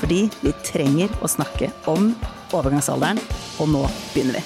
Fordi 0.00 0.26
vi 0.42 0.52
trenger 0.66 1.12
å 1.24 1.30
snakke 1.30 1.70
om 1.90 2.12
overgangsalderen, 2.56 3.20
og 3.62 3.72
nå 3.72 3.86
begynner 4.12 4.38
vi. 4.38 4.44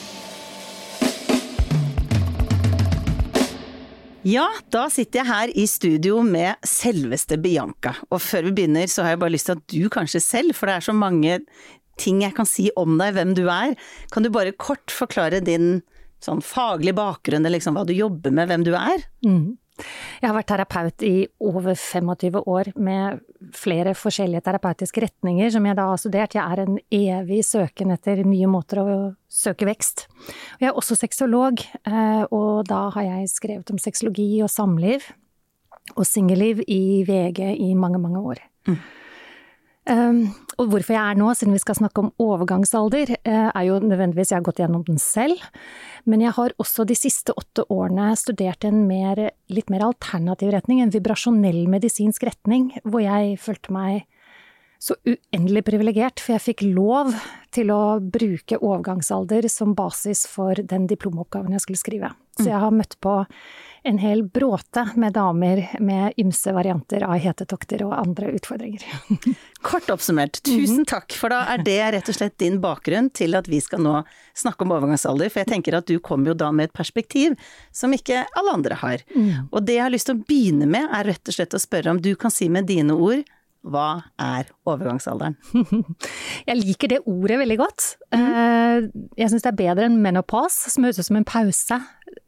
Ja, 4.31 4.45
da 4.69 4.85
sitter 4.93 5.23
jeg 5.23 5.31
her 5.31 5.51
i 5.57 5.63
studio 5.65 6.19
med 6.21 6.61
selveste 6.67 7.39
Bianca. 7.41 7.95
Og 8.13 8.21
før 8.21 8.51
vi 8.51 8.57
begynner, 8.59 8.91
så 8.91 9.07
har 9.07 9.15
jeg 9.15 9.23
bare 9.23 9.33
lyst 9.33 9.49
til 9.49 9.57
at 9.57 9.63
du 9.73 9.87
kanskje 9.93 10.21
selv, 10.21 10.57
for 10.59 10.69
det 10.69 10.77
er 10.77 10.87
så 10.91 10.95
mange 10.97 11.39
ting 12.01 12.21
jeg 12.25 12.37
kan 12.37 12.49
si 12.49 12.69
om 12.81 12.99
deg, 13.01 13.15
hvem 13.17 13.33
du 13.37 13.47
er. 13.49 13.73
Kan 14.13 14.25
du 14.25 14.31
bare 14.33 14.53
kort 14.53 14.93
forklare 14.93 15.41
din 15.45 15.81
sånn 16.21 16.45
faglige 16.45 16.99
bakgrunn, 16.99 17.47
eller 17.47 17.59
liksom 17.59 17.79
hva 17.79 17.87
du 17.89 17.95
jobber 17.97 18.35
med, 18.37 18.51
hvem 18.51 18.67
du 18.69 18.75
er? 18.77 19.09
Mm. 19.25 19.57
Jeg 20.21 20.29
har 20.29 20.37
vært 20.37 20.51
terapeut 20.51 21.05
i 21.07 21.15
over 21.41 21.73
25 21.75 22.41
år 22.45 22.73
med 22.77 23.21
flere 23.57 23.95
forskjellige 23.97 24.45
terapeutiske 24.47 25.05
retninger 25.07 25.51
som 25.55 25.67
jeg 25.67 25.79
da 25.79 25.89
har 25.91 26.01
studert. 26.01 26.37
Jeg 26.37 26.45
er 26.45 26.65
en 26.65 26.79
evig 26.93 27.41
søken 27.47 27.95
etter 27.95 28.23
nye 28.27 28.51
måter 28.51 28.83
å 28.83 28.99
søke 29.31 29.69
vekst. 29.69 30.07
Jeg 30.61 30.71
er 30.71 30.79
også 30.79 30.99
sexolog, 30.99 31.63
eh, 31.87 32.23
og 32.31 32.67
da 32.69 32.89
har 32.97 33.09
jeg 33.09 33.33
skrevet 33.33 33.73
om 33.73 33.81
sexologi 33.81 34.33
og 34.45 34.53
samliv 34.53 35.07
og 35.97 36.07
singelliv 36.07 36.63
i 36.69 37.03
VG 37.09 37.55
i 37.57 37.75
mange, 37.75 37.99
mange 38.03 38.21
år. 38.21 38.43
Mm. 38.69 38.81
Um, 39.91 40.29
og 40.61 40.69
hvorfor 40.71 40.95
jeg 40.95 41.03
er 41.03 41.19
nå, 41.19 41.33
siden 41.35 41.57
vi 41.57 41.63
skal 41.63 41.75
snakke 41.81 42.05
om 42.05 42.13
overgangsalder, 42.23 43.11
eh, 43.27 43.49
er 43.49 43.65
jo 43.67 43.81
nødvendigvis 43.83 44.31
jeg 44.31 44.39
har 44.39 44.47
gått 44.47 44.61
gjennom 44.63 44.85
den 44.87 45.01
selv. 45.03 45.41
Men 46.07 46.23
jeg 46.23 46.37
har 46.37 46.55
også 46.63 46.87
de 46.87 46.95
siste 46.95 47.35
åtte 47.35 47.65
årene 47.73 48.13
studert 48.21 48.65
en 48.69 48.85
mer, 48.87 49.33
litt 49.51 49.73
mer 49.73 49.83
alternativ 49.89 50.53
retning, 50.55 50.83
en 50.85 50.95
vibrasjonell 50.95 51.65
medisinsk 51.73 52.29
retning, 52.29 52.71
hvor 52.85 53.03
jeg 53.03 53.41
følte 53.43 53.75
meg 53.75 54.07
så 54.81 54.95
uendelig 55.05 55.65
privilegert, 55.67 56.23
for 56.23 56.37
jeg 56.37 56.47
fikk 56.47 56.63
lov 56.71 57.13
til 57.53 57.73
å 57.75 57.99
bruke 58.01 58.61
overgangsalder 58.61 59.49
som 59.53 59.75
basis 59.77 60.23
for 60.31 60.55
den 60.55 60.87
diplomoppgaven 60.89 61.53
jeg 61.57 61.67
skulle 61.67 61.83
skrive. 61.83 62.13
Så 62.41 62.53
jeg 62.53 62.63
har 62.63 62.75
møtt 62.75 62.97
på 63.03 63.21
en 63.83 63.99
hel 63.99 64.23
bråte 64.29 64.83
med 65.01 65.15
damer 65.17 65.63
med 65.81 66.13
ymse 66.21 66.53
varianter 66.53 67.05
av 67.07 67.17
hetetokter 67.21 67.85
og 67.87 67.95
andre 67.97 68.35
utfordringer. 68.37 68.85
Kort 69.71 69.89
oppsummert, 69.93 70.43
tusen 70.45 70.85
takk, 70.89 71.15
for 71.17 71.33
da 71.33 71.43
er 71.55 71.65
det 71.65 71.79
rett 71.97 72.13
og 72.13 72.19
slett 72.19 72.37
din 72.43 72.61
bakgrunn 72.61 73.09
til 73.17 73.39
at 73.39 73.49
vi 73.49 73.61
skal 73.65 73.83
nå 73.85 73.97
snakke 74.37 74.67
om 74.67 74.77
overgangsalder, 74.77 75.33
for 75.33 75.43
jeg 75.43 75.53
tenker 75.55 75.79
at 75.81 75.89
du 75.89 75.97
kommer 76.05 76.33
jo 76.33 76.39
da 76.43 76.53
med 76.53 76.69
et 76.69 76.77
perspektiv 76.77 77.37
som 77.73 77.93
ikke 77.97 78.27
alle 78.37 78.57
andre 78.61 78.81
har. 78.85 79.05
Mm. 79.17 79.49
Og 79.49 79.65
det 79.65 79.79
jeg 79.79 79.87
har 79.87 79.97
lyst 79.97 80.11
til 80.11 80.19
å 80.19 80.25
begynne 80.29 80.69
med, 80.69 80.89
er 80.93 81.13
rett 81.15 81.33
og 81.33 81.39
slett 81.41 81.57
å 81.57 81.63
spørre 81.63 81.95
om 81.95 82.05
du 82.05 82.13
kan 82.21 82.33
si 82.35 82.53
med 82.53 82.69
dine 82.69 82.97
ord 82.97 83.25
hva 83.61 84.01
er 84.17 84.49
overgangsalderen? 84.69 85.35
Jeg 86.49 86.57
liker 86.57 86.93
det 86.95 87.01
ordet 87.05 87.37
veldig 87.43 87.59
godt. 87.61 87.89
Mm. 88.15 88.87
Jeg 89.21 89.29
syns 89.29 89.45
det 89.45 89.51
er 89.51 89.59
bedre 89.59 89.89
enn 89.91 89.99
menopause, 90.01 90.73
som 90.73 90.87
høres 90.87 91.01
ut 91.03 91.09
som 91.11 91.19
en 91.21 91.29
pause. 91.29 91.77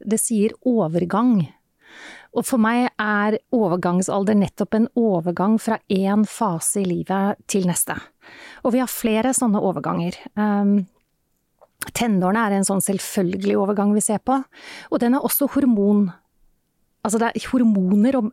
Det 0.05 0.19
sier 0.21 0.55
overgang. 0.67 1.41
Og 2.33 2.47
for 2.47 2.61
meg 2.61 2.87
er 3.01 3.37
overgangsalder 3.53 4.37
nettopp 4.37 4.77
en 4.77 4.87
overgang 4.97 5.59
fra 5.61 5.77
én 5.93 6.25
fase 6.25 6.81
i 6.81 6.87
livet 6.89 7.43
til 7.49 7.67
neste. 7.69 7.95
Og 8.65 8.73
vi 8.73 8.81
har 8.81 8.89
flere 8.89 9.35
sånne 9.37 9.61
overganger. 9.61 10.17
Um, 10.33 10.87
tenårene 11.93 12.47
er 12.47 12.57
en 12.57 12.67
sånn 12.67 12.81
selvfølgelig 12.83 13.59
overgang 13.59 13.93
vi 13.93 14.01
ser 14.01 14.23
på, 14.25 14.39
og 14.89 15.03
den 15.03 15.17
er 15.17 15.25
også 15.25 15.51
hormon 15.53 16.09
Altså 17.03 17.19
det 17.19 17.33
er 17.33 17.45
hormoner 17.51 18.15
og 18.15 18.29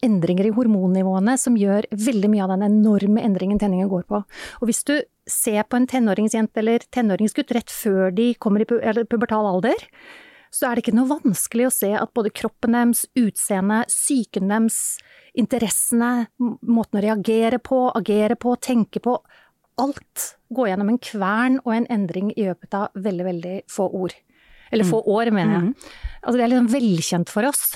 endringer 0.00 0.46
i 0.48 0.52
hormonnivåene 0.56 1.34
som 1.36 1.58
gjør 1.60 1.84
veldig 1.92 2.30
mye 2.32 2.46
av 2.46 2.54
den 2.54 2.64
enorme 2.64 3.20
endringen 3.20 3.60
tenningen 3.60 3.90
går 3.92 4.06
på. 4.08 4.22
Og 4.24 4.70
hvis 4.70 4.80
du 4.88 4.94
ser 5.28 5.66
på 5.68 5.76
en 5.76 5.84
tenåringsjente 5.90 6.62
eller 6.62 6.86
tenåringsgutt 6.96 7.52
rett 7.52 7.68
før 7.68 8.08
de 8.16 8.30
kommer 8.40 8.64
i 8.64 8.68
pubertal 9.04 9.50
alder, 9.50 9.84
så 10.56 10.70
er 10.70 10.76
det 10.76 10.86
ikke 10.86 10.96
noe 10.96 11.10
vanskelig 11.10 11.66
å 11.68 11.74
se 11.74 11.90
at 11.98 12.12
både 12.16 12.32
kroppen 12.32 12.76
deres, 12.76 13.04
utseendet, 13.18 13.92
psyken 13.92 14.52
deres, 14.52 14.78
interessene, 15.36 16.28
måten 16.38 17.00
å 17.00 17.04
reagere 17.04 17.60
på, 17.60 17.82
agere 17.98 18.38
på, 18.40 18.54
tenke 18.64 19.02
på, 19.04 19.18
alt 19.76 20.30
går 20.56 20.70
gjennom 20.70 20.94
en 20.94 21.02
kvern 21.02 21.58
og 21.66 21.74
en 21.74 21.88
endring 21.92 22.30
i 22.32 22.46
løpet 22.46 22.76
av 22.78 22.96
veldig, 22.96 23.26
veldig 23.26 23.56
få 23.68 23.90
ord. 24.00 24.14
Eller 24.72 24.88
få 24.88 25.02
mm. 25.02 25.10
år, 25.12 25.30
mener 25.36 25.58
jeg. 25.58 25.66
Mm. 25.66 25.90
Altså 26.22 26.36
det 26.38 26.46
er 26.46 26.52
liksom 26.54 26.72
velkjent 26.72 27.32
for 27.32 27.48
oss. 27.50 27.66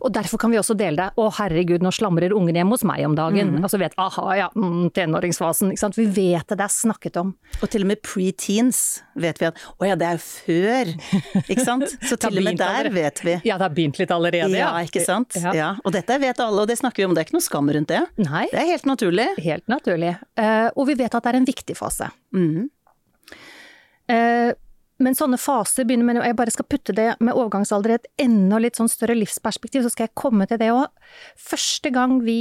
Og 0.00 0.12
derfor 0.14 0.40
kan 0.40 0.52
vi 0.52 0.58
også 0.60 0.76
dele 0.78 0.96
det. 0.96 1.08
Å 1.20 1.28
herregud, 1.38 1.84
nå 1.84 1.92
slamrer 1.94 2.34
ungen 2.36 2.56
hjemme 2.56 2.76
hos 2.76 2.84
meg 2.88 3.04
om 3.06 3.16
dagen. 3.18 3.56
Mm. 3.56 3.66
Altså 3.66 3.80
vet 3.82 3.96
aha, 4.00 4.26
ja, 4.38 4.48
mm, 4.56 4.90
tenåringsfasen. 4.96 5.72
Ikke 5.74 5.84
sant. 5.84 5.98
Vi 5.98 6.06
vet 6.08 6.46
det, 6.48 6.58
det 6.60 6.66
er 6.66 6.74
snakket 6.74 7.18
om. 7.20 7.34
Og 7.60 7.72
til 7.72 7.86
og 7.86 7.92
med 7.92 8.02
preteens 8.04 8.82
vet 9.18 9.40
vi 9.42 9.48
at 9.50 9.60
å 9.76 9.88
ja, 9.88 9.98
det 9.98 10.08
er 10.08 10.18
jo 10.18 10.24
før. 10.24 10.92
Ikke 11.44 11.66
sant. 11.66 11.96
Så 12.08 12.18
til 12.20 12.40
og 12.40 12.46
med 12.48 12.60
der 12.60 12.90
vet 12.94 13.22
vi. 13.24 13.38
Ja, 13.48 13.58
det 13.60 13.68
har 13.68 13.76
begynt 13.76 14.00
litt 14.00 14.14
allerede. 14.14 14.52
Ja, 14.56 14.72
ja 14.72 14.86
ikke 14.88 15.04
sant. 15.04 15.36
Ja. 15.38 15.54
ja. 15.56 15.70
Og 15.84 15.94
dette 15.96 16.18
vet 16.22 16.42
alle, 16.42 16.64
og 16.64 16.70
det 16.70 16.78
snakker 16.80 17.02
vi 17.02 17.08
om. 17.08 17.16
Det 17.16 17.24
er 17.24 17.30
ikke 17.30 17.38
noe 17.38 17.48
skam 17.48 17.70
rundt 17.76 17.92
det. 17.92 18.02
Nei. 18.22 18.46
Det 18.52 18.60
er 18.62 18.70
helt 18.74 18.88
naturlig. 18.88 19.28
Helt 19.42 19.66
naturlig. 19.70 20.16
Uh, 20.38 20.68
og 20.76 20.86
vi 20.90 20.98
vet 21.02 21.12
at 21.12 21.24
det 21.24 21.34
er 21.34 21.40
en 21.42 21.48
viktig 21.48 21.76
fase. 21.78 22.08
Mm. 22.34 22.70
Uh, 24.12 24.52
men 25.02 25.16
sånne 25.18 25.38
faser 25.40 25.86
begynner 25.88 26.08
med 26.08 26.22
Jeg 26.22 26.38
bare 26.38 26.54
skal 26.54 26.68
putte 26.70 26.94
det 26.96 27.08
med 27.20 27.34
overgangsalder 27.34 27.92
i 27.92 27.98
et 27.98 28.10
enda 28.24 28.60
litt 28.62 28.78
sånn 28.78 28.90
større 28.90 29.16
livsperspektiv, 29.18 29.84
så 29.84 29.92
skal 29.92 30.08
jeg 30.08 30.18
komme 30.18 30.46
til 30.48 30.60
det 30.62 30.72
òg. 30.74 30.88
Første 31.50 31.92
gang 31.92 32.20
vi 32.24 32.40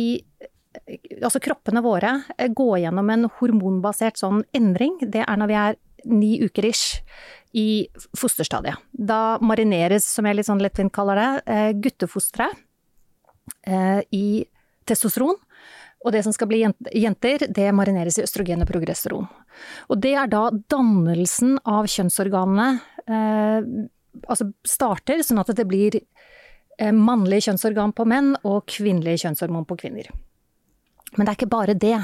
Altså 1.20 1.42
kroppene 1.44 1.82
våre 1.84 2.14
går 2.56 2.78
gjennom 2.86 3.10
en 3.12 3.26
hormonbasert 3.42 4.16
sånn 4.22 4.38
endring, 4.56 4.94
det 5.04 5.26
er 5.26 5.40
når 5.42 5.50
vi 5.50 5.58
er 5.60 5.76
ni 6.08 6.30
uker 6.40 6.64
ish 6.70 7.02
i 7.52 7.88
fosterstadiet. 8.18 8.80
Da 8.92 9.36
marineres, 9.44 10.08
som 10.08 10.26
jeg 10.26 10.38
litt 10.38 10.48
sånn 10.48 10.64
lettvint 10.64 10.94
kaller 10.96 11.20
det, 11.20 11.32
eh, 11.52 11.72
guttefostre 11.76 12.48
eh, 13.68 14.00
i 14.16 14.46
testosteron. 14.88 15.36
Og 16.02 16.14
det 16.16 16.24
som 16.26 16.34
skal 16.34 16.50
bli 16.50 16.64
jenter, 16.98 17.46
det 17.46 17.68
marineres 17.78 18.18
i 18.18 18.24
østrogen 18.26 18.64
og 18.64 18.70
progesteron. 18.72 19.28
Og 19.94 20.02
det 20.02 20.16
er 20.18 20.30
da 20.32 20.48
dannelsen 20.74 21.60
av 21.68 21.90
kjønnsorganene 21.92 22.70
eh, 23.06 23.68
altså 24.26 24.50
starter, 24.68 25.22
sånn 25.26 25.42
at 25.44 25.54
det 25.56 25.68
blir 25.70 26.00
eh, 26.00 26.92
mannlige 26.96 27.50
kjønnsorgan 27.50 27.94
på 27.94 28.08
menn 28.10 28.34
og 28.42 28.66
kvinnelige 28.72 29.28
kjønnshormon 29.28 29.68
på 29.70 29.78
kvinner. 29.84 30.10
Men 31.18 31.28
det 31.28 31.32
er 31.32 31.40
ikke 31.42 31.52
bare 31.52 31.76
det. 31.76 31.98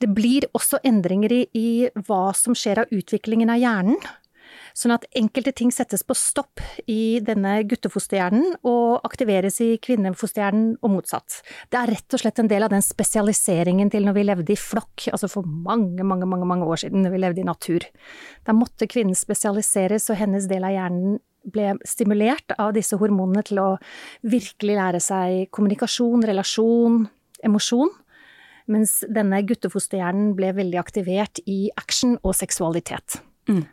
Det 0.00 0.08
blir 0.16 0.48
også 0.56 0.80
endringer 0.88 1.34
i, 1.36 1.42
i 1.52 1.68
hva 2.08 2.30
som 2.36 2.56
skjer 2.56 2.82
av 2.82 2.94
utviklingen 2.94 3.52
av 3.52 3.60
hjernen. 3.60 3.98
Sånn 4.78 4.94
at 4.94 5.08
enkelte 5.18 5.50
ting 5.58 5.72
settes 5.74 6.04
på 6.06 6.14
stopp 6.14 6.62
i 6.86 7.18
denne 7.24 7.56
guttefosterhjernen 7.66 8.60
og 8.68 9.06
aktiveres 9.08 9.56
i 9.64 9.72
kvinnefosterhjernen 9.82 10.76
og 10.86 10.92
motsatt. 10.92 11.40
Det 11.72 11.80
er 11.80 11.90
rett 11.96 12.14
og 12.14 12.22
slett 12.22 12.38
en 12.38 12.50
del 12.50 12.62
av 12.62 12.70
den 12.70 12.84
spesialiseringen 12.84 13.90
til 13.90 14.06
når 14.06 14.14
vi 14.14 14.26
levde 14.28 14.54
i 14.54 14.60
flokk, 14.60 15.08
altså 15.10 15.30
for 15.32 15.48
mange, 15.48 16.06
mange, 16.06 16.28
mange, 16.30 16.46
mange 16.46 16.68
år 16.70 16.84
siden, 16.84 17.02
når 17.02 17.14
vi 17.14 17.22
levde 17.24 17.42
i 17.42 17.48
natur. 17.48 17.86
Da 18.46 18.54
måtte 18.54 18.86
kvinnen 18.90 19.18
spesialiseres, 19.18 20.06
og 20.12 20.20
hennes 20.20 20.46
del 20.50 20.66
av 20.68 20.76
hjernen 20.76 21.16
ble 21.48 21.72
stimulert 21.88 22.54
av 22.60 22.70
disse 22.76 22.98
hormonene 23.00 23.42
til 23.48 23.58
å 23.62 23.68
virkelig 24.30 24.76
lære 24.78 25.00
seg 25.02 25.48
kommunikasjon, 25.54 26.22
relasjon, 26.28 27.00
emosjon. 27.46 27.90
Mens 28.70 29.00
denne 29.10 29.40
guttefosterhjernen 29.48 30.36
ble 30.38 30.52
veldig 30.54 30.78
aktivert 30.78 31.42
i 31.48 31.72
action 31.80 32.14
og 32.20 32.36
seksualitet. 32.36 33.18
Mm. 33.48 33.64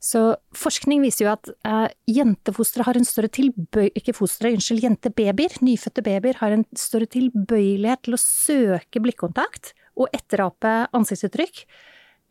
Så 0.00 0.20
forskning 0.56 1.02
viser 1.04 1.26
jo 1.26 1.32
at 1.34 1.50
uh, 1.68 1.88
jentefostre 2.08 2.86
har 2.86 2.96
en 2.96 3.04
større 3.04 3.28
tilbøy... 3.36 3.90
Ikke 3.98 4.14
fostre, 4.16 4.54
unnskyld, 4.56 4.80
jentebabyer, 4.86 5.58
nyfødte 5.60 6.04
babyer, 6.06 6.38
har 6.40 6.56
en 6.56 6.64
større 6.78 7.08
tilbøyelighet 7.12 8.06
til 8.06 8.16
å 8.16 8.22
søke 8.22 9.02
blikkontakt 9.04 9.74
og 10.00 10.08
etterape 10.16 10.86
ansiktsuttrykk 10.96 11.66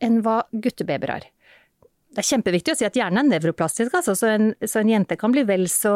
enn 0.02 0.18
hva 0.24 0.40
guttebabyer 0.50 1.14
har. 1.14 1.28
Det 2.10 2.24
er 2.24 2.26
kjempeviktig 2.32 2.74
å 2.74 2.78
si 2.80 2.88
at 2.88 2.96
hjernen 2.98 3.22
er 3.22 3.36
nevroplastisk, 3.36 3.94
altså, 3.94 4.16
så, 4.18 4.32
en, 4.34 4.50
så 4.66 4.80
en 4.80 4.90
jente 4.90 5.14
kan 5.20 5.30
bli 5.30 5.44
vel 5.46 5.68
så 5.70 5.94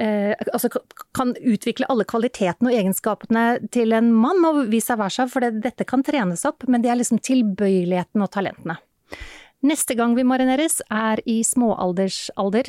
eh, 0.00 0.32
altså 0.54 0.70
kan 1.12 1.34
utvikle 1.36 1.88
alle 1.92 2.06
kvalitetene 2.08 2.70
og 2.70 2.78
egenskapene 2.78 3.42
til 3.74 3.92
en 3.92 4.08
mann, 4.16 4.40
og 4.48 4.62
vice 4.72 4.96
versa, 4.96 5.28
for 5.28 5.44
det, 5.44 5.58
dette 5.66 5.84
kan 5.88 6.04
trenes 6.06 6.46
opp, 6.48 6.64
men 6.64 6.80
det 6.80 6.94
er 6.94 7.02
liksom 7.02 7.20
tilbøyeligheten 7.28 8.24
og 8.24 8.32
talentene. 8.32 8.78
Neste 9.66 9.96
gang 9.98 10.14
vi 10.14 10.22
marineres 10.22 10.78
er 10.86 11.18
i 11.26 11.40
småaldersalder, 11.42 12.68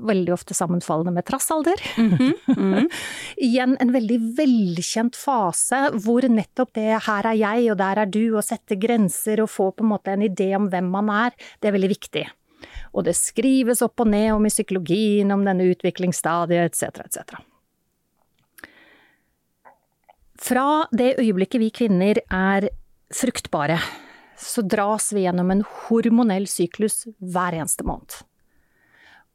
veldig 0.00 0.32
ofte 0.34 0.54
sammenfallende 0.56 1.12
med 1.14 1.26
trassalder. 1.28 1.80
Igjen 3.46 3.74
en 3.80 3.92
veldig 3.94 4.16
velkjent 4.38 5.18
fase 5.20 5.82
hvor 6.02 6.24
nettopp 6.24 6.72
det 6.78 7.02
'her 7.04 7.28
er 7.28 7.36
jeg 7.38 7.70
og 7.72 7.78
der 7.78 8.00
er 8.02 8.08
du' 8.08 8.36
og 8.38 8.44
sette 8.44 8.78
grenser 8.80 9.42
og 9.44 9.52
få 9.52 9.70
på 9.70 9.84
en 9.84 9.92
måte 9.92 10.14
en 10.14 10.24
idé 10.24 10.54
om 10.56 10.70
hvem 10.72 10.88
man 10.90 11.10
er, 11.12 11.36
det 11.60 11.68
er 11.68 11.76
veldig 11.76 11.92
viktig. 11.92 12.24
Og 12.94 13.04
det 13.04 13.14
skrives 13.18 13.82
opp 13.82 14.00
og 14.00 14.08
ned 14.08 14.32
om 14.32 14.46
i 14.46 14.52
psykologien 14.52 15.30
om 15.30 15.44
denne 15.44 15.68
utviklingsstadiet 15.68 16.72
etc., 16.72 17.04
etc. 17.04 17.36
Fra 20.40 20.88
det 20.90 21.18
øyeblikket 21.20 21.60
vi 21.60 21.70
kvinner 21.70 22.18
er 22.30 22.68
fruktbare, 23.12 23.78
så 24.40 24.62
dras 24.62 25.12
vi 25.14 25.24
gjennom 25.24 25.50
en 25.52 25.64
hormonell 25.84 26.46
syklus 26.50 27.04
hver 27.18 27.56
eneste 27.60 27.86
måned. 27.86 28.22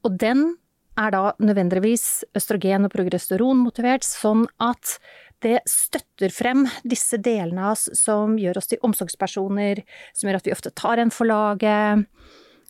Og 0.07 0.15
den 0.19 0.53
er 0.99 1.13
da 1.15 1.23
nødvendigvis 1.39 2.25
østrogen- 2.35 2.87
og 2.87 2.93
progesteronmotivert, 2.93 4.03
sånn 4.03 4.45
at 4.59 4.97
det 5.43 5.61
støtter 5.69 6.33
frem 6.35 6.65
disse 6.83 7.19
delene 7.23 7.69
av 7.69 7.77
oss 7.77 7.87
som 7.95 8.35
gjør 8.39 8.59
oss 8.59 8.67
til 8.71 8.81
omsorgspersoner, 8.83 9.83
som 10.13 10.27
gjør 10.27 10.39
at 10.41 10.49
vi 10.49 10.55
ofte 10.55 10.73
tar 10.75 10.99
en 10.99 11.13
for 11.13 11.29
laget. 11.29 12.03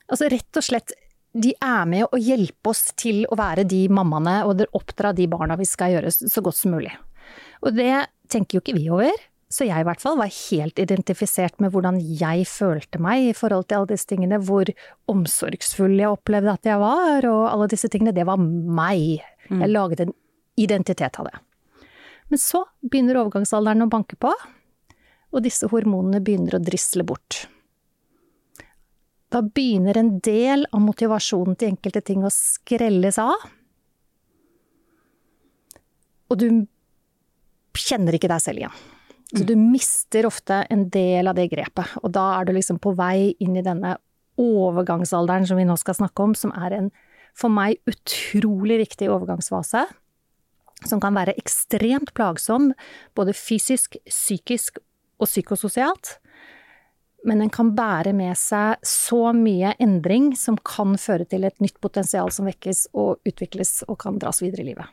Altså 0.10 0.30
rett 0.30 0.62
og 0.62 0.66
slett, 0.66 0.94
de 1.34 1.54
er 1.62 1.90
med 1.90 2.06
å 2.10 2.18
hjelpe 2.22 2.72
oss 2.72 2.90
til 2.98 3.24
å 3.30 3.38
være 3.38 3.66
de 3.70 3.84
mammaene 3.94 4.44
og 4.50 4.62
oppdra 4.78 5.14
de 5.18 5.28
barna 5.30 5.58
vi 5.58 5.68
skal 5.70 5.96
gjøre 5.96 6.14
så 6.14 6.46
godt 6.46 6.58
som 6.58 6.74
mulig. 6.78 6.94
Og 7.66 7.76
det 7.78 8.08
tenker 8.30 8.58
jo 8.58 8.64
ikke 8.64 8.78
vi 8.78 8.88
over. 8.94 9.26
Så 9.50 9.66
jeg 9.66 9.82
i 9.82 9.86
hvert 9.88 10.02
fall 10.02 10.20
var 10.20 10.30
helt 10.30 10.78
identifisert 10.78 11.58
med 11.64 11.74
hvordan 11.74 11.98
jeg 11.98 12.46
følte 12.46 13.00
meg 13.02 13.32
i 13.32 13.36
forhold 13.38 13.66
til 13.66 13.80
alle 13.80 13.90
disse 13.96 14.06
tingene, 14.12 14.38
hvor 14.46 14.70
omsorgsfull 15.10 15.96
jeg 15.98 16.14
opplevde 16.14 16.54
at 16.54 16.70
jeg 16.70 16.82
var, 16.82 17.26
og 17.26 17.48
alle 17.50 17.70
disse 17.72 17.90
tingene. 17.90 18.14
Det 18.14 18.28
var 18.30 18.38
meg. 18.38 19.24
Jeg 19.50 19.58
mm. 19.58 19.72
laget 19.72 20.04
en 20.06 20.14
identitet 20.60 21.18
av 21.18 21.32
det. 21.32 21.40
Men 22.30 22.42
så 22.42 22.62
begynner 22.86 23.24
overgangsalderen 23.24 23.88
å 23.88 23.90
banke 23.90 24.20
på, 24.22 24.30
og 25.30 25.46
disse 25.46 25.70
hormonene 25.72 26.22
begynner 26.22 26.60
å 26.60 26.62
drisle 26.62 27.06
bort. 27.10 27.48
Da 29.34 29.42
begynner 29.46 29.98
en 29.98 30.16
del 30.26 30.68
av 30.70 30.82
motivasjonen 30.86 31.58
til 31.58 31.74
enkelte 31.74 32.06
ting 32.06 32.22
å 32.26 32.34
skrelles 32.34 33.18
av. 33.22 33.50
Og 36.30 36.38
du 36.38 36.48
kjenner 37.78 38.14
ikke 38.14 38.30
deg 38.30 38.46
selv 38.46 38.62
igjen. 38.62 38.80
Så 39.30 39.46
du 39.46 39.54
mister 39.60 40.26
ofte 40.26 40.64
en 40.74 40.88
del 40.90 41.30
av 41.30 41.38
det 41.38 41.52
grepet, 41.52 41.98
og 42.02 42.12
da 42.16 42.26
er 42.40 42.48
du 42.48 42.56
liksom 42.56 42.80
på 42.82 42.96
vei 42.98 43.36
inn 43.44 43.60
i 43.60 43.66
denne 43.66 43.96
overgangsalderen 44.40 45.46
som 45.46 45.60
vi 45.60 45.68
nå 45.70 45.76
skal 45.78 46.00
snakke 46.00 46.26
om, 46.26 46.34
som 46.34 46.54
er 46.58 46.76
en 46.78 46.88
for 47.38 47.54
meg 47.54 47.78
utrolig 47.88 48.80
viktig 48.82 49.10
overgangsfase. 49.14 49.84
Som 50.90 51.02
kan 51.04 51.14
være 51.14 51.36
ekstremt 51.38 52.14
plagsom, 52.18 52.72
både 53.14 53.36
fysisk, 53.38 54.00
psykisk 54.08 54.80
og 55.20 55.28
psykososialt 55.28 56.18
men 57.28 57.42
den 57.44 57.52
kan 57.52 57.74
bære 57.76 58.14
med 58.16 58.38
seg 58.40 58.80
så 58.86 59.32
mye 59.36 59.74
endring 59.82 60.32
som 60.40 60.58
kan 60.66 60.96
føre 61.00 61.28
til 61.30 61.46
et 61.48 61.58
nytt 61.64 61.80
potensial 61.84 62.32
som 62.32 62.48
vekkes 62.48 62.88
og 62.98 63.20
utvikles 63.28 63.82
og 63.88 64.00
kan 64.04 64.20
dras 64.22 64.42
videre 64.44 64.64
i 64.64 64.70
livet. 64.72 64.88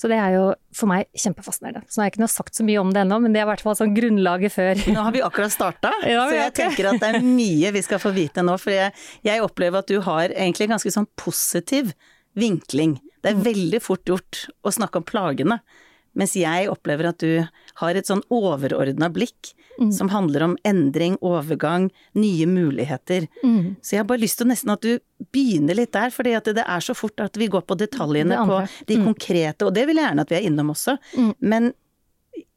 Så 0.00 0.10
det 0.10 0.18
er 0.20 0.36
jo 0.36 0.44
for 0.76 0.90
meg 0.90 1.08
kjempefascinerende. 1.16 1.84
Så 1.88 1.98
nå 1.98 2.02
har 2.02 2.08
jeg 2.08 2.14
ikke 2.14 2.24
noe 2.24 2.32
sagt 2.32 2.58
så 2.58 2.66
mye 2.66 2.80
om 2.82 2.90
det 2.94 3.04
ennå, 3.04 3.18
men 3.22 3.34
det 3.34 3.42
er 3.42 3.46
i 3.46 3.50
hvert 3.52 3.64
fall 3.64 3.76
sånn 3.78 3.94
grunnlaget 3.96 4.54
før. 4.54 4.82
Nå 4.94 5.06
har 5.06 5.14
vi 5.14 5.22
akkurat 5.24 5.54
starta, 5.54 5.92
ja, 6.08 6.24
så 6.28 6.38
jeg 6.38 6.56
tenker 6.58 6.90
at 6.92 7.02
det 7.02 7.12
er 7.12 7.26
mye 7.26 7.72
vi 7.76 7.84
skal 7.84 8.02
få 8.02 8.14
vite 8.16 8.44
nå. 8.46 8.56
For 8.62 8.74
jeg, 8.74 8.96
jeg 9.26 9.44
opplever 9.44 9.84
at 9.84 9.92
du 9.92 10.00
har 10.04 10.32
egentlig 10.32 10.70
ganske 10.72 10.94
sånn 10.94 11.08
positiv 11.20 11.94
vinkling. 12.38 12.98
Det 13.22 13.32
er 13.32 13.38
mm. 13.38 13.46
veldig 13.46 13.82
fort 13.84 14.08
gjort 14.08 14.46
å 14.66 14.72
snakke 14.74 15.00
om 15.00 15.06
plagene. 15.06 15.60
Mens 16.18 16.34
jeg 16.36 16.68
opplever 16.68 17.08
at 17.08 17.22
du 17.22 17.42
har 17.80 17.96
et 17.96 18.08
sånn 18.08 18.22
overordna 18.32 19.08
blikk 19.12 19.52
mm. 19.78 19.92
som 19.96 20.10
handler 20.12 20.46
om 20.46 20.56
endring, 20.68 21.16
overgang, 21.24 21.88
nye 22.18 22.48
muligheter. 22.48 23.28
Mm. 23.42 23.76
Så 23.80 23.96
jeg 23.96 24.02
har 24.02 24.10
bare 24.10 24.24
lyst 24.24 24.40
til 24.42 24.50
nesten 24.50 24.74
at 24.74 24.84
du 24.84 24.98
begynner 25.32 25.78
litt 25.78 25.94
der, 25.96 26.12
fordi 26.14 26.34
at 26.36 26.50
det 26.52 26.64
er 26.66 26.84
så 26.84 26.96
fort 26.96 27.22
at 27.22 27.38
vi 27.40 27.48
går 27.52 27.64
på 27.68 27.78
detaljene, 27.80 28.42
på 28.48 28.60
de 28.90 29.00
mm. 29.00 29.06
konkrete, 29.08 29.68
og 29.68 29.74
det 29.76 29.86
vil 29.88 30.00
jeg 30.00 30.10
gjerne 30.10 30.26
at 30.26 30.34
vi 30.34 30.40
er 30.40 30.48
innom 30.50 30.74
også. 30.74 30.98
Mm. 31.16 31.32
Men 31.40 31.72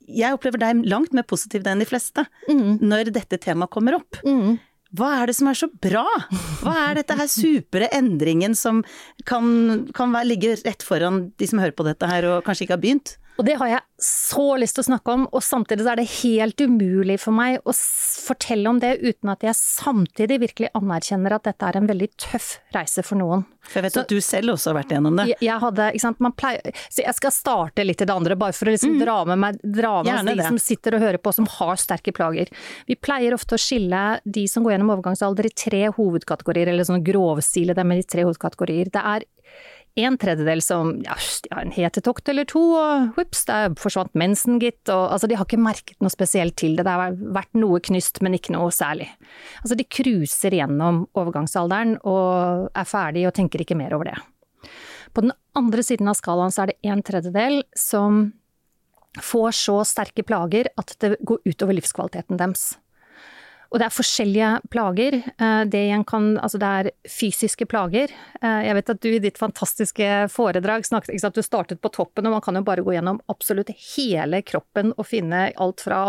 jeg 0.06 0.38
opplever 0.38 0.62
deg 0.62 0.86
langt 0.86 1.16
mer 1.18 1.26
positiv 1.28 1.66
enn 1.66 1.82
de 1.82 1.90
fleste 1.90 2.26
mm. 2.50 2.80
når 2.84 3.12
dette 3.16 3.40
temaet 3.42 3.74
kommer 3.74 3.98
opp. 4.00 4.20
Mm. 4.26 4.58
Hva 4.96 5.10
er 5.20 5.28
det 5.28 5.36
som 5.36 5.50
er 5.50 5.58
så 5.60 5.68
bra? 5.68 6.06
Hva 6.62 6.76
er 6.86 7.00
dette 7.00 7.18
her 7.20 7.28
supre 7.32 7.90
endringen 7.96 8.54
som 8.56 8.84
kan, 9.28 9.88
kan 9.96 10.14
være, 10.14 10.30
ligge 10.30 10.54
rett 10.62 10.86
foran 10.86 11.30
de 11.36 11.50
som 11.50 11.60
hører 11.60 11.76
på 11.76 11.88
dette 11.88 12.08
her 12.08 12.28
og 12.30 12.46
kanskje 12.46 12.68
ikke 12.68 12.78
har 12.78 12.84
begynt? 12.84 13.16
Og 13.36 13.44
det 13.48 13.58
har 13.60 13.68
jeg 13.68 13.82
så 14.00 14.46
lyst 14.60 14.78
til 14.78 14.86
å 14.86 14.88
snakke 14.90 15.14
om, 15.16 15.26
og 15.28 15.44
samtidig 15.44 15.86
så 15.86 15.92
er 15.94 16.00
det 16.00 16.08
helt 16.22 16.62
umulig 16.62 17.18
for 17.20 17.36
meg 17.36 17.58
å 17.68 17.74
fortelle 17.76 18.72
om 18.72 18.80
det 18.80 18.94
uten 19.02 19.32
at 19.32 19.44
jeg 19.44 19.58
samtidig 19.60 20.40
virkelig 20.44 20.72
anerkjenner 20.78 21.36
at 21.36 21.48
dette 21.48 21.68
er 21.68 21.80
en 21.80 21.90
veldig 21.90 22.10
tøff 22.22 22.56
reise 22.76 23.04
for 23.06 23.20
noen. 23.20 23.46
For 23.66 23.80
jeg 23.80 23.88
vet 23.88 23.98
så, 23.98 24.04
at 24.06 24.14
du 24.14 24.22
selv 24.22 24.54
også 24.54 24.72
har 24.72 24.78
vært 24.80 24.94
gjennom 24.96 25.20
det. 25.20 25.28
Jeg, 25.34 25.42
jeg 25.48 25.62
hadde, 25.64 25.90
ikke 25.96 26.04
sant, 26.04 26.20
man 26.22 26.36
pleier 26.38 26.76
Så 26.94 27.02
jeg 27.02 27.18
skal 27.18 27.34
starte 27.34 27.86
litt 27.86 28.04
i 28.04 28.08
det 28.08 28.14
andre, 28.14 28.38
bare 28.40 28.56
for 28.56 28.70
å 28.70 28.76
liksom 28.76 28.96
mm. 28.96 29.00
dra 29.02 29.18
med 29.32 29.42
meg 29.42 29.62
dra 29.64 29.94
med 30.06 30.30
de 30.30 30.36
det. 30.40 30.48
som 30.48 30.60
sitter 30.62 30.98
og 30.98 31.06
hører 31.06 31.22
på 31.22 31.34
som 31.36 31.50
har 31.58 31.82
sterke 31.82 32.14
plager. 32.16 32.52
Vi 32.88 32.96
pleier 33.00 33.36
ofte 33.36 33.58
å 33.58 33.62
skille 33.62 34.04
de 34.24 34.46
som 34.52 34.66
går 34.66 34.76
gjennom 34.76 34.94
overgangsalder 34.96 35.50
i 35.50 35.56
tre 35.66 35.86
hovedkategorier, 35.98 36.72
eller 36.72 36.88
sånn 36.88 37.04
grovstile 37.06 37.76
dem 37.78 37.96
i 37.96 38.04
tre 38.06 38.28
hovedkategorier. 38.28 38.94
Det 38.94 39.02
er 39.16 39.26
en 39.96 40.18
tredjedel 40.20 40.62
som 40.64 40.92
ja, 41.06 41.16
en 41.56 41.72
hetetokt 41.72 42.28
eller 42.32 42.48
to, 42.50 42.62
og 42.76 43.16
vips, 43.16 43.46
der 43.48 43.76
forsvant 43.80 44.12
mensen, 44.18 44.60
gitt. 44.60 44.84
Og, 44.90 45.06
altså, 45.16 45.30
de 45.32 45.38
har 45.40 45.48
ikke 45.48 45.62
merket 45.62 46.00
noe 46.04 46.12
spesielt 46.12 46.58
til 46.60 46.76
det. 46.76 46.84
Det 46.88 46.96
har 46.96 47.16
vært 47.16 47.56
noe 47.56 47.80
knyst, 47.84 48.20
men 48.26 48.36
ikke 48.36 48.56
noe 48.58 48.74
særlig. 48.76 49.08
Altså, 49.64 49.78
de 49.80 49.88
cruiser 49.88 50.58
gjennom 50.60 51.06
overgangsalderen 51.16 51.98
og 52.04 52.72
er 52.76 52.90
ferdig 52.90 53.28
og 53.30 53.36
tenker 53.40 53.64
ikke 53.64 53.80
mer 53.80 53.96
over 53.96 54.12
det. 54.12 54.18
På 55.16 55.24
den 55.24 55.32
andre 55.56 55.84
siden 55.86 56.12
av 56.12 56.20
skalaen 56.20 56.52
så 56.52 56.66
er 56.66 56.74
det 56.74 56.92
en 56.92 57.04
tredjedel 57.06 57.62
som 57.80 58.26
får 59.24 59.56
så 59.56 59.78
sterke 59.88 60.26
plager 60.28 60.68
at 60.76 60.92
det 61.00 61.16
går 61.24 61.40
utover 61.48 61.78
livskvaliteten 61.78 62.42
deres. 62.42 62.74
Og 63.76 63.82
det 63.82 63.90
er 63.90 63.92
forskjellige 63.92 64.50
plager. 64.72 65.18
Eh, 65.20 65.62
det 65.68 65.84
kan 66.08 66.38
Altså 66.40 66.60
det 66.62 66.68
er 66.68 66.90
fysiske 67.12 67.66
plager. 67.68 68.12
Eh, 68.42 68.62
jeg 68.70 68.76
vet 68.78 68.92
at 68.94 69.02
du 69.04 69.10
i 69.10 69.20
ditt 69.20 69.38
fantastiske 69.38 70.30
foredrag 70.32 70.88
snakket 70.88 71.12
ikke 71.12 71.24
sant, 71.26 71.36
Du 71.36 71.44
startet 71.44 71.82
på 71.84 71.92
toppen, 71.92 72.26
og 72.26 72.38
man 72.38 72.42
kan 72.42 72.56
jo 72.56 72.64
bare 72.64 72.86
gå 72.86 72.96
gjennom 72.96 73.20
absolutt 73.28 73.74
hele 73.98 74.42
kroppen 74.48 74.94
og 74.96 75.06
finne 75.10 75.50
alt 75.60 75.84
fra 75.84 76.00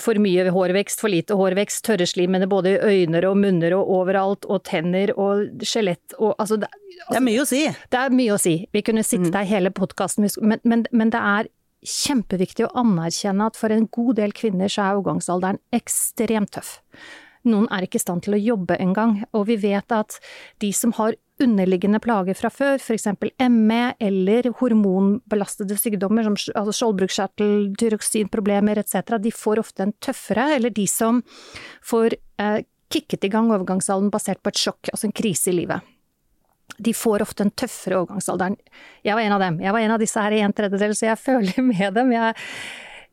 for 0.00 0.16
mye 0.16 0.48
hårvekst, 0.48 1.00
for 1.02 1.12
lite 1.12 1.36
hårvekst, 1.36 1.84
tørreslimene 1.84 2.48
både 2.48 2.72
i 2.78 3.04
øyne 3.04 3.20
og 3.28 3.36
munner 3.36 3.76
og 3.76 3.92
overalt, 4.00 4.48
og 4.48 4.64
tenner 4.64 5.12
og 5.18 5.60
skjelett 5.60 6.16
og 6.18 6.32
altså 6.38 6.56
det, 6.56 6.70
altså, 6.72 7.12
det 7.12 7.20
er 7.20 7.26
mye 7.28 7.44
å 7.44 7.48
si. 7.48 7.62
Det 7.92 8.00
er 8.00 8.18
mye 8.22 8.34
å 8.34 8.40
si. 8.40 8.56
Vi 8.72 8.82
kunne 8.86 9.04
sittet 9.04 9.28
mm. 9.28 9.36
der 9.36 9.50
hele 9.52 9.70
podkasten, 9.74 10.30
men, 10.40 10.64
men, 10.64 10.86
men 10.96 11.12
det 11.12 11.20
er 11.20 11.50
kjempeviktig 11.86 12.66
å 12.66 12.74
anerkjenne 12.82 13.48
at 13.48 13.58
for 13.58 13.72
en 13.72 13.88
god 13.92 14.18
del 14.20 14.34
kvinner 14.36 14.70
så 14.70 14.84
er 14.84 14.98
overgangsalderen 14.98 15.60
ekstremt 15.76 16.52
tøff. 16.56 16.78
Noen 17.48 17.70
er 17.72 17.86
ikke 17.86 17.96
i 17.96 18.02
stand 18.02 18.26
til 18.26 18.36
å 18.36 18.40
jobbe 18.40 18.76
engang, 18.82 19.22
og 19.32 19.46
vi 19.48 19.56
vet 19.62 19.92
at 19.96 20.18
de 20.60 20.72
som 20.76 20.92
har 20.98 21.16
underliggende 21.40 22.00
plager 22.04 22.36
fra 22.36 22.50
før, 22.52 22.76
f.eks. 22.76 23.06
ME 23.48 23.94
eller 23.96 24.50
hormonbelastede 24.58 25.78
sykdommer 25.80 26.26
som 26.26 26.36
altså 26.36 26.74
skjoldbruskkjertel, 26.76 27.70
tyroksinproblemer 27.80 28.82
etc., 28.82 29.16
de 29.24 29.32
får 29.32 29.62
ofte 29.62 29.86
en 29.86 29.94
tøffere, 30.04 30.50
eller 30.58 30.74
de 30.76 30.84
som 30.90 31.22
får 31.80 32.18
eh, 32.42 32.60
kicket 32.92 33.24
i 33.24 33.32
gang 33.32 33.48
overgangsalderen 33.48 34.12
basert 34.12 34.42
på 34.44 34.52
et 34.52 34.60
sjokk, 34.60 34.92
altså 34.92 35.08
en 35.08 35.16
krise 35.16 35.48
i 35.48 35.56
livet 35.62 35.88
de 36.80 36.94
får 36.96 37.24
ofte 37.26 37.44
en 37.46 37.52
tøffere 37.52 38.00
overgangsalder. 38.00 38.56
Jeg 39.06 39.16
var 39.16 39.26
en 39.26 39.36
av 39.36 39.44
dem. 39.44 39.60
Jeg 39.64 39.76
var 39.76 39.84
en 39.84 39.96
av 39.96 40.00
disse 40.02 40.24
her 40.24 40.36
i 40.36 40.44
en 40.44 40.56
tredjedel, 40.56 40.96
så 40.96 41.10
jeg 41.10 41.22
føler 41.28 41.66
med 41.66 41.98
dem. 41.98 42.14
Jeg, 42.16 42.38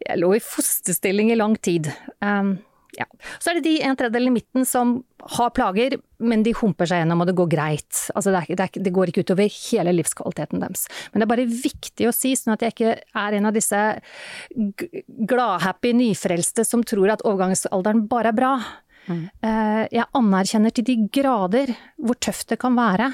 jeg 0.08 0.24
lå 0.24 0.32
i 0.38 0.44
fosterstilling 0.44 1.34
i 1.34 1.40
lang 1.40 1.58
tid. 1.68 1.92
Um, 2.24 2.58
ja. 2.98 3.06
Så 3.38 3.52
er 3.52 3.60
det 3.60 3.68
de 3.68 3.76
en 3.86 3.98
tredjedel 3.98 4.30
i 4.30 4.34
midten 4.34 4.66
som 4.66 4.98
har 5.38 5.52
plager, 5.54 5.98
men 6.24 6.42
de 6.46 6.54
humper 6.58 6.90
seg 6.90 7.04
gjennom 7.04 7.22
og 7.22 7.30
det 7.30 7.36
går 7.38 7.50
greit. 7.52 8.00
Altså 8.16 8.32
det, 8.34 8.42
er, 8.42 8.58
det, 8.58 8.66
er, 8.66 8.86
det, 8.88 8.94
går 8.96 9.12
ikke 9.12 9.26
utover 9.28 9.54
hele 9.54 9.94
livskvaliteten 10.00 10.64
deres. 10.64 10.88
Men 11.12 11.22
det 11.22 11.28
er 11.28 11.34
bare 11.34 11.48
viktig 11.52 12.10
å 12.10 12.16
si, 12.16 12.34
sånn 12.40 12.56
at 12.56 12.66
jeg 12.66 12.74
ikke 12.74 12.96
er 13.22 13.38
en 13.38 13.50
av 13.50 13.58
disse 13.58 13.82
gladhappy 15.30 15.94
nyfrelste 16.00 16.66
som 16.66 16.86
tror 16.88 17.14
at 17.14 17.26
overgangsalderen 17.28 18.08
bare 18.10 18.34
er 18.34 18.40
bra. 18.40 18.54
Mm. 19.08 19.26
Uh, 19.46 19.84
jeg 19.94 20.10
anerkjenner 20.18 20.74
til 20.74 20.88
de 20.88 20.98
grader 21.14 21.76
hvor 22.02 22.18
tøft 22.24 22.50
det 22.54 22.62
kan 22.64 22.78
være. 22.78 23.12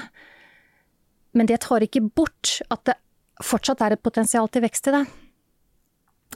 Men 1.34 1.50
det 1.50 1.62
tar 1.66 1.84
ikke 1.84 2.04
bort 2.14 2.60
at 2.70 2.84
det 2.88 2.98
fortsatt 3.42 3.82
er 3.82 3.96
et 3.96 4.04
potensial 4.04 4.48
til 4.52 4.64
vekst 4.64 4.90
i 4.90 4.94
det. 4.94 5.04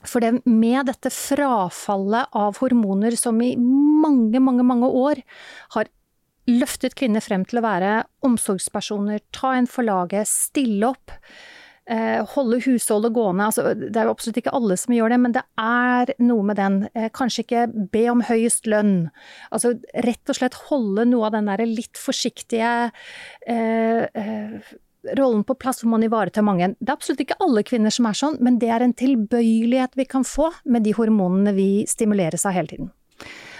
For 0.07 0.23
det 0.23 0.45
med 0.47 0.87
dette 0.91 1.11
frafallet 1.11 2.35
av 2.37 2.59
hormoner 2.63 3.17
som 3.19 3.39
i 3.43 3.55
mange, 3.59 4.39
mange, 4.43 4.67
mange 4.67 4.91
år 4.91 5.23
har 5.75 5.91
løftet 6.49 6.97
kvinner 6.99 7.23
frem 7.25 7.45
til 7.49 7.61
å 7.61 7.67
være 7.67 7.93
omsorgspersoner, 8.25 9.23
ta 9.35 9.55
en 9.59 9.69
for 9.69 9.87
laget, 9.87 10.31
stille 10.31 10.93
opp. 10.95 11.13
Eh, 11.89 12.21
holde 12.35 12.59
husholdet 12.67 13.15
gående. 13.17 13.47
Altså, 13.49 13.73
det 13.73 13.97
er 13.97 14.09
jo 14.09 14.13
absolutt 14.13 14.43
ikke 14.43 14.53
alle 14.57 14.77
som 14.77 14.93
gjør 14.93 15.15
det, 15.15 15.19
men 15.25 15.35
det 15.37 15.43
er 15.63 16.13
noe 16.21 16.45
med 16.45 16.59
den. 16.61 16.83
Eh, 16.93 17.09
kanskje 17.17 17.47
ikke 17.47 17.63
be 17.95 18.03
om 18.13 18.21
høyest 18.29 18.69
lønn. 18.69 19.09
Altså 19.49 19.73
rett 20.05 20.29
og 20.29 20.37
slett 20.37 20.59
holde 20.69 21.07
noe 21.09 21.31
av 21.31 21.39
den 21.39 21.49
derre 21.49 21.69
litt 21.69 21.97
forsiktige 22.01 22.75
eh, 23.49 24.05
eh, 24.05 24.75
rollen 25.19 25.45
på 25.47 25.57
plass 25.59 25.83
hvor 25.83 25.93
man 25.95 26.05
ivaretar 26.05 26.45
mange. 26.47 26.73
Det 26.81 26.91
er 26.91 26.97
absolutt 26.97 27.23
ikke 27.23 27.39
alle 27.45 27.63
kvinner 27.67 27.95
som 27.95 28.09
er 28.09 28.19
sånn, 28.19 28.39
men 28.45 28.59
det 28.63 28.71
er 28.75 28.85
en 28.85 28.97
tilbøyelighet 28.97 29.99
vi 29.99 30.09
kan 30.09 30.27
få 30.27 30.51
med 30.65 30.87
de 30.87 30.95
hormonene 30.99 31.55
vi 31.57 31.69
stimuleres 31.91 32.47
av 32.49 32.57
hele 32.57 32.73
tiden. 32.73 32.91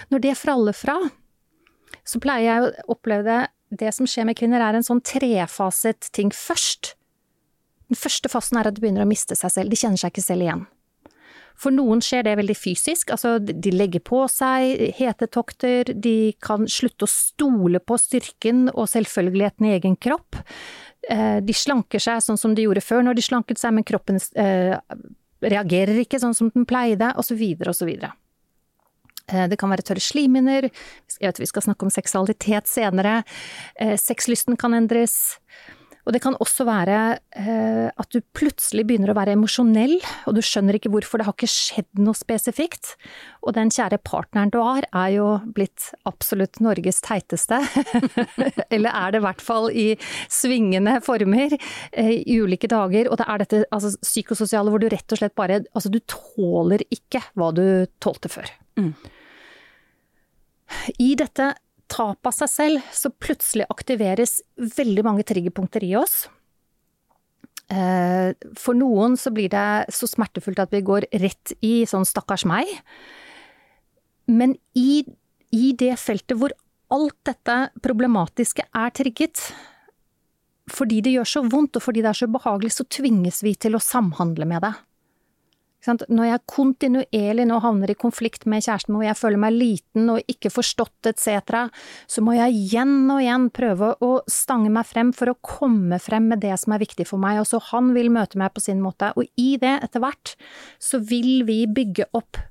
Når 0.09 0.23
det 0.25 0.35
fraller 0.39 0.75
fra, 0.75 0.97
så 2.07 2.21
pleier 2.23 2.47
jeg 2.47 2.65
å 2.65 2.95
oppleve 2.95 3.23
det 3.29 3.39
Det 3.69 3.91
som 3.93 4.07
skjer 4.09 4.25
med 4.25 4.33
kvinner, 4.33 4.63
er 4.65 4.73
en 4.73 4.81
sånn 4.81 4.97
trefaset 5.05 6.07
ting 6.09 6.31
først. 6.33 6.95
Den 7.85 7.99
første 8.01 8.25
fasen 8.33 8.57
er 8.57 8.65
at 8.65 8.73
de 8.73 8.81
begynner 8.81 9.05
å 9.05 9.09
miste 9.09 9.37
seg 9.37 9.51
selv, 9.53 9.69
de 9.69 9.77
kjenner 9.77 10.01
seg 10.01 10.09
ikke 10.09 10.23
selv 10.25 10.41
igjen. 10.41 10.63
For 11.59 11.75
noen 11.75 11.99
skjer 12.03 12.23
det 12.23 12.37
veldig 12.39 12.55
fysisk, 12.55 13.11
altså 13.11 13.35
de 13.39 13.71
legger 13.73 14.03
på 14.05 14.21
seg 14.31 14.93
hetetokter, 14.95 15.91
de 15.91 16.31
kan 16.43 16.63
slutte 16.71 17.03
å 17.03 17.11
stole 17.11 17.81
på 17.83 17.97
styrken 17.99 18.69
og 18.71 18.87
selvfølgeligheten 18.87 19.67
i 19.67 19.73
egen 19.75 19.97
kropp. 19.99 20.39
Eh, 21.09 21.39
de 21.43 21.55
slanker 21.55 21.99
seg 22.03 22.23
sånn 22.23 22.39
som 22.39 22.55
de 22.55 22.63
gjorde 22.63 22.83
før 22.85 23.03
når 23.03 23.19
de 23.19 23.25
slanket 23.27 23.59
seg, 23.59 23.75
men 23.75 23.87
kroppen 23.87 24.21
eh, 24.39 24.77
reagerer 25.43 25.99
ikke 25.99 26.21
sånn 26.23 26.37
som 26.37 26.51
den 26.55 26.67
pleide, 26.69 27.11
osv., 27.19 27.43
osv. 27.67 27.91
Eh, 27.91 29.45
det 29.51 29.59
kan 29.59 29.71
være 29.73 29.87
tørre 29.89 30.03
slimhinner, 30.03 30.69
vi 30.69 31.49
skal 31.51 31.67
snakke 31.67 31.87
om 31.87 31.91
seksualitet 31.91 32.71
senere, 32.71 33.19
sexlysten 33.99 34.55
kan 34.59 34.77
endres. 34.77 35.35
Og 36.09 36.15
det 36.15 36.23
kan 36.23 36.33
også 36.41 36.65
være 36.65 36.99
eh, 37.37 37.87
at 37.93 38.09
du 38.09 38.23
plutselig 38.33 38.81
begynner 38.89 39.11
å 39.13 39.15
være 39.19 39.35
emosjonell, 39.35 39.99
og 40.25 40.33
du 40.33 40.41
skjønner 40.41 40.79
ikke 40.79 40.89
hvorfor, 40.89 41.21
det 41.21 41.27
har 41.27 41.35
ikke 41.37 41.51
skjedd 41.53 42.01
noe 42.01 42.17
spesifikt. 42.17 42.95
Og 43.45 43.53
den 43.53 43.69
kjære 43.69 43.99
partneren 44.01 44.49
du 44.49 44.57
har, 44.57 44.87
er 44.89 45.11
jo 45.13 45.27
blitt 45.53 45.91
absolutt 46.09 46.57
Norges 46.65 47.03
teiteste. 47.05 47.61
Eller 48.73 48.89
er 48.89 49.13
det 49.13 49.21
i 49.21 49.25
hvert 49.27 49.45
fall 49.45 49.69
i 49.69 49.85
svingende 50.33 50.97
former 51.05 51.53
eh, 51.53 52.15
i 52.25 52.39
ulike 52.41 52.71
dager. 52.73 53.11
Og 53.13 53.21
det 53.21 53.29
er 53.29 53.45
dette 53.45 53.63
altså, 53.69 53.93
psykososiale 54.01 54.73
hvor 54.73 54.81
du 54.81 54.89
rett 54.89 55.13
og 55.13 55.21
slett 55.21 55.37
bare 55.37 55.61
Altså, 55.77 55.93
du 55.93 55.99
tåler 56.09 56.81
ikke 56.89 57.21
hva 57.37 57.53
du 57.53 57.85
tålte 58.01 58.33
før. 58.33 58.49
Mm. 58.81 58.95
I 60.97 61.13
dette 61.21 61.53
tap 61.91 62.27
av 62.29 62.35
seg 62.35 62.51
selv, 62.51 62.91
så 62.95 63.11
plutselig 63.11 63.67
aktiveres 63.69 64.39
veldig 64.77 65.05
mange 65.07 65.25
triggerpunkter 65.27 65.85
i 65.85 65.95
oss. 65.99 66.27
Eh, 67.69 68.33
for 68.57 68.77
noen 68.77 69.17
så 69.19 69.33
blir 69.33 69.51
det 69.53 69.93
så 69.93 70.09
smertefullt 70.09 70.61
at 70.63 70.73
vi 70.73 70.81
går 70.85 71.05
rett 71.21 71.53
i 71.65 71.83
sånn 71.89 72.07
stakkars 72.07 72.47
meg. 72.49 72.69
Men 74.29 74.55
i, 74.77 75.03
i 75.53 75.71
det 75.77 75.95
feltet 76.01 76.37
hvor 76.39 76.53
alt 76.93 77.17
dette 77.29 77.57
problematiske 77.85 78.65
er 78.65 78.93
trigget, 78.97 79.41
fordi 80.69 81.01
det 81.05 81.13
gjør 81.15 81.29
så 81.29 81.43
vondt 81.49 81.77
og 81.77 81.85
fordi 81.85 82.03
det 82.05 82.11
er 82.11 82.21
så 82.21 82.29
behagelig, 82.29 82.73
så 82.77 82.85
tvinges 82.89 83.41
vi 83.45 83.55
til 83.57 83.77
å 83.77 83.83
samhandle 83.83 84.47
med 84.49 84.65
det. 84.65 84.73
Når 85.87 86.25
jeg 86.27 86.43
kontinuerlig 86.51 87.45
nå 87.47 87.57
havner 87.63 87.93
i 87.93 87.95
konflikt 87.95 88.43
med 88.49 88.65
kjæresten 88.65 88.91
min, 88.91 88.99
hvor 88.99 89.07
jeg 89.07 89.19
føler 89.19 89.39
meg 89.39 89.55
liten 89.55 90.09
og 90.11 90.31
ikke 90.31 90.51
forstått 90.51 91.07
etc., 91.13 91.69
så 92.03 92.23
må 92.25 92.35
jeg 92.35 92.57
igjen 92.57 93.07
og 93.07 93.21
igjen 93.23 93.47
prøve 93.55 93.93
å 94.03 94.11
stange 94.27 94.71
meg 94.75 94.89
frem 94.89 95.13
for 95.15 95.31
å 95.31 95.37
komme 95.39 96.01
frem 96.03 96.27
med 96.33 96.43
det 96.43 96.57
som 96.59 96.75
er 96.75 96.83
viktig 96.83 97.07
for 97.07 97.21
meg, 97.23 97.39
og 97.39 97.47
så 97.47 97.61
han 97.71 97.93
vil 97.95 98.11
møte 98.11 98.41
meg 98.41 98.51
på 98.51 98.65
sin 98.65 98.83
måte. 98.83 99.13
Og 99.15 99.29
i 99.39 99.53
det, 99.61 99.77
etter 99.87 100.03
hvert, 100.03 100.35
så 100.83 100.99
vil 100.99 101.47
vi 101.47 101.63
bygge 101.71 102.09
opp 102.11 102.41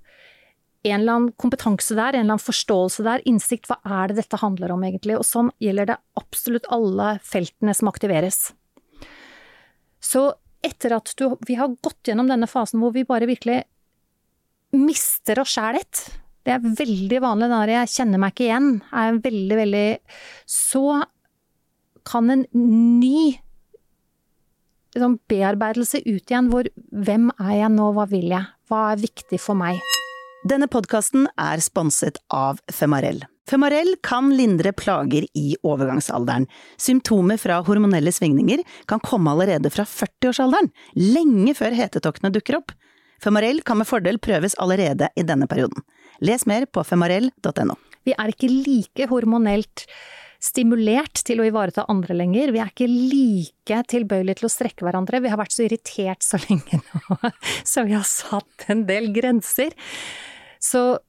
en 0.88 1.00
eller 1.02 1.18
annen 1.18 1.32
kompetanse 1.36 1.92
der, 1.92 2.14
en 2.14 2.22
eller 2.22 2.38
annen 2.38 2.46
forståelse 2.48 3.04
der, 3.04 3.22
innsikt, 3.28 3.68
hva 3.68 3.76
er 3.84 4.08
det 4.08 4.22
dette 4.22 4.40
handler 4.40 4.72
om 4.72 4.84
egentlig? 4.86 5.18
Og 5.18 5.26
sånn 5.26 5.52
gjelder 5.60 5.92
det 5.92 6.00
absolutt 6.16 6.68
alle 6.72 7.16
feltene 7.26 7.74
som 7.76 7.90
aktiveres. 7.90 8.46
Så 10.00 10.30
etter 10.64 10.94
at 10.96 11.12
du, 11.18 11.30
vi 11.46 11.56
har 11.58 11.74
gått 11.84 12.10
gjennom 12.10 12.28
denne 12.30 12.48
fasen 12.50 12.82
hvor 12.82 12.94
vi 12.94 13.06
bare 13.08 13.28
virkelig 13.28 13.62
mister 14.76 15.40
oss 15.40 15.54
sjæl 15.56 15.78
litt, 15.78 16.02
det 16.44 16.54
er 16.54 16.64
veldig 16.64 17.20
vanlig 17.24 17.50
når 17.52 17.74
jeg 17.74 17.92
kjenner 17.92 18.20
meg 18.22 18.34
ikke 18.34 18.46
igjen, 18.46 18.70
er 18.88 19.20
veldig, 19.24 19.56
veldig 19.58 19.88
Så 20.48 20.84
kan 22.08 22.32
en 22.32 22.46
ny 22.54 23.36
liksom, 24.96 25.18
bearbeidelse 25.28 26.00
ut 26.06 26.24
igjen 26.24 26.48
hvor 26.52 26.70
hvem 26.88 27.28
er 27.36 27.54
jeg 27.58 27.72
nå, 27.76 27.92
hva 27.96 28.08
vil 28.08 28.32
jeg, 28.32 28.48
hva 28.68 28.90
er 28.94 29.02
viktig 29.04 29.40
for 29.42 29.58
meg? 29.60 29.80
Denne 30.46 30.68
podkasten 30.70 31.24
er 31.34 31.58
sponset 31.58 32.20
av 32.30 32.60
Femarell. 32.70 33.24
Femarell 33.50 33.96
kan 34.06 34.28
lindre 34.36 34.70
plager 34.76 35.24
i 35.34 35.56
overgangsalderen. 35.66 36.46
Symptomer 36.78 37.40
fra 37.42 37.56
hormonelle 37.66 38.12
svingninger 38.14 38.62
kan 38.86 39.02
komme 39.02 39.32
allerede 39.32 39.72
fra 39.74 39.82
40-årsalderen, 39.88 40.70
lenge 40.94 41.56
før 41.58 41.74
hetetoktene 41.74 42.30
dukker 42.30 42.60
opp. 42.60 42.70
Femarell 43.18 43.64
kan 43.66 43.80
med 43.80 43.88
fordel 43.90 44.20
prøves 44.22 44.54
allerede 44.62 45.10
i 45.18 45.26
denne 45.26 45.48
perioden. 45.50 45.82
Les 46.22 46.46
mer 46.46 46.68
på 46.70 46.86
femarell.no. 46.86 47.74
Vi 48.06 48.14
er 48.14 48.30
ikke 48.30 48.52
like 48.52 49.10
hormonelt 49.10 49.88
stimulert 50.38 51.24
til 51.26 51.42
å 51.42 51.46
ivareta 51.48 51.86
andre 51.90 52.14
lenger. 52.14 52.52
Vi 52.54 52.60
er 52.62 52.70
ikke 52.70 52.88
like 52.88 53.80
tilbøyelige 53.90 54.40
til 54.40 54.48
å 54.48 54.52
strekke 54.52 54.86
hverandre. 54.86 55.22
Vi 55.24 55.32
har 55.32 55.40
vært 55.40 55.54
så 55.54 55.64
irritert 55.66 56.22
så 56.24 56.40
lenge 56.46 56.78
nå, 56.78 57.18
så 57.72 57.84
vi 57.88 57.96
har 57.96 58.06
satt 58.06 58.68
en 58.70 58.86
del 58.88 59.10
grenser. 59.16 59.74
Så 60.62 61.00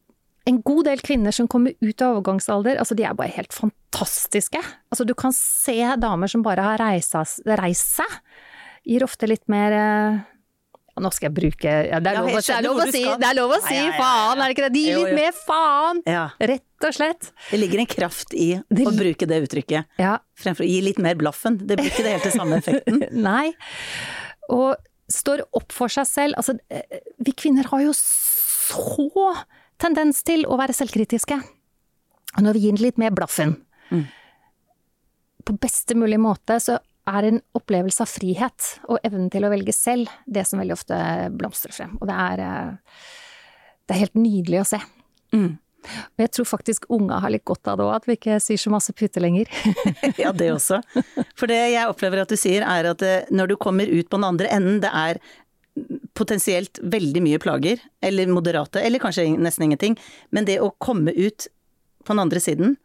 en 0.49 0.61
god 0.65 0.87
del 0.89 1.03
kvinner 1.05 1.35
som 1.35 1.49
kommer 1.51 1.75
ut 1.77 2.01
av 2.01 2.17
overgangsalder, 2.17 2.79
altså 2.81 2.97
de 2.97 3.05
er 3.05 3.17
bare 3.17 3.35
helt 3.35 3.53
fantastiske. 3.53 4.61
Altså 4.89 5.05
du 5.05 5.13
kan 5.17 5.35
se 5.35 5.77
damer 6.01 6.31
som 6.31 6.45
bare 6.45 6.65
har 6.65 6.81
reist 6.81 7.13
seg. 7.93 8.17
Gir 8.89 9.05
ofte 9.05 9.29
litt 9.29 9.45
mer 9.51 9.75
ja, 10.99 11.03
Nå 11.03 11.11
skal 11.15 11.29
jeg 11.29 11.35
bruke 11.37 11.75
ja, 11.87 11.99
Det 12.03 12.11
er 12.11 12.19
lov, 12.19 12.29
er 12.35 12.65
lov, 12.65 12.81
å 12.83 12.87
si, 12.91 13.03
det 13.07 13.29
er 13.29 13.37
lov 13.37 13.53
å 13.55 13.59
si 13.63 13.77
faen, 13.95 14.41
er 14.41 14.43
det 14.43 14.55
ikke 14.55 14.65
det? 14.65 14.71
De 14.75 14.83
gir 14.83 14.99
litt 14.99 15.15
mer 15.15 15.37
faen! 15.37 16.03
Rett 16.51 16.87
og 16.89 16.95
slett. 16.95 17.31
Det 17.49 17.59
ligger 17.59 17.83
en 17.83 17.89
kraft 17.89 18.35
i 18.35 18.49
det... 18.67 18.85
å 18.87 18.93
bruke 18.95 19.27
det 19.29 19.39
uttrykket, 19.45 19.95
fremfor 20.39 20.65
å 20.65 20.69
gi 20.69 20.79
litt 20.83 20.99
mer 21.03 21.17
blaffen. 21.19 21.59
Det 21.59 21.79
blir 21.79 21.91
ikke 21.91 22.05
det 22.05 22.17
helt 22.17 22.27
til 22.27 22.35
samme 22.35 22.59
effekten. 22.61 23.01
Nei. 23.29 23.51
Og 24.51 24.77
står 25.11 25.43
opp 25.57 25.73
for 25.75 25.91
seg 25.91 26.07
selv. 26.07 26.37
Altså, 26.39 26.55
eh, 26.71 27.01
vi 27.19 27.33
kvinner 27.35 27.67
har 27.71 27.83
jo 27.83 27.95
så 27.95 29.33
tendens 29.81 30.23
til 30.27 30.45
å 30.47 30.59
være 30.59 30.75
selvkritiske. 30.77 31.39
Og 32.37 32.45
når 32.45 32.57
vi 32.57 32.65
gir 32.65 32.75
den 32.75 32.83
litt 32.83 33.01
mer 33.01 33.15
blaffen, 33.15 33.55
mm. 33.89 34.05
på 35.47 35.57
beste 35.61 35.97
mulig 35.97 36.19
måte, 36.21 36.59
så 36.61 36.77
er 37.09 37.27
en 37.29 37.39
opplevelse 37.57 38.03
av 38.05 38.11
frihet 38.11 38.67
og 38.89 38.99
evnen 39.05 39.29
til 39.33 39.45
å 39.45 39.51
velge 39.53 39.75
selv 39.75 40.11
det 40.25 40.45
som 40.47 40.61
veldig 40.61 40.75
ofte 40.75 40.99
blomstrer 41.35 41.75
frem. 41.75 41.97
Og 41.99 42.09
det 42.09 42.19
er, 42.25 42.43
eh, 42.45 43.01
det 43.87 43.95
er 43.95 44.03
helt 44.05 44.19
nydelig 44.19 44.61
å 44.61 44.69
se. 44.73 44.79
Mm. 45.35 45.57
Og 45.89 46.23
jeg 46.23 46.31
tror 46.35 46.47
faktisk 46.49 46.87
unga 46.91 47.21
har 47.23 47.31
litt 47.31 47.45
godt 47.47 47.69
av 47.71 47.79
det 47.79 47.85
òg, 47.87 47.93
at 47.95 48.07
vi 48.09 48.17
ikke 48.17 48.39
sier 48.43 48.59
så 48.59 48.71
masse 48.73 48.93
pute 48.93 49.21
lenger. 49.23 49.51
ja, 50.23 50.33
det 50.35 50.51
også. 50.53 50.81
For 51.39 51.49
det 51.49 51.59
jeg 51.71 51.87
opplever 51.87 52.23
at 52.23 52.31
du 52.31 52.37
sier, 52.39 52.65
er 52.67 52.91
at 52.91 53.05
eh, 53.05 53.29
når 53.31 53.53
du 53.53 53.59
kommer 53.61 53.87
ut 53.87 54.09
på 54.09 54.19
den 54.19 54.27
andre 54.27 54.51
enden, 54.51 54.81
det 54.83 54.91
er 54.91 55.21
potensielt 56.17 56.81
veldig 56.83 57.21
mye 57.23 57.39
plager, 57.39 57.79
eller 58.03 58.27
moderate, 58.27 58.81
eller 58.83 58.99
kanskje 58.99 59.29
nesten 59.39 59.69
ingenting. 59.69 59.95
Men 60.35 60.47
det 60.49 60.59
å 60.59 60.73
komme 60.81 61.13
ut 61.15 61.47
på 62.03 62.11
den 62.11 62.23
andre 62.25 62.41
siden, 62.43 62.75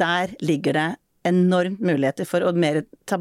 der 0.00 0.32
ligger 0.44 0.76
det 0.76 0.88
enormt 1.28 1.80
muligheter 1.84 2.28
for 2.28 2.44
å 2.46 2.52
mer 2.56 2.82
ta, 3.08 3.20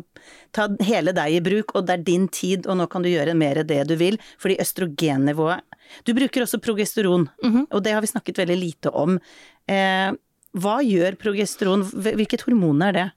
ta, 0.55 0.67
hele 0.85 1.13
deg 1.15 1.38
i 1.38 1.43
bruk, 1.45 1.75
og 1.75 1.88
det 1.88 1.97
er 1.97 2.05
din 2.07 2.27
tid, 2.27 2.67
og 2.69 2.79
nå 2.79 2.89
kan 2.91 3.05
du 3.05 3.12
gjøre 3.12 3.38
mer 3.38 3.63
det 3.67 3.81
du 3.89 3.95
vil, 4.00 4.19
fordi 4.41 4.59
østrogennivået 4.63 5.81
Du 6.05 6.13
bruker 6.17 6.41
også 6.41 6.57
progesteron, 6.57 7.29
mm 7.43 7.51
-hmm. 7.51 7.65
og 7.71 7.83
det 7.83 7.91
har 7.93 8.01
vi 8.01 8.07
snakket 8.07 8.38
veldig 8.38 8.57
lite 8.57 8.89
om. 8.89 9.19
Eh, 9.67 10.12
hva 10.55 10.79
gjør 10.81 11.17
progesteron, 11.19 11.83
hvilket 11.83 12.45
hormon 12.47 12.81
er 12.81 12.91
det? 12.91 13.12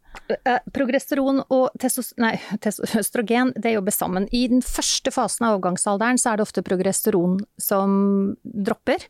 Eh, 0.44 0.58
progesteron 0.74 1.42
og 1.48 1.70
testos, 1.78 2.12
nei, 2.18 2.34
østrogen 3.00 3.52
det 3.56 3.76
jobber 3.76 3.94
sammen. 3.94 4.28
I 4.34 4.48
den 4.48 4.64
første 4.64 5.12
fasen 5.14 5.46
av 5.46 5.58
overgangsalderen 5.58 6.18
så 6.18 6.32
er 6.32 6.36
det 6.36 6.48
ofte 6.48 6.64
progesteron 6.66 7.38
som 7.62 8.36
dropper. 8.42 9.06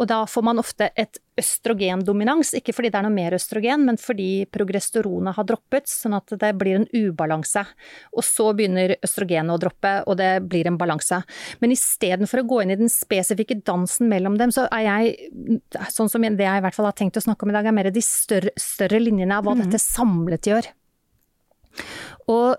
Og 0.00 0.08
da 0.08 0.22
får 0.28 0.44
man 0.46 0.60
ofte 0.62 0.88
et 0.98 1.18
østrogendominans, 1.40 2.54
ikke 2.56 2.72
fordi 2.76 2.88
det 2.92 2.98
er 3.00 3.04
noe 3.04 3.12
mer 3.12 3.36
østrogen, 3.36 3.84
men 3.84 3.98
fordi 4.00 4.46
progesteronet 4.52 5.36
har 5.36 5.46
droppet, 5.48 5.88
sånn 5.92 6.16
at 6.16 6.32
det 6.40 6.54
blir 6.60 6.78
en 6.78 6.86
ubalanse. 6.88 7.66
Og 8.16 8.24
så 8.24 8.48
begynner 8.56 8.96
østrogenet 9.04 9.52
å 9.52 9.60
droppe, 9.60 9.92
og 10.08 10.16
det 10.20 10.30
blir 10.48 10.70
en 10.70 10.78
balanse. 10.80 11.20
Men 11.60 11.76
istedenfor 11.76 12.42
å 12.42 12.46
gå 12.48 12.62
inn 12.64 12.74
i 12.74 12.78
den 12.80 12.92
spesifikke 12.92 13.60
dansen 13.60 14.08
mellom 14.12 14.40
dem, 14.40 14.54
så 14.56 14.64
er 14.72 14.86
jeg, 14.86 15.30
sånn 15.92 16.08
som 16.12 16.24
det 16.24 16.48
jeg 16.48 16.62
i 16.62 16.64
hvert 16.64 16.76
fall 16.76 16.88
har 16.88 16.96
tenkt 16.96 17.20
å 17.20 17.24
snakke 17.24 17.44
om 17.44 17.52
i 17.52 17.58
dag, 17.58 17.68
er 17.68 17.76
mer 17.76 17.92
de 17.92 18.04
større, 18.04 18.54
større 18.60 19.02
linjene 19.02 19.36
av 19.36 19.44
hva 19.44 19.56
mm. 19.56 19.64
dette 19.66 19.82
samlet 19.84 20.48
gjør. 20.48 20.72
Og 22.32 22.56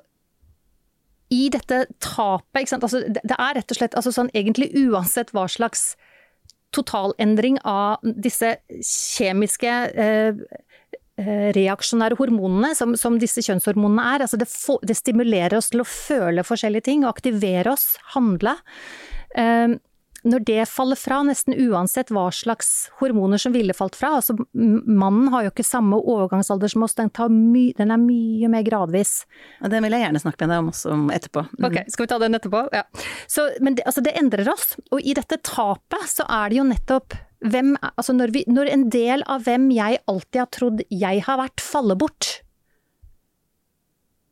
i 1.32 1.48
dette 1.50 1.86
tapet, 2.04 2.74
altså, 2.76 3.02
det 3.08 3.38
er 3.38 3.54
rett 3.56 3.72
og 3.72 3.78
slett 3.78 3.96
altså 3.96 4.12
sånn 4.14 4.30
egentlig 4.36 4.70
uansett 4.84 5.32
hva 5.34 5.48
slags 5.50 5.94
totalendring 6.76 7.60
av 7.68 8.02
disse 8.04 8.56
kjemiske 8.80 9.72
eh, 9.92 10.42
eh, 11.20 11.48
reaksjonære 11.58 12.18
hormonene, 12.20 12.74
som, 12.78 12.96
som, 13.00 13.20
disse 13.22 13.44
kjønnshormonene 13.46 14.08
er. 14.16 14.26
Altså 14.26 14.40
det, 14.42 14.50
det, 14.88 14.98
stimulerer 15.00 15.58
oss 15.60 15.72
til 15.74 15.84
å 15.84 15.88
føle 15.88 16.48
forskjellige 16.48 16.88
ting, 16.90 17.06
og 17.06 17.16
aktivere 17.16 17.76
oss, 17.76 17.94
handle. 18.16 18.56
Eh, 19.36 19.78
når 20.28 20.44
det 20.46 20.66
faller 20.70 21.00
fra, 21.00 21.22
nesten 21.26 21.56
uansett 21.58 22.12
hva 22.14 22.28
slags 22.36 22.92
hormoner 23.00 23.42
som 23.42 23.56
ville 23.56 23.74
falt 23.74 23.98
fra 23.98 24.14
altså 24.20 24.36
Mannen 24.54 25.32
har 25.34 25.48
jo 25.48 25.54
ikke 25.54 25.66
samme 25.66 25.98
overgangsalder 25.98 26.70
som 26.72 26.86
oss, 26.86 26.94
den, 27.00 27.10
den 27.10 27.94
er 27.94 28.02
mye 28.02 28.52
mer 28.52 28.66
gradvis. 28.68 29.24
Og 29.64 29.74
det 29.74 29.82
vil 29.82 29.98
jeg 29.98 30.06
gjerne 30.06 30.22
snakke 30.22 30.46
med 30.46 30.54
deg 30.54 30.62
om 30.62 30.70
også 30.74 31.00
etterpå. 31.18 31.46
Mm. 31.58 31.66
Ok, 31.72 31.80
skal 31.94 32.06
vi 32.06 32.12
ta 32.14 32.22
den 32.22 32.38
etterpå? 32.38 32.64
Ja. 32.76 32.86
Så, 33.26 33.48
men 33.66 33.80
det, 33.80 33.88
altså 33.90 34.06
det 34.06 34.14
endrer 34.20 34.54
oss, 34.54 34.76
og 34.92 35.02
i 35.02 35.18
dette 35.18 35.42
tapet 35.48 36.08
så 36.12 36.28
er 36.30 36.54
det 36.54 36.62
jo 36.62 36.70
nettopp 36.70 37.18
hvem 37.42 37.74
Altså 37.90 38.14
når, 38.14 38.30
vi, 38.36 38.44
når 38.46 38.70
en 38.70 38.84
del 38.94 39.24
av 39.26 39.48
hvem 39.48 39.64
jeg 39.74 39.98
alltid 40.12 40.44
har 40.44 40.50
trodd 40.54 40.84
jeg 40.94 41.24
har 41.26 41.40
vært, 41.42 41.64
faller 41.66 41.98
bort 41.98 42.36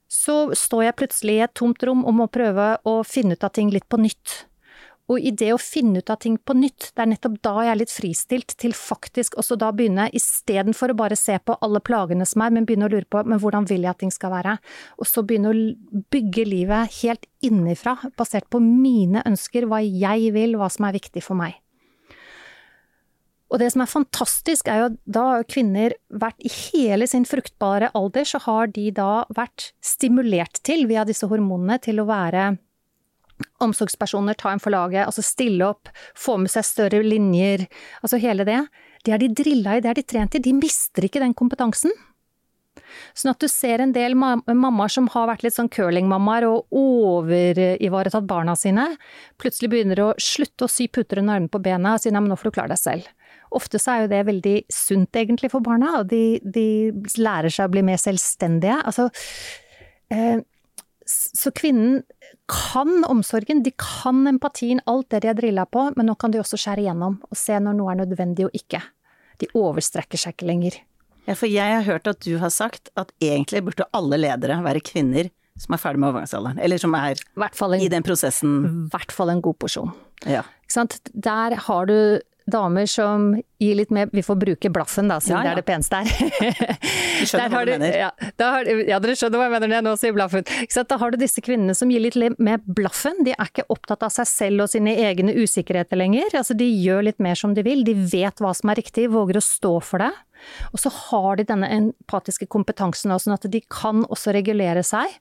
så 0.09 0.49
står 0.57 0.87
jeg 0.87 0.97
plutselig 0.99 1.35
i 1.37 1.43
et 1.45 1.55
tomt 1.57 1.83
rom 1.85 2.01
og 2.01 2.15
må 2.17 2.27
prøve 2.33 2.73
å 2.89 2.99
finne 3.07 3.37
ut 3.37 3.45
av 3.45 3.53
ting 3.53 3.69
litt 3.73 3.85
på 3.89 3.99
nytt. 4.01 4.43
Og 5.09 5.23
i 5.25 5.31
det 5.33 5.49
å 5.55 5.61
finne 5.61 6.03
ut 6.03 6.11
av 6.13 6.19
ting 6.21 6.35
på 6.37 6.53
nytt, 6.53 6.91
det 6.93 7.01
er 7.01 7.09
nettopp 7.09 7.39
da 7.45 7.53
jeg 7.65 7.71
er 7.73 7.79
litt 7.79 7.93
fristilt 7.93 8.53
til 8.61 8.75
faktisk 8.77 9.39
også 9.41 9.57
da 9.57 9.71
begynne, 9.73 10.05
istedenfor 10.13 10.93
å 10.93 10.97
bare 10.99 11.17
se 11.17 11.39
på 11.41 11.55
alle 11.65 11.81
plagene 11.81 12.27
som 12.29 12.43
er, 12.45 12.53
men 12.53 12.67
begynne 12.69 12.85
å 12.85 12.93
lure 12.93 13.09
på 13.09 13.23
men 13.25 13.41
hvordan 13.41 13.65
vil 13.69 13.87
jeg 13.87 13.93
at 13.93 14.01
ting 14.03 14.13
skal 14.13 14.35
være? 14.35 14.59
Og 15.01 15.09
så 15.09 15.25
begynne 15.25 15.49
å 15.49 16.03
bygge 16.13 16.45
livet 16.45 16.99
helt 17.01 17.25
innifra, 17.45 17.97
basert 18.19 18.45
på 18.53 18.61
mine 18.61 19.25
ønsker, 19.25 19.65
hva 19.65 19.81
jeg 19.81 20.29
vil, 20.35 20.55
hva 20.59 20.69
som 20.69 20.85
er 20.85 20.99
viktig 20.99 21.25
for 21.25 21.39
meg. 21.41 21.57
Og 23.49 23.57
det 23.57 23.71
som 23.73 23.81
er 23.81 23.89
fantastisk, 23.89 24.69
er 24.69 24.77
jo 24.77 24.87
at 24.91 24.97
da 25.09 25.25
har 25.31 25.45
kvinner 25.49 25.95
vært 26.21 26.45
i 26.45 26.51
hele 26.53 27.07
sin 27.09 27.25
fruktbare 27.25 27.89
alder, 27.97 28.27
så 28.29 28.37
har 28.45 28.69
de 28.75 28.91
da 28.93 29.25
vært 29.33 29.71
stimulert 29.81 30.61
til, 30.61 30.85
via 30.89 31.01
disse 31.07 31.25
hormonene, 31.29 31.79
til 31.81 32.03
å 32.03 32.05
være 32.09 32.51
omsorgspersoner 33.63 34.37
ta 34.39 34.53
en 34.53 34.61
for 34.63 34.73
laget, 34.73 35.05
altså 35.05 35.23
stille 35.25 35.67
opp, 35.67 35.91
få 36.17 36.37
med 36.41 36.51
seg 36.53 36.67
større 36.67 37.01
linjer, 37.05 37.65
altså 38.03 38.19
hele 38.21 38.45
det. 38.47 38.61
Det 39.05 39.15
er 39.15 39.21
de 39.21 39.31
drilla 39.31 39.77
i, 39.77 39.83
det 39.83 39.91
er 39.91 39.99
de 39.99 40.07
trent 40.07 40.35
i. 40.35 40.43
De 40.43 40.53
mister 40.55 41.07
ikke 41.07 41.21
den 41.23 41.35
kompetansen. 41.37 41.93
Sånn 43.17 43.31
at 43.33 43.41
du 43.43 43.47
ser 43.51 43.83
en 43.83 43.93
del 43.95 44.15
mammaer 44.15 44.91
som 44.91 45.09
har 45.13 45.27
vært 45.29 45.43
litt 45.45 45.55
sånn 45.55 45.69
curlingmammaer 45.71 46.47
og 46.47 46.75
overivaretatt 46.75 48.27
barna 48.29 48.55
sine, 48.59 48.85
plutselig 49.41 49.71
begynner 49.73 50.03
å 50.03 50.11
slutte 50.21 50.65
å 50.65 50.71
sy 50.71 50.89
puter 50.91 51.21
under 51.21 51.37
armene 51.37 51.51
på 51.51 51.61
bena 51.63 51.95
og 51.95 52.03
si 52.03 52.13
nei, 52.13 52.23
men 52.23 52.31
nå 52.33 52.39
får 52.39 52.49
du 52.49 52.57
klare 52.57 52.73
deg 52.73 52.81
selv. 52.81 53.09
Ofte 53.55 53.81
så 53.81 53.95
er 53.95 54.03
jo 54.03 54.11
det 54.11 54.21
veldig 54.27 54.55
sunt 54.73 55.19
egentlig 55.19 55.51
for 55.53 55.65
barna, 55.65 55.99
og 55.99 56.09
de, 56.11 56.39
de 56.43 56.67
lærer 57.17 57.53
seg 57.53 57.69
å 57.69 57.73
bli 57.73 57.83
mer 57.85 57.99
selvstendige. 58.01 58.77
Altså, 58.85 59.09
eh, 60.13 60.37
så 61.09 61.51
kvinnen 61.55 62.03
kan 62.49 63.03
omsorgen, 63.09 63.63
de 63.65 63.73
kan 63.77 64.27
empatien, 64.29 64.81
alt 64.89 65.09
det 65.13 65.23
de 65.23 65.31
er 65.31 65.37
drilla 65.39 65.65
på, 65.65 65.89
men 65.97 66.09
nå 66.09 66.15
kan 66.21 66.33
de 66.33 66.41
også 66.41 66.59
skjære 66.59 66.85
igjennom 66.85 67.17
og 67.25 67.39
se 67.39 67.57
når 67.57 67.77
noe 67.77 67.93
er 67.93 68.01
nødvendig 68.03 68.45
og 68.47 68.55
ikke. 68.57 68.81
De 69.41 69.49
overstrekker 69.57 70.21
seg 70.21 70.35
ikke 70.35 70.49
lenger. 70.49 70.79
Ja, 71.25 71.35
for 71.37 71.49
jeg 71.49 71.75
har 71.75 71.85
hørt 71.85 72.07
at 72.09 72.21
du 72.25 72.37
har 72.41 72.53
sagt 72.53 72.91
at 72.99 73.11
egentlig 73.21 73.63
burde 73.65 73.87
alle 73.95 74.17
ledere 74.21 74.59
være 74.65 74.83
kvinner 74.85 75.29
som 75.59 75.75
er 75.75 75.81
ferdig 75.81 75.99
med 75.99 76.13
overgangsalderen, 76.13 76.59
eller 76.63 76.79
som 76.79 76.95
er 76.95 77.19
en, 77.19 77.73
i 77.83 77.89
den 77.91 78.05
prosessen. 78.05 78.53
I 78.63 78.91
hvert 78.93 79.11
fall 79.11 79.33
en 79.33 79.41
god 79.43 79.57
porsjon. 79.59 79.91
Ja. 80.23 80.45
Der 81.11 81.55
har 81.65 81.89
du 81.89 81.97
damer 82.51 82.87
som 82.89 83.31
gir 83.59 83.75
litt 83.75 83.91
mer 83.91 84.09
Vi 84.13 84.23
får 84.23 84.37
bruke 84.39 84.69
blaffen, 84.71 85.09
da, 85.11 85.19
siden 85.23 85.39
ja, 85.39 85.41
ja. 85.43 85.49
det 85.49 85.51
er 85.51 85.61
det 85.61 85.67
peneste 85.67 85.99
her. 85.99 86.77
Du 87.19 87.25
skjønner 87.27 87.51
hva 87.51 87.61
du 87.67 87.73
mener? 87.73 87.95
Ja, 87.99 88.09
har, 88.39 88.67
ja, 88.87 88.97
dere 89.03 89.15
skjønner 89.19 89.41
hva 89.41 89.47
jeg 89.49 89.53
mener 89.57 89.67
når 89.67 89.75
jeg 89.75 89.85
nå 89.89 89.95
sier 89.99 90.15
blaffen. 90.15 90.45
Da 90.89 90.97
har 91.01 91.11
du 91.11 91.17
disse 91.19 91.43
kvinnene 91.43 91.75
som 91.75 91.91
gir 91.91 91.99
litt 91.99 92.15
mer 92.39 92.61
blaffen. 92.63 93.19
De 93.27 93.33
er 93.35 93.51
ikke 93.51 93.67
opptatt 93.73 94.05
av 94.07 94.13
seg 94.15 94.29
selv 94.29 94.63
og 94.63 94.71
sine 94.71 94.95
egne 95.03 95.35
usikkerheter 95.35 95.99
lenger. 95.99 96.31
Altså, 96.31 96.55
de 96.55 96.69
gjør 96.69 97.09
litt 97.09 97.19
mer 97.23 97.35
som 97.39 97.53
de 97.57 97.65
vil. 97.67 97.83
De 97.87 97.97
vet 97.99 98.39
hva 98.39 98.53
som 98.55 98.71
er 98.71 98.79
riktig, 98.79 99.09
våger 99.11 99.41
å 99.41 99.43
stå 99.43 99.75
for 99.83 100.05
det. 100.05 100.13
Og 100.71 100.79
så 100.79 100.91
har 100.95 101.39
de 101.39 101.47
denne 101.49 101.67
empatiske 101.75 102.47
kompetansen, 102.51 103.11
sånn 103.11 103.35
at 103.35 103.47
de 103.51 103.59
kan 103.67 104.05
også 104.07 104.31
regulere 104.35 104.85
seg 104.87 105.19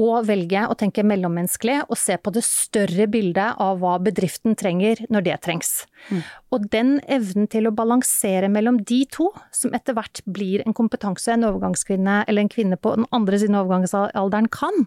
og 0.00 0.26
velge 0.26 0.64
å 0.66 0.74
tenke 0.78 1.04
mellommenneskelig 1.06 1.84
og 1.84 1.98
se 1.98 2.16
på 2.18 2.32
det 2.34 2.42
større 2.46 3.06
bildet 3.10 3.60
av 3.62 3.78
hva 3.82 3.94
bedriften 4.02 4.56
trenger 4.58 5.04
når 5.12 5.26
det 5.28 5.36
trengs. 5.46 5.72
Mm. 6.10 6.22
Og 6.54 6.66
den 6.72 6.96
evnen 7.06 7.46
til 7.50 7.70
å 7.70 7.74
balansere 7.74 8.50
mellom 8.50 8.80
de 8.82 9.04
to, 9.14 9.28
som 9.54 9.74
etter 9.76 9.94
hvert 9.94 10.22
blir 10.26 10.64
en 10.64 10.74
kompetanse 10.74 11.36
en 11.36 11.46
overgangskvinne 11.46 12.24
eller 12.26 12.44
en 12.44 12.50
kvinne 12.50 12.78
på 12.80 12.96
den 12.98 13.06
andre 13.14 13.38
siden 13.38 13.58
av 13.58 13.68
overgangsalderen 13.68 14.50
kan, 14.54 14.86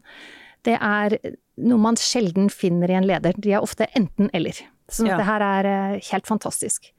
det 0.68 0.76
er 0.76 1.16
noe 1.64 1.80
man 1.80 2.00
sjelden 2.00 2.52
finner 2.52 2.92
i 2.92 3.00
en 3.00 3.08
leder. 3.08 3.38
De 3.40 3.56
er 3.56 3.64
ofte 3.64 3.88
enten-eller. 3.96 4.60
Så 4.92 5.08
ja. 5.08 5.16
det 5.20 5.28
her 5.28 5.44
er 5.44 5.72
eh, 5.72 6.06
helt 6.12 6.28
fantastisk 6.28 6.92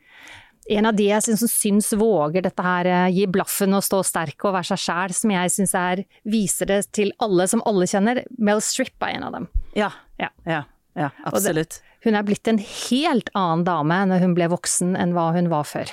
en 0.68 0.86
av 0.86 0.96
de 0.96 1.08
jeg 1.08 1.24
synes, 1.24 1.44
syns 1.52 1.90
våger 1.96 2.44
dette 2.44 2.64
her, 2.64 2.86
eh, 2.86 3.08
gi 3.16 3.26
blaffen 3.30 3.74
og 3.76 3.84
stå 3.84 4.02
sterk 4.04 4.44
og 4.44 4.54
være 4.56 4.70
seg 4.72 4.82
sjæl, 4.84 5.14
som 5.16 5.32
jeg 5.32 5.52
syns 5.54 5.74
er 5.78 6.04
viser 6.28 6.70
det 6.70 6.80
til 6.96 7.12
alle 7.24 7.48
som 7.48 7.62
alle 7.68 7.88
kjenner. 7.88 8.22
Mel 8.38 8.60
Stripp 8.64 9.00
er 9.02 9.16
en 9.16 9.28
av 9.28 9.36
dem. 9.38 9.48
Ja, 9.78 9.90
ja, 10.20 10.30
ja, 10.44 10.62
ja 10.98 11.10
absolutt. 11.28 11.80
Det, 11.80 11.96
hun 12.06 12.18
er 12.18 12.26
blitt 12.26 12.48
en 12.50 12.60
helt 12.60 13.32
annen 13.34 13.64
dame 13.66 14.02
når 14.12 14.26
hun 14.26 14.36
ble 14.36 14.50
voksen 14.52 14.94
enn 14.98 15.16
hva 15.16 15.30
hun 15.36 15.50
var 15.52 15.66
før. 15.68 15.90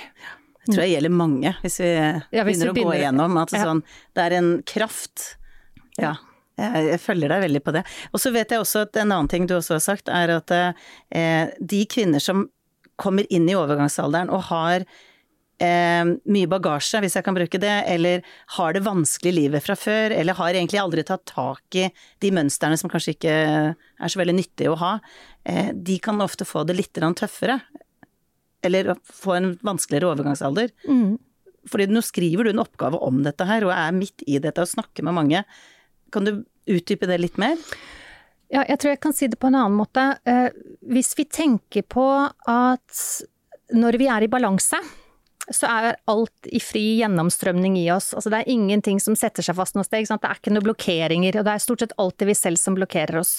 Jeg 0.66 0.74
tror 0.74 0.82
det 0.82 0.92
gjelder 0.92 1.14
mange, 1.14 1.52
hvis 1.62 1.76
vi 1.78 1.90
hvis 1.94 2.32
begynner, 2.32 2.70
å 2.72 2.76
gå 2.76 2.94
igjennom 2.96 3.36
at 3.38 3.52
sånn, 3.54 3.84
det 4.18 4.24
er 4.24 4.34
en 4.40 4.48
kraft. 4.66 5.36
Ja. 6.00 6.16
Jeg 6.56 6.98
følger 7.04 7.30
deg 7.30 7.42
veldig 7.44 7.60
på 7.62 7.72
det. 7.76 7.82
Og 8.16 8.20
så 8.22 8.32
vet 8.34 8.50
jeg 8.50 8.62
også 8.62 8.86
at 8.86 8.96
en 8.96 9.12
annen 9.12 9.28
ting 9.30 9.46
du 9.46 9.54
også 9.58 9.76
har 9.76 9.84
sagt, 9.84 10.08
er 10.08 10.32
at 10.38 10.52
eh, 10.56 11.52
de 11.60 11.82
kvinner 11.92 12.22
som 12.22 12.46
kommer 13.00 13.26
inn 13.32 13.48
i 13.48 13.56
overgangsalderen 13.58 14.32
og 14.32 14.46
har 14.48 14.84
eh, 15.62 16.04
mye 16.32 16.50
bagasje, 16.50 17.00
hvis 17.02 17.16
jeg 17.18 17.26
kan 17.26 17.36
bruke 17.36 17.60
det, 17.60 17.74
eller 17.92 18.24
har 18.56 18.76
det 18.76 18.84
vanskelig 18.86 19.32
i 19.32 19.38
livet 19.40 19.64
fra 19.64 19.76
før, 19.78 20.14
eller 20.16 20.38
har 20.38 20.54
egentlig 20.54 20.80
aldri 20.82 21.04
tatt 21.06 21.26
tak 21.30 21.78
i 21.78 21.88
de 22.24 22.32
mønstrene 22.34 22.78
som 22.80 22.92
kanskje 22.92 23.16
ikke 23.16 23.36
er 23.36 24.12
så 24.12 24.20
veldig 24.20 24.36
nyttige 24.38 24.72
å 24.72 24.80
ha, 24.80 24.96
eh, 25.48 25.72
de 25.72 25.98
kan 26.02 26.20
ofte 26.24 26.48
få 26.48 26.66
det 26.68 26.78
litt 26.78 26.96
tøffere. 26.96 27.60
Eller 28.64 28.96
få 29.04 29.36
en 29.36 29.52
vanskeligere 29.62 30.10
overgangsalder. 30.10 30.72
Mm. 30.88 31.18
Fordi 31.70 31.86
nå 31.90 32.02
skriver 32.02 32.46
du 32.46 32.50
en 32.50 32.62
oppgave 32.62 32.98
om 33.02 33.22
dette 33.22 33.46
her, 33.46 33.66
og 33.66 33.74
er 33.74 33.94
midt 33.94 34.24
i 34.26 34.40
dette 34.42 34.62
og 34.62 34.70
snakker 34.70 35.06
med 35.06 35.14
mange. 35.14 35.44
Kan 36.14 36.26
du 36.26 36.44
utdype 36.66 37.06
det 37.06 37.20
litt 37.20 37.38
mer? 37.38 37.60
Ja, 38.52 38.62
jeg 38.68 38.78
tror 38.78 38.92
jeg 38.92 39.02
kan 39.02 39.16
si 39.16 39.26
det 39.30 39.40
på 39.42 39.50
en 39.50 39.58
annen 39.58 39.78
måte. 39.78 40.04
Eh, 40.28 40.48
hvis 40.86 41.16
vi 41.18 41.26
tenker 41.26 41.82
på 41.82 42.06
at 42.50 43.00
når 43.74 43.98
vi 43.98 44.06
er 44.12 44.22
i 44.22 44.30
balanse, 44.30 44.78
så 45.54 45.68
er 45.70 45.96
alt 46.10 46.48
i 46.50 46.58
fri 46.62 46.82
gjennomstrømning 47.00 47.76
i 47.78 47.86
oss. 47.94 48.10
Altså 48.16 48.32
det 48.32 48.40
er 48.40 48.52
ingenting 48.52 48.98
som 49.02 49.16
setter 49.18 49.44
seg 49.46 49.56
fast 49.58 49.76
noe 49.76 49.86
sted. 49.86 50.06
Det 50.06 50.28
er 50.28 50.38
ikke 50.40 50.52
noen 50.54 50.66
blokkeringer, 50.66 51.38
og 51.38 51.46
det 51.46 51.52
er 51.52 51.62
stort 51.62 51.84
sett 51.84 51.94
alltid 52.02 52.30
vi 52.30 52.36
selv 52.38 52.60
som 52.60 52.76
blokkerer 52.78 53.20
oss. 53.20 53.32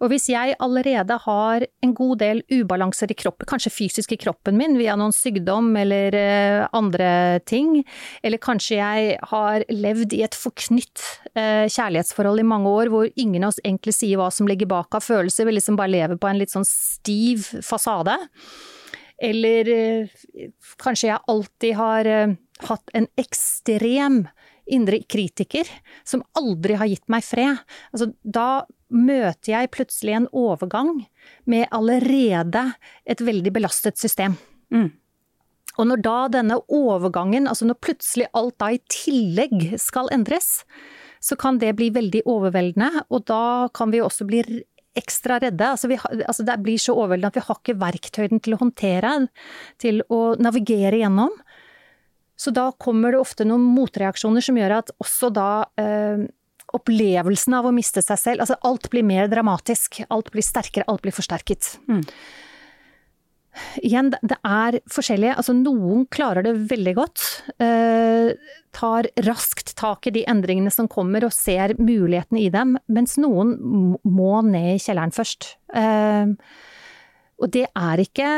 Og 0.00 0.10
hvis 0.12 0.30
jeg 0.32 0.56
allerede 0.64 1.18
har 1.26 1.66
en 1.84 1.94
god 1.96 2.22
del 2.22 2.42
ubalanser 2.52 3.12
i 3.12 3.18
kroppen, 3.18 3.48
kanskje 3.50 3.74
fysisk 3.74 4.14
i 4.16 4.20
kroppen 4.20 4.58
min 4.58 4.78
via 4.80 4.96
noen 4.98 5.14
sykdom 5.14 5.72
eller 5.80 6.16
uh, 6.16 6.66
andre 6.76 7.40
ting, 7.48 7.82
eller 8.24 8.42
kanskje 8.42 8.78
jeg 8.80 9.18
har 9.34 9.66
levd 9.72 10.16
i 10.16 10.22
et 10.26 10.38
forknytt 10.38 11.02
uh, 11.36 11.66
kjærlighetsforhold 11.68 12.40
i 12.40 12.48
mange 12.54 12.72
år 12.72 12.92
hvor 12.92 13.10
ingen 13.20 13.44
av 13.44 13.52
oss 13.52 13.62
egentlig 13.64 13.96
sier 13.96 14.20
hva 14.20 14.30
som 14.34 14.48
ligger 14.48 14.70
bak 14.70 14.96
av 14.96 15.04
følelser, 15.04 15.48
vi 15.48 15.58
liksom 15.58 15.76
bare 15.80 15.92
lever 15.92 16.20
på 16.20 16.30
en 16.30 16.40
litt 16.40 16.54
sånn 16.54 16.66
stiv 16.68 17.50
fasade 17.64 18.16
eller 19.22 19.68
eh, 19.70 20.48
kanskje 20.82 21.10
jeg 21.10 21.24
alltid 21.30 21.76
har 21.78 22.08
eh, 22.10 22.34
hatt 22.68 22.96
en 22.96 23.06
ekstrem 23.20 24.24
indre 24.64 25.02
kritiker 25.10 25.68
som 26.08 26.24
aldri 26.38 26.78
har 26.80 26.88
gitt 26.88 27.04
meg 27.12 27.24
fred. 27.26 27.60
Altså, 27.92 28.10
da 28.22 28.64
møter 28.94 29.52
jeg 29.52 29.72
plutselig 29.74 30.16
en 30.16 30.28
overgang 30.32 31.04
med 31.50 31.68
allerede 31.74 32.70
et 33.04 33.20
veldig 33.20 33.52
belastet 33.54 34.00
system. 34.00 34.38
Mm. 34.72 34.90
Og 35.74 35.88
når 35.90 36.02
da 36.06 36.18
denne 36.30 36.60
overgangen, 36.72 37.48
altså 37.50 37.66
når 37.66 37.80
plutselig 37.82 38.28
alt 38.36 38.56
da 38.62 38.70
i 38.74 38.82
tillegg 38.92 39.74
skal 39.82 40.10
endres, 40.14 40.62
så 41.24 41.36
kan 41.40 41.58
det 41.58 41.72
bli 41.78 41.88
veldig 41.92 42.22
overveldende, 42.28 43.06
og 43.08 43.24
da 43.30 43.68
kan 43.74 43.92
vi 43.94 44.02
også 44.04 44.26
bli 44.28 44.42
ekstra 44.98 45.40
redde. 45.42 45.66
Altså, 45.74 45.90
vi, 45.90 45.98
altså 45.98 46.46
det 46.46 46.60
blir 46.62 46.80
så 46.80 46.94
overveldende 46.96 47.32
at 47.32 47.38
vi 47.38 47.44
har 47.48 47.60
ikke 47.60 47.78
verktøyene 47.80 48.40
til 48.44 48.56
å 48.56 48.60
håndtere, 48.62 49.16
til 49.82 50.00
å 50.12 50.22
navigere 50.40 51.02
gjennom. 51.02 51.34
Så 52.36 52.50
da 52.54 52.70
kommer 52.82 53.14
det 53.14 53.22
ofte 53.22 53.46
noen 53.46 53.66
motreaksjoner 53.76 54.42
som 54.42 54.56
gjør 54.58 54.78
at 54.80 54.90
også 55.02 55.30
da 55.34 55.50
eh, 55.80 56.24
opplevelsen 56.74 57.54
av 57.54 57.68
å 57.68 57.74
miste 57.74 58.02
seg 58.02 58.18
selv 58.18 58.42
Altså 58.42 58.56
alt 58.66 58.88
blir 58.90 59.06
mer 59.06 59.28
dramatisk. 59.30 60.02
Alt 60.10 60.32
blir 60.34 60.44
sterkere, 60.44 60.86
alt 60.90 61.04
blir 61.04 61.14
forsterket. 61.14 61.76
Mm. 61.86 62.02
Igjen, 63.82 64.10
det 64.10 64.36
er 64.46 64.78
forskjellige. 64.90 65.36
Altså 65.38 65.54
noen 65.56 66.04
klarer 66.12 66.46
det 66.46 66.54
veldig 66.70 66.94
godt. 66.98 67.24
Eh, 67.62 68.32
tar 68.74 69.08
raskt 69.26 69.74
tak 69.78 70.08
i 70.08 70.14
de 70.14 70.24
endringene 70.30 70.72
som 70.74 70.88
kommer 70.90 71.26
og 71.26 71.34
ser 71.34 71.76
mulighetene 71.78 72.42
i 72.42 72.50
dem. 72.54 72.76
Mens 72.90 73.16
noen 73.20 73.54
må 74.02 74.34
ned 74.46 74.74
i 74.74 74.82
kjelleren 74.82 75.14
først. 75.14 75.54
Eh, 75.74 76.34
og 77.42 77.50
det 77.54 77.66
er 77.70 78.02
ikke 78.02 78.30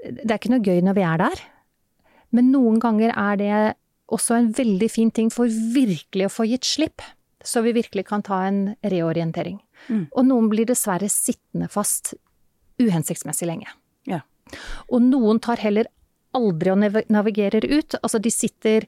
Det 0.00 0.30
er 0.30 0.38
ikke 0.38 0.54
noe 0.54 0.64
gøy 0.64 0.80
når 0.80 0.96
vi 0.96 1.04
er 1.04 1.20
der. 1.20 1.40
Men 2.32 2.52
noen 2.54 2.78
ganger 2.80 3.12
er 3.12 3.36
det 3.36 3.56
også 4.10 4.38
en 4.38 4.52
veldig 4.56 4.88
fin 4.90 5.10
ting 5.12 5.28
for 5.30 5.50
virkelig 5.50 6.26
å 6.26 6.32
få 6.32 6.46
gitt 6.48 6.64
slipp. 6.64 7.04
Så 7.44 7.62
vi 7.64 7.74
virkelig 7.76 8.06
kan 8.08 8.24
ta 8.24 8.42
en 8.48 8.74
reorientering. 8.80 9.60
Mm. 9.88 10.06
Og 10.08 10.26
noen 10.28 10.48
blir 10.52 10.68
dessverre 10.68 11.08
sittende 11.12 11.68
fast 11.72 12.14
uhensiktsmessig 12.80 13.48
lenge. 13.48 13.70
Ja. 14.08 14.22
Og 14.90 15.04
noen 15.04 15.40
tar 15.42 15.62
heller 15.62 15.90
aldri 16.36 16.72
og 16.72 17.02
navigerer 17.10 17.66
ut. 17.66 17.98
Altså 18.02 18.20
de 18.22 18.32
sitter 18.32 18.86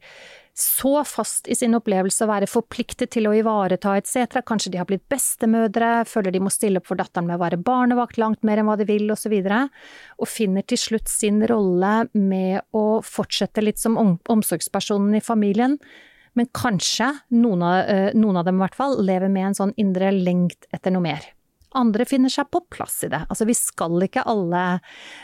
så 0.55 1.01
fast 1.09 1.49
i 1.49 1.57
sin 1.57 1.73
opplevelse 1.75 2.27
å 2.27 2.29
være 2.29 2.49
forpliktet 2.51 3.15
til 3.15 3.27
å 3.29 3.33
ivareta 3.35 3.95
etc. 3.97 4.43
Kanskje 4.45 4.75
de 4.75 4.81
har 4.83 4.89
blitt 4.89 5.07
bestemødre, 5.11 6.05
føler 6.09 6.35
de 6.35 6.43
må 6.45 6.53
stille 6.53 6.83
opp 6.83 6.91
for 6.91 7.01
datteren 7.01 7.31
med 7.31 7.39
å 7.39 7.43
være 7.43 7.61
barnevakt 7.65 8.21
langt 8.21 8.45
mer 8.45 8.61
enn 8.61 8.69
hva 8.69 8.77
de 8.77 8.87
vil, 8.89 9.09
osv. 9.15 9.33
Og, 9.33 9.49
så 9.49 9.63
og 10.21 10.29
finner 10.29 10.67
til 10.69 10.81
slutt 10.81 11.09
sin 11.09 11.41
rolle 11.49 11.95
med 12.13 12.61
å 12.77 13.01
fortsette 13.07 13.65
litt 13.65 13.81
som 13.81 13.97
omsorgspersonen 13.97 15.17
i 15.17 15.25
familien. 15.25 15.79
Men 16.37 16.49
kanskje, 16.57 17.11
noen 17.33 17.65
av, 17.65 17.79
eh, 17.89 18.11
noen 18.17 18.41
av 18.41 18.45
dem 18.49 18.61
i 18.61 18.65
hvert 18.67 18.77
fall, 18.77 19.01
lever 19.05 19.33
med 19.33 19.51
en 19.51 19.57
sånn 19.57 19.75
indre 19.81 20.13
lengt 20.13 20.69
etter 20.73 20.93
noe 20.93 21.05
mer. 21.05 21.33
Andre 21.79 22.07
finner 22.09 22.33
seg 22.33 22.51
på 22.53 22.63
plass 22.73 23.01
i 23.07 23.11
det. 23.13 23.23
Altså 23.29 23.47
vi 23.49 23.57
skal 23.57 24.05
ikke 24.07 24.25
alle 24.29 24.65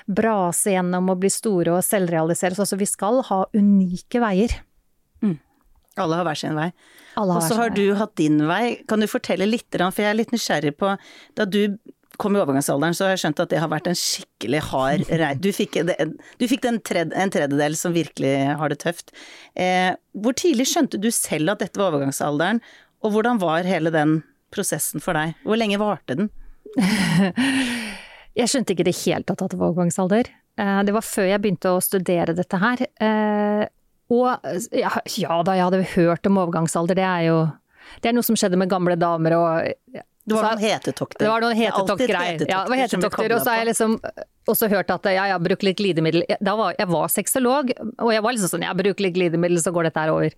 brase 0.06 0.72
gjennom 0.74 1.12
og 1.12 1.20
bli 1.22 1.30
store 1.32 1.76
og 1.76 1.84
selvrealiseres. 1.86 2.60
Altså 2.64 2.78
vi 2.80 2.88
skal 2.88 3.22
ha 3.28 3.42
unike 3.56 4.22
veier. 4.22 4.56
Mm. 5.24 5.36
Alle 5.98 6.18
har 6.20 6.26
hver 6.28 6.38
sin 6.38 6.58
vei. 6.58 6.70
Og 7.18 7.38
så 7.42 7.58
har 7.58 7.72
du 7.74 7.84
hatt 7.98 8.14
din 8.20 8.40
vei. 8.48 8.80
Kan 8.88 9.02
du 9.02 9.08
fortelle 9.10 9.48
litt, 9.48 9.68
for 9.74 10.04
jeg 10.04 10.12
er 10.12 10.20
litt 10.20 10.34
nysgjerrig 10.34 10.76
på 10.78 10.94
Da 11.36 11.46
du 11.48 11.78
kom 12.18 12.34
i 12.34 12.40
overgangsalderen, 12.40 12.96
så 12.96 13.06
har 13.06 13.14
jeg 13.14 13.22
skjønt 13.22 13.42
at 13.44 13.52
det 13.52 13.60
har 13.62 13.70
vært 13.70 13.88
en 13.90 13.98
skikkelig 13.98 14.62
hard 14.72 15.04
reis. 15.20 15.42
Du 15.42 15.50
fikk, 15.54 15.78
du 15.86 16.46
fikk 16.50 16.64
tredje, 16.66 17.12
en, 17.14 17.32
tredjedel 17.34 17.76
som 17.78 17.94
virkelig 17.94 18.34
har 18.58 18.72
det 18.72 18.80
tøft. 18.82 19.14
Eh, 19.54 19.92
hvor 20.18 20.34
tidlig 20.38 20.68
skjønte 20.70 21.00
du 21.02 21.10
selv 21.14 21.54
at 21.54 21.62
dette 21.62 21.78
var 21.78 21.92
overgangsalderen, 21.92 22.62
og 23.06 23.14
hvordan 23.14 23.38
var 23.42 23.68
hele 23.68 23.94
den 23.94 24.18
prosessen 24.54 25.02
for 25.04 25.18
deg? 25.18 25.36
Hvor 25.46 25.60
lenge 25.60 25.80
varte 25.80 26.18
den? 26.18 26.30
jeg 28.38 28.50
skjønte 28.50 28.74
ikke 28.74 28.86
det 28.88 28.96
helt 29.04 29.32
at 29.32 29.44
det 29.44 29.58
var 29.58 29.72
overgangsalder. 29.72 30.30
Eh, 30.58 30.80
det 30.88 30.94
var 30.96 31.06
før 31.06 31.30
jeg 31.30 31.42
begynte 31.44 31.74
å 31.74 31.82
studere 31.84 32.36
dette 32.36 32.60
her. 32.60 32.84
Eh, 33.00 33.64
og 34.08 34.50
ja, 34.72 34.92
ja 35.20 35.40
da, 35.44 35.56
jeg 35.56 35.66
hadde 35.68 35.86
hørt 35.94 36.28
om 36.30 36.38
overgangsalder, 36.40 36.96
det 36.96 37.04
er 37.04 37.24
jo 37.28 37.40
Det 38.00 38.08
er 38.08 38.14
noe 38.16 38.24
som 38.24 38.36
skjedde 38.36 38.56
med 38.60 38.68
gamle 38.68 38.96
damer 39.00 39.34
og 39.36 40.00
det 40.28 40.36
var 40.36 40.44
noen 40.44 40.60
hetetokter. 40.60 41.24
Det 41.24 41.30
var 41.30 41.40
noen 41.40 41.56
hetetokter. 41.56 42.10
Ja, 42.12 42.58
det 42.66 42.68
var 42.68 42.80
hetetokter. 42.82 43.32
Og 43.32 43.40
så 43.40 43.52
har 43.52 43.62
jeg 43.62 43.68
liksom 43.70 43.94
også 44.52 44.68
hørt 44.68 44.90
at 44.92 45.08
ja, 45.08 45.24
jeg 45.30 45.44
bruker 45.46 45.68
litt 45.70 45.78
glidemiddel. 45.80 46.26
Var, 46.44 46.74
jeg 46.76 46.88
var 46.92 47.12
sexolog, 47.12 47.72
og 47.96 48.10
jeg 48.12 48.24
var 48.26 48.36
liksom 48.36 48.52
sånn, 48.52 48.66
jeg 48.66 48.78
bruker 48.82 49.06
litt 49.06 49.16
glidemiddel, 49.16 49.60
så 49.64 49.72
går 49.72 49.88
dette 49.88 50.04
her 50.04 50.12
over. 50.12 50.36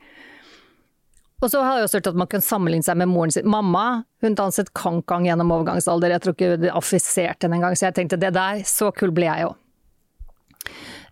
Og 1.41 1.49
så 1.49 1.63
har 1.65 1.79
jeg 1.79 1.89
også 1.89 2.01
hørt 2.01 2.11
at 2.13 2.21
man 2.21 2.29
kan 2.31 2.45
sammenligne 2.45 2.85
seg 2.85 2.99
med 3.01 3.09
moren 3.09 3.33
sin. 3.33 3.49
Mamma 3.49 4.03
hun 4.21 4.37
danset 4.37 4.73
kankang 4.77 5.25
gjennom 5.25 5.53
overgangsalder, 5.55 6.13
jeg 6.13 6.25
tror 6.25 6.37
ikke 6.37 6.57
det 6.61 6.73
affiserte 6.77 7.47
henne 7.47 7.57
engang, 7.61 7.77
så 7.79 7.89
jeg 7.89 7.97
tenkte 7.97 8.21
det 8.21 8.35
der, 8.37 8.61
så 8.69 8.91
kul 8.93 9.15
ble 9.17 9.31
jeg 9.31 9.47
jo. 9.47 9.55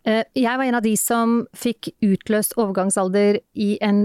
Eh, 0.04 0.24
jeg 0.36 0.60
var 0.60 0.68
en 0.68 0.76
av 0.76 0.84
de 0.84 0.92
som 1.00 1.40
fikk 1.56 1.94
utløst 2.04 2.58
overgangsalder 2.60 3.40
i 3.56 3.70
en, 3.84 4.04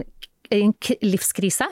en 0.55 0.73
livskrise. 1.03 1.67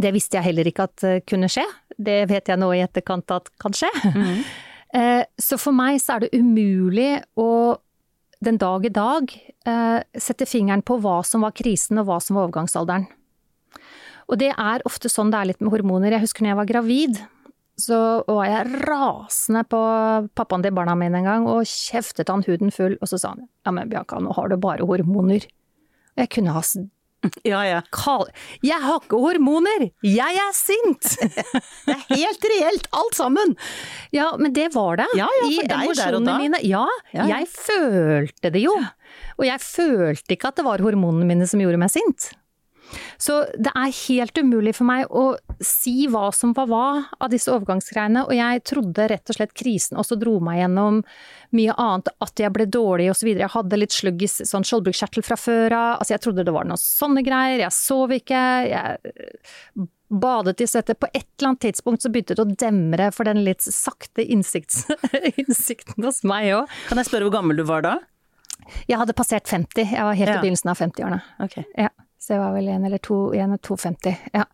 Det 0.00 0.12
visste 0.16 0.38
jeg 0.38 0.48
heller 0.48 0.72
ikke 0.72 0.88
at 0.88 1.06
kunne 1.28 1.50
skje. 1.52 1.66
Det 2.00 2.22
vet 2.30 2.48
jeg 2.48 2.60
nå 2.60 2.70
i 2.72 2.80
etterkant 2.80 3.36
at 3.36 3.52
kan 3.60 3.76
skje. 3.76 3.90
Mm. 4.16 4.36
Så 5.40 5.56
for 5.56 5.72
meg 5.72 6.02
så 6.04 6.18
er 6.18 6.24
det 6.24 6.36
umulig 6.36 7.14
å 7.40 7.46
den 8.42 8.58
dag 8.58 8.86
i 8.86 8.92
dag 8.92 9.32
eh, 9.66 9.98
sette 10.18 10.46
fingeren 10.48 10.82
på 10.82 10.98
hva 11.02 11.20
som 11.26 11.44
var 11.46 11.54
krisen 11.56 12.00
og 12.02 12.08
hva 12.08 12.18
som 12.22 12.38
var 12.38 12.48
overgangsalderen. 12.48 13.06
Og 14.30 14.38
det 14.40 14.52
er 14.54 14.84
ofte 14.88 15.10
sånn 15.12 15.30
det 15.32 15.38
er 15.38 15.50
litt 15.50 15.62
med 15.62 15.72
hormoner. 15.74 16.14
Jeg 16.14 16.24
husker 16.24 16.44
når 16.44 16.52
jeg 16.52 16.60
var 16.60 16.70
gravid, 16.70 17.20
så 17.80 17.98
var 18.28 18.48
jeg 18.48 18.82
rasende 18.86 19.64
på 19.68 19.80
pappaen 20.38 20.64
til 20.64 20.74
barna 20.76 20.94
mine 20.98 21.22
en 21.22 21.28
gang 21.28 21.46
og 21.50 21.68
kjeftet 21.68 22.30
han 22.30 22.44
huden 22.46 22.72
full, 22.74 22.96
og 23.00 23.10
så 23.10 23.18
sa 23.20 23.34
han 23.34 23.46
ja 23.46 23.74
men 23.74 23.90
Bianca, 23.90 24.20
nå 24.22 24.34
har 24.36 24.50
du 24.50 24.58
bare 24.60 24.86
hormoner. 24.88 25.46
Og 26.12 26.24
jeg 26.24 26.32
kunne 26.36 26.54
ha 26.56 26.62
Ja, 27.46 27.62
ja. 27.66 27.80
Jeg 28.64 28.78
har 28.82 29.02
ikke 29.02 29.18
hormoner! 29.22 29.88
Jeg 30.06 30.38
er 30.42 30.52
sint! 30.56 31.12
det 31.86 31.94
er 31.94 32.02
helt 32.10 32.46
reelt, 32.54 32.88
alt 32.98 33.18
sammen! 33.18 33.54
Ja, 34.14 34.32
men 34.40 34.54
det 34.56 34.70
var 34.74 34.98
det. 35.02 35.08
Ja, 35.18 35.28
ja, 35.40 35.48
for 35.48 35.72
deg 35.72 35.94
der 36.02 36.18
og 36.18 36.26
da. 36.26 36.36
Mine. 36.42 36.60
Ja, 36.66 36.84
ja, 37.14 37.28
jeg 37.36 37.48
følte 37.50 38.52
det 38.54 38.64
jo. 38.64 38.74
Og 39.38 39.46
jeg 39.48 39.62
følte 39.62 40.36
ikke 40.36 40.52
at 40.52 40.60
det 40.60 40.66
var 40.66 40.82
hormonene 40.84 41.28
mine 41.28 41.48
som 41.50 41.62
gjorde 41.62 41.80
meg 41.82 41.92
sint. 41.94 42.32
Så 43.20 43.38
det 43.58 43.72
er 43.74 43.94
helt 44.02 44.38
umulig 44.38 44.74
for 44.76 44.88
meg 44.88 45.10
å 45.10 45.36
si 45.62 46.08
hva 46.10 46.30
som 46.34 46.54
var 46.56 46.68
hva 46.70 46.86
av 47.18 47.30
disse 47.32 47.52
overgangsgreiene, 47.52 48.26
og 48.26 48.34
jeg 48.36 48.64
trodde 48.68 49.08
rett 49.12 49.32
og 49.32 49.38
slett 49.38 49.54
krisen 49.56 50.00
også 50.00 50.18
dro 50.20 50.38
meg 50.44 50.60
gjennom 50.62 51.00
mye 51.56 51.76
annet, 51.76 52.12
at 52.24 52.42
jeg 52.44 52.52
ble 52.54 52.66
dårlig 52.72 53.10
osv. 53.12 53.32
Jeg 53.32 53.52
hadde 53.54 53.80
litt 53.80 53.94
sluggis 53.94 54.40
sånn 54.48 54.66
skjoldbruskkjertel 54.66 55.26
fra 55.26 55.38
før 55.40 55.76
av, 55.78 55.90
altså 56.02 56.16
jeg 56.16 56.24
trodde 56.26 56.46
det 56.46 56.54
var 56.54 56.68
noen 56.68 56.80
sånne 56.80 57.24
greier, 57.26 57.64
jeg 57.64 57.76
sov 57.76 58.14
ikke, 58.16 58.44
jeg 58.72 59.88
badet 60.12 60.60
i 60.60 60.66
svette. 60.68 60.94
På 60.94 61.08
et 61.12 61.26
eller 61.38 61.52
annet 61.52 61.60
tidspunkt 61.66 62.04
så 62.04 62.12
begynte 62.12 62.36
det 62.36 62.44
å 62.44 62.56
demre 62.64 63.10
for 63.14 63.28
den 63.28 63.42
litt 63.46 63.64
sakte 63.64 64.24
innsikten 64.28 66.06
hos 66.06 66.22
meg 66.28 66.52
òg. 66.58 66.80
Kan 66.90 67.00
jeg 67.00 67.10
spørre 67.10 67.28
hvor 67.28 67.38
gammel 67.38 67.60
du 67.60 67.64
var 67.68 67.84
da? 67.86 67.98
Jeg 68.86 69.00
hadde 69.00 69.14
passert 69.16 69.48
50, 69.50 69.90
jeg 69.96 70.06
var 70.06 70.16
helt 70.16 70.30
ja. 70.30 70.38
i 70.38 70.44
begynnelsen 70.44 70.70
av 70.70 70.80
50-årene. 70.80 71.20
Okay. 71.48 71.64
Ja. 71.78 71.90
Så 72.22 72.36
jeg 72.36 72.38
var 72.38 72.52
vel 72.54 72.68
1 72.70 72.84
eller 72.86 73.00
to, 73.02 73.16
en 73.34 73.56
og 73.56 73.64
2,50. 73.66 74.12
Ja. 74.36 74.44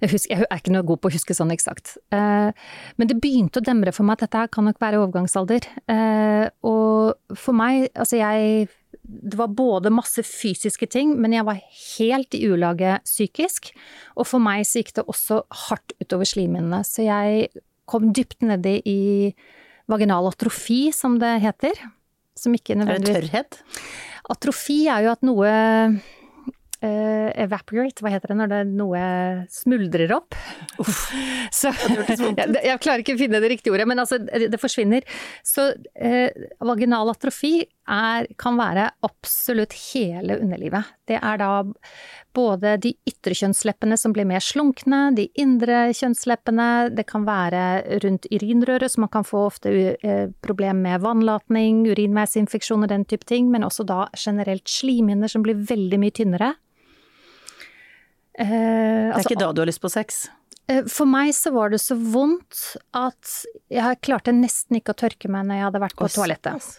Jeg, 0.00 0.10
husker, 0.14 0.30
jeg, 0.32 0.46
er 0.48 0.60
ikke 0.62 0.72
noe 0.72 0.86
god 0.88 1.00
på 1.02 1.10
å 1.10 1.12
huske 1.12 1.34
sånn 1.36 1.52
eksakt. 1.52 1.98
Eh, 2.14 2.68
men 2.96 3.10
det 3.10 3.18
begynte 3.20 3.60
å 3.60 3.66
demre 3.66 3.92
for 3.92 4.08
meg 4.08 4.16
at 4.16 4.30
dette 4.30 4.46
kan 4.54 4.64
nok 4.64 4.80
være 4.80 5.02
overgangsalder. 5.02 5.66
Eh, 5.92 6.46
og 6.64 7.36
for 7.36 7.58
meg, 7.58 7.90
altså 7.92 8.22
jeg 8.22 8.70
Det 9.02 9.36
var 9.36 9.50
både 9.50 9.90
masse 9.90 10.22
fysiske 10.22 10.86
ting, 10.86 11.16
men 11.20 11.32
jeg 11.34 11.44
var 11.44 11.58
helt 11.98 12.34
i 12.38 12.46
ulage 12.46 12.94
psykisk. 13.04 13.72
Og 14.16 14.28
for 14.28 14.40
meg 14.40 14.62
så 14.64 14.80
gikk 14.80 14.94
det 14.94 15.04
også 15.10 15.42
hardt 15.66 15.92
utover 16.00 16.28
slimhinnene. 16.28 16.80
Så 16.86 17.04
jeg 17.04 17.50
kom 17.84 18.12
dypt 18.14 18.40
nedi 18.46 18.78
i 18.88 19.02
vaginal 19.90 20.30
atrofi, 20.30 20.92
som 20.94 21.18
det 21.20 21.34
heter. 21.42 21.76
Som 22.38 22.54
ikke 22.56 22.78
nødvendigvis 22.78 23.16
Er 23.16 23.20
det 23.20 23.28
tørrhet? 23.28 23.60
Atrofi 24.32 24.86
er 24.88 25.04
jo 25.04 25.12
at 25.12 25.26
noe 25.26 25.52
Uh, 26.82 27.30
evaporate, 27.38 28.02
hva 28.02 28.10
heter 28.10 28.32
det 28.32 28.36
når 28.40 28.48
det 28.50 28.60
noe 28.74 29.00
smuldrer 29.54 30.10
opp? 30.16 30.34
Så, 31.52 31.70
jeg, 31.70 32.34
jeg, 32.34 32.78
klarer 32.82 33.04
ikke 33.04 33.14
å 33.14 33.20
finne 33.20 33.38
det 33.38 33.52
riktige 33.52 33.76
ordet, 33.76 33.86
men 33.86 34.02
altså, 34.02 34.18
det 34.18 34.58
forsvinner. 34.58 35.06
Så 35.46 35.68
uh, 35.78 36.48
vaginal 36.66 37.12
atrofi 37.12 37.60
er, 37.62 38.26
kan 38.34 38.58
være 38.58 38.88
absolutt 39.06 39.76
hele 39.92 40.40
underlivet. 40.42 40.90
Det 41.06 41.20
er 41.20 41.38
da 41.38 41.52
både 42.34 42.74
de 42.82 42.92
ytre 43.06 43.36
kjønnsleppene 43.38 44.00
som 44.00 44.16
blir 44.16 44.26
mer 44.26 44.42
slunkne, 44.42 45.12
de 45.14 45.28
indre 45.38 45.84
kjønnsleppene, 45.94 46.68
det 46.96 47.06
kan 47.06 47.28
være 47.28 47.62
rundt 48.02 48.26
urinrøret, 48.32 48.90
så 48.90 49.04
man 49.04 49.12
kan 49.14 49.28
få 49.28 49.44
ofte 49.52 49.70
uh, 50.02 50.34
problem 50.42 50.82
med 50.88 51.06
vannlatning, 51.06 51.84
urinveisinfeksjoner, 51.94 52.90
den 52.90 53.06
type 53.06 53.30
ting, 53.30 53.54
men 53.54 53.62
også 53.70 53.86
da 53.86 54.08
generelt 54.18 54.66
slimhinner 54.66 55.30
som 55.30 55.46
blir 55.46 55.62
veldig 55.70 56.02
mye 56.02 56.18
tynnere. 56.18 56.52
Eh, 58.38 58.48
det 58.48 58.60
er 58.60 59.16
altså, 59.16 59.28
ikke 59.30 59.42
da 59.42 59.50
du 59.52 59.62
har 59.62 59.70
lyst 59.70 59.82
på 59.82 59.90
sex? 59.92 60.24
Eh, 60.70 60.84
for 60.90 61.10
meg 61.10 61.32
så 61.36 61.52
var 61.54 61.72
det 61.72 61.80
så 61.82 61.96
vondt 61.98 62.76
at 62.96 63.34
jeg 63.72 64.00
klarte 64.04 64.34
nesten 64.36 64.78
ikke 64.78 64.94
å 64.94 65.00
tørke 65.04 65.30
meg 65.32 65.48
når 65.48 65.58
jeg 65.58 65.66
hadde 65.68 65.82
vært 65.84 65.98
på 65.98 66.08
Oss, 66.08 66.16
toalettet. 66.18 66.70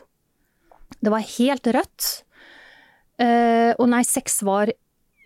Det 1.03 1.11
var 1.13 1.25
helt 1.35 1.69
rødt. 1.75 2.09
Eh, 3.21 3.71
og 3.77 3.87
nei, 3.91 4.01
sex 4.07 4.41
var 4.45 4.71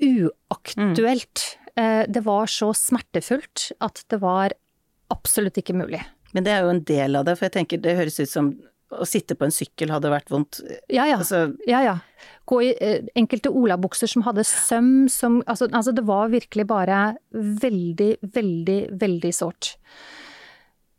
uaktuelt. 0.03 1.45
Eh, 1.77 2.03
det 2.09 2.23
var 2.25 2.49
så 2.51 2.71
smertefullt 2.75 3.71
at 3.83 4.03
det 4.11 4.21
var 4.23 4.55
absolutt 5.13 5.59
ikke 5.61 5.77
mulig. 5.77 6.01
Men 6.35 6.43
det 6.43 6.53
er 6.53 6.65
jo 6.65 6.73
en 6.73 6.83
del 6.87 7.15
av 7.15 7.27
det, 7.27 7.37
for 7.37 7.47
jeg 7.47 7.55
tenker 7.61 7.81
det 7.81 7.95
høres 7.97 8.19
ut 8.19 8.31
som 8.31 8.51
å 8.93 9.05
sitte 9.07 9.35
på 9.35 9.47
en 9.47 9.53
sykkel 9.53 9.91
hadde 9.91 10.11
vært 10.11 10.31
vondt. 10.31 10.61
Ja 10.91 11.07
ja. 11.09 11.19
Altså, 11.19 11.49
ja, 11.67 11.81
ja. 11.83 11.97
Gå 12.47 12.61
i 12.63 12.69
eh, 12.83 13.09
enkelte 13.19 13.51
olabukser 13.51 14.09
som 14.09 14.23
hadde 14.27 14.45
søm 14.47 15.07
som 15.11 15.41
altså, 15.45 15.67
altså 15.71 15.93
det 15.95 16.05
var 16.07 16.31
virkelig 16.31 16.67
bare 16.69 17.01
veldig, 17.35 18.11
veldig, 18.35 18.79
veldig 19.01 19.33
sårt. 19.35 19.75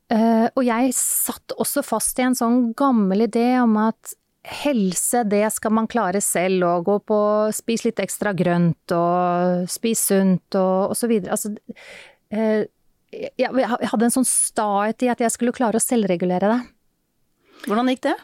Uh, 0.08 0.48
og 0.56 0.62
jeg 0.64 0.94
satt 0.96 1.52
også 1.60 1.82
fast 1.84 2.20
i 2.20 2.24
en 2.24 2.36
sånn 2.36 2.70
gammel 2.76 3.26
idé 3.26 3.58
om 3.60 3.74
at 3.82 4.14
helse, 4.62 5.20
det 5.28 5.42
skal 5.52 5.74
man 5.76 5.88
klare 5.90 6.22
selv, 6.24 6.64
og 6.64 6.86
gå 6.86 6.94
på 7.10 7.18
spis 7.52 7.84
litt 7.84 8.00
ekstra 8.00 8.32
grønt, 8.36 8.94
og 8.96 9.68
spis 9.68 10.06
sunt, 10.08 10.56
og, 10.56 10.94
og 10.94 10.96
så 10.96 11.10
videre. 11.10 11.36
Altså, 11.36 11.52
uh, 12.32 12.64
jeg, 13.12 13.52
jeg 13.52 13.90
hadde 13.92 14.08
en 14.08 14.16
sånn 14.16 14.28
stahet 14.28 15.04
i 15.04 15.12
at 15.12 15.20
jeg 15.24 15.34
skulle 15.34 15.56
klare 15.56 15.80
å 15.80 15.84
selvregulere 15.84 16.52
det. 16.54 16.60
Hvordan 17.66 17.88
gikk 17.92 18.02
det? 18.08 18.16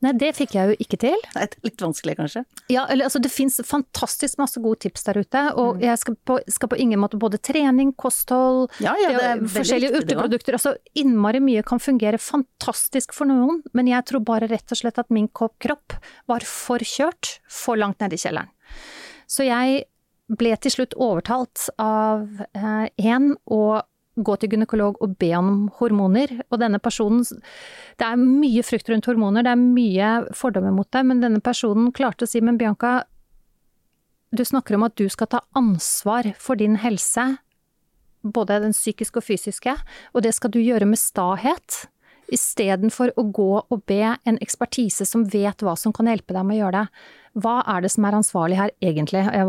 Nei, 0.00 0.12
det 0.14 0.28
fikk 0.36 0.52
jeg 0.54 0.70
jo 0.70 0.74
ikke 0.78 0.98
til. 1.02 1.22
Nei, 1.34 1.46
litt 1.66 1.80
vanskelig, 1.82 2.12
kanskje? 2.20 2.44
Ja, 2.70 2.84
eller 2.86 3.08
altså 3.08 3.18
det 3.18 3.32
fins 3.34 3.56
fantastisk 3.66 4.38
masse 4.38 4.60
gode 4.62 4.78
tips 4.84 5.02
der 5.08 5.18
ute, 5.18 5.40
og 5.58 5.74
Mm. 5.76 5.80
jeg 5.82 5.98
skal 5.98 6.14
på, 6.24 6.36
skal 6.48 6.68
på 6.68 6.78
ingen 6.78 7.00
måte 7.00 7.18
både 7.18 7.40
trening, 7.42 7.90
kosthold, 7.96 8.70
Ja, 8.78 8.94
ja, 8.94 9.08
det 9.08 9.22
er 9.24 9.40
det- 9.40 9.50
forskjellige 9.50 9.90
viktig, 9.90 10.14
urteprodukter, 10.16 10.52
altså 10.54 10.76
innmari 10.94 11.40
mye 11.40 11.64
kan 11.64 11.80
fungere 11.80 12.14
fantastisk 12.22 13.12
for 13.12 13.26
noen, 13.26 13.62
men 13.74 13.86
jeg 13.88 14.04
tror 14.06 14.20
bare 14.24 14.46
rett 14.48 14.70
og 14.70 14.78
slett 14.78 14.98
at 14.98 15.10
min 15.10 15.26
kropp 15.26 15.94
var 16.28 16.40
for 16.46 16.78
kjørt, 16.78 17.40
for 17.48 17.74
langt 17.76 17.98
nede 17.98 18.12
i 18.14 18.16
kjelleren. 18.22 18.48
Så 19.26 19.44
jeg 19.44 19.84
ble 20.30 20.56
til 20.60 20.70
slutt 20.70 20.94
overtalt 20.94 21.70
av 21.80 22.28
eh, 22.54 22.88
og 23.48 23.82
gå 24.24 24.36
til 24.38 24.52
gynekolog 24.52 24.98
og 25.04 25.16
be 25.20 25.30
om 25.38 25.68
hormoner, 25.78 26.32
og 26.50 26.60
denne 26.62 26.80
personen 26.82 27.24
Det 27.98 28.06
er 28.06 28.18
mye 28.18 28.62
frykt 28.62 28.90
rundt 28.90 29.06
hormoner, 29.06 29.42
det 29.42 29.52
er 29.52 29.60
mye 29.60 30.08
fordommer 30.36 30.74
mot 30.74 30.88
det, 30.92 31.04
men 31.06 31.22
denne 31.22 31.40
personen 31.40 31.92
klarte 31.92 32.26
å 32.26 32.30
si 32.30 32.40
men 32.40 32.58
Bianca, 32.58 33.02
du 34.30 34.44
snakker 34.44 34.76
om 34.76 34.84
at 34.86 34.96
du 35.00 35.08
skal 35.08 35.30
ta 35.32 35.40
ansvar 35.56 36.34
for 36.38 36.58
din 36.60 36.76
helse, 36.82 37.38
både 38.22 38.60
den 38.62 38.74
psykiske 38.76 39.18
og 39.20 39.24
fysiske, 39.24 39.74
og 40.12 40.22
det 40.22 40.34
skal 40.36 40.52
du 40.52 40.60
gjøre 40.60 40.88
med 40.88 41.00
stahet. 41.00 41.86
Istedenfor 42.28 43.14
å 43.16 43.24
gå 43.32 43.52
og 43.62 43.84
be 43.88 44.02
en 44.04 44.38
ekspertise 44.44 45.06
som 45.08 45.24
vet 45.32 45.64
hva 45.64 45.72
som 45.80 45.94
kan 45.96 46.10
hjelpe 46.10 46.36
deg 46.36 46.44
med 46.44 46.58
å 46.58 46.60
gjøre 46.60 46.82
det. 46.82 47.04
Hva 47.40 47.56
er 47.72 47.84
det 47.84 47.92
som 47.94 48.04
er 48.04 48.18
ansvarlig 48.18 48.58
her, 48.58 48.74
egentlig? 48.84 49.24
Jeg. 49.24 49.46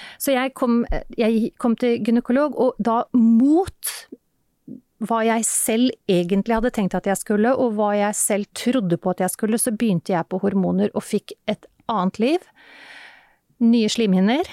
Så 0.28 0.34
jeg 0.36 0.52
kom, 0.52 0.82
jeg 1.16 1.54
kom 1.56 1.72
til 1.80 2.02
gynekolog, 2.04 2.52
og 2.60 2.76
da 2.84 2.98
mot 3.16 3.92
hva 5.08 5.22
jeg 5.24 5.46
selv 5.48 5.94
egentlig 6.10 6.58
hadde 6.58 6.72
tenkt 6.76 6.96
at 6.98 7.08
jeg 7.08 7.16
skulle, 7.16 7.54
og 7.56 7.78
hva 7.78 7.94
jeg 7.96 8.18
selv 8.18 8.50
trodde 8.52 8.98
på 9.00 9.14
at 9.14 9.22
jeg 9.24 9.32
skulle, 9.32 9.56
så 9.56 9.72
begynte 9.72 10.12
jeg 10.12 10.28
på 10.28 10.42
hormoner 10.42 10.92
og 10.92 11.06
fikk 11.06 11.32
et 11.48 11.64
annet 11.88 12.20
liv. 12.20 12.44
Nye 13.64 13.88
slimhinner. 13.88 14.52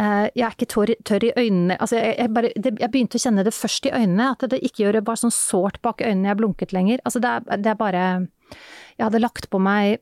Eh, 0.00 0.30
Jeg 0.32 0.46
er 0.46 0.56
ikke 0.56 0.70
tørr, 0.72 0.94
tørr 1.04 1.24
i 1.26 1.34
øynene 1.36 1.76
altså 1.82 1.98
jeg, 1.98 2.14
jeg, 2.22 2.30
bare, 2.32 2.52
det, 2.56 2.72
jeg 2.80 2.90
begynte 2.94 3.18
å 3.18 3.22
kjenne 3.26 3.44
det 3.44 3.52
først 3.52 3.90
i 3.90 3.92
øynene, 3.92 4.30
at 4.30 4.48
det 4.48 4.62
ikke 4.62 4.86
gjør 4.86 4.96
det 4.96 5.04
bare 5.04 5.20
sånn 5.20 5.34
sårt 5.34 5.82
bak 5.84 6.00
øynene 6.00 6.30
jeg 6.30 6.38
blunket 6.40 6.72
lenger. 6.72 7.02
Altså 7.04 7.20
det 7.20 7.34
er, 7.34 7.60
det 7.60 7.72
er 7.74 7.80
bare 7.82 8.04
Jeg 8.96 9.04
hadde 9.04 9.20
lagt 9.20 9.50
på 9.52 9.60
meg 9.60 9.98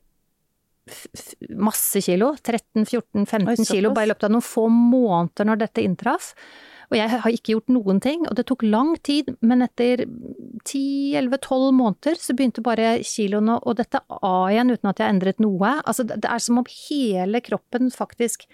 masse 1.49 2.01
kilo. 2.05 2.33
13-14-15 2.41 3.67
kilo 3.67 3.93
bare 3.95 4.07
i 4.07 4.11
løpet 4.13 4.27
av 4.27 4.33
noen 4.35 4.45
få 4.45 4.67
måneder 4.71 5.49
når 5.49 5.63
dette 5.65 5.85
inntraff. 5.85 6.33
Og 6.87 6.95
jeg 6.95 7.19
har 7.19 7.33
ikke 7.33 7.51
gjort 7.51 7.73
noen 7.73 7.97
ting, 8.03 8.21
og 8.29 8.37
det 8.39 8.45
tok 8.47 8.63
lang 8.63 8.93
tid, 9.03 9.33
men 9.43 9.65
etter 9.65 10.05
10-11-12 10.07 11.65
måneder 11.75 12.21
så 12.21 12.35
begynte 12.37 12.63
bare 12.63 12.93
kiloene 13.03 13.57
å 13.59 13.73
dette 13.75 13.99
av 14.07 14.45
igjen 14.53 14.71
uten 14.71 14.91
at 14.93 15.01
jeg 15.03 15.15
endret 15.15 15.43
noe. 15.43 15.73
Altså 15.83 16.07
det 16.07 16.23
er 16.23 16.43
som 16.43 16.61
om 16.61 16.69
hele 16.87 17.43
kroppen 17.43 17.91
faktisk 17.91 18.47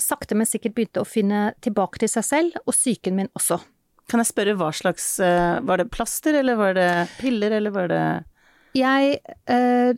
sakte, 0.00 0.38
men 0.38 0.46
sikkert 0.46 0.76
begynte 0.76 1.02
å 1.02 1.08
finne 1.08 1.50
tilbake 1.64 2.00
til 2.00 2.12
seg 2.12 2.26
selv, 2.28 2.60
og 2.62 2.76
psyken 2.76 3.18
min 3.18 3.32
også. 3.34 3.58
Kan 4.10 4.22
jeg 4.22 4.30
spørre 4.30 4.56
hva 4.58 4.72
slags 4.74 5.04
eh, 5.22 5.60
Var 5.62 5.78
det 5.78 5.90
plaster, 5.94 6.34
eller 6.40 6.56
var 6.58 6.74
det 6.74 6.90
piller, 7.20 7.52
eller 7.60 7.70
var 7.70 7.90
det 7.92 8.04
Jeg 8.74 9.20
eh, 9.46 9.92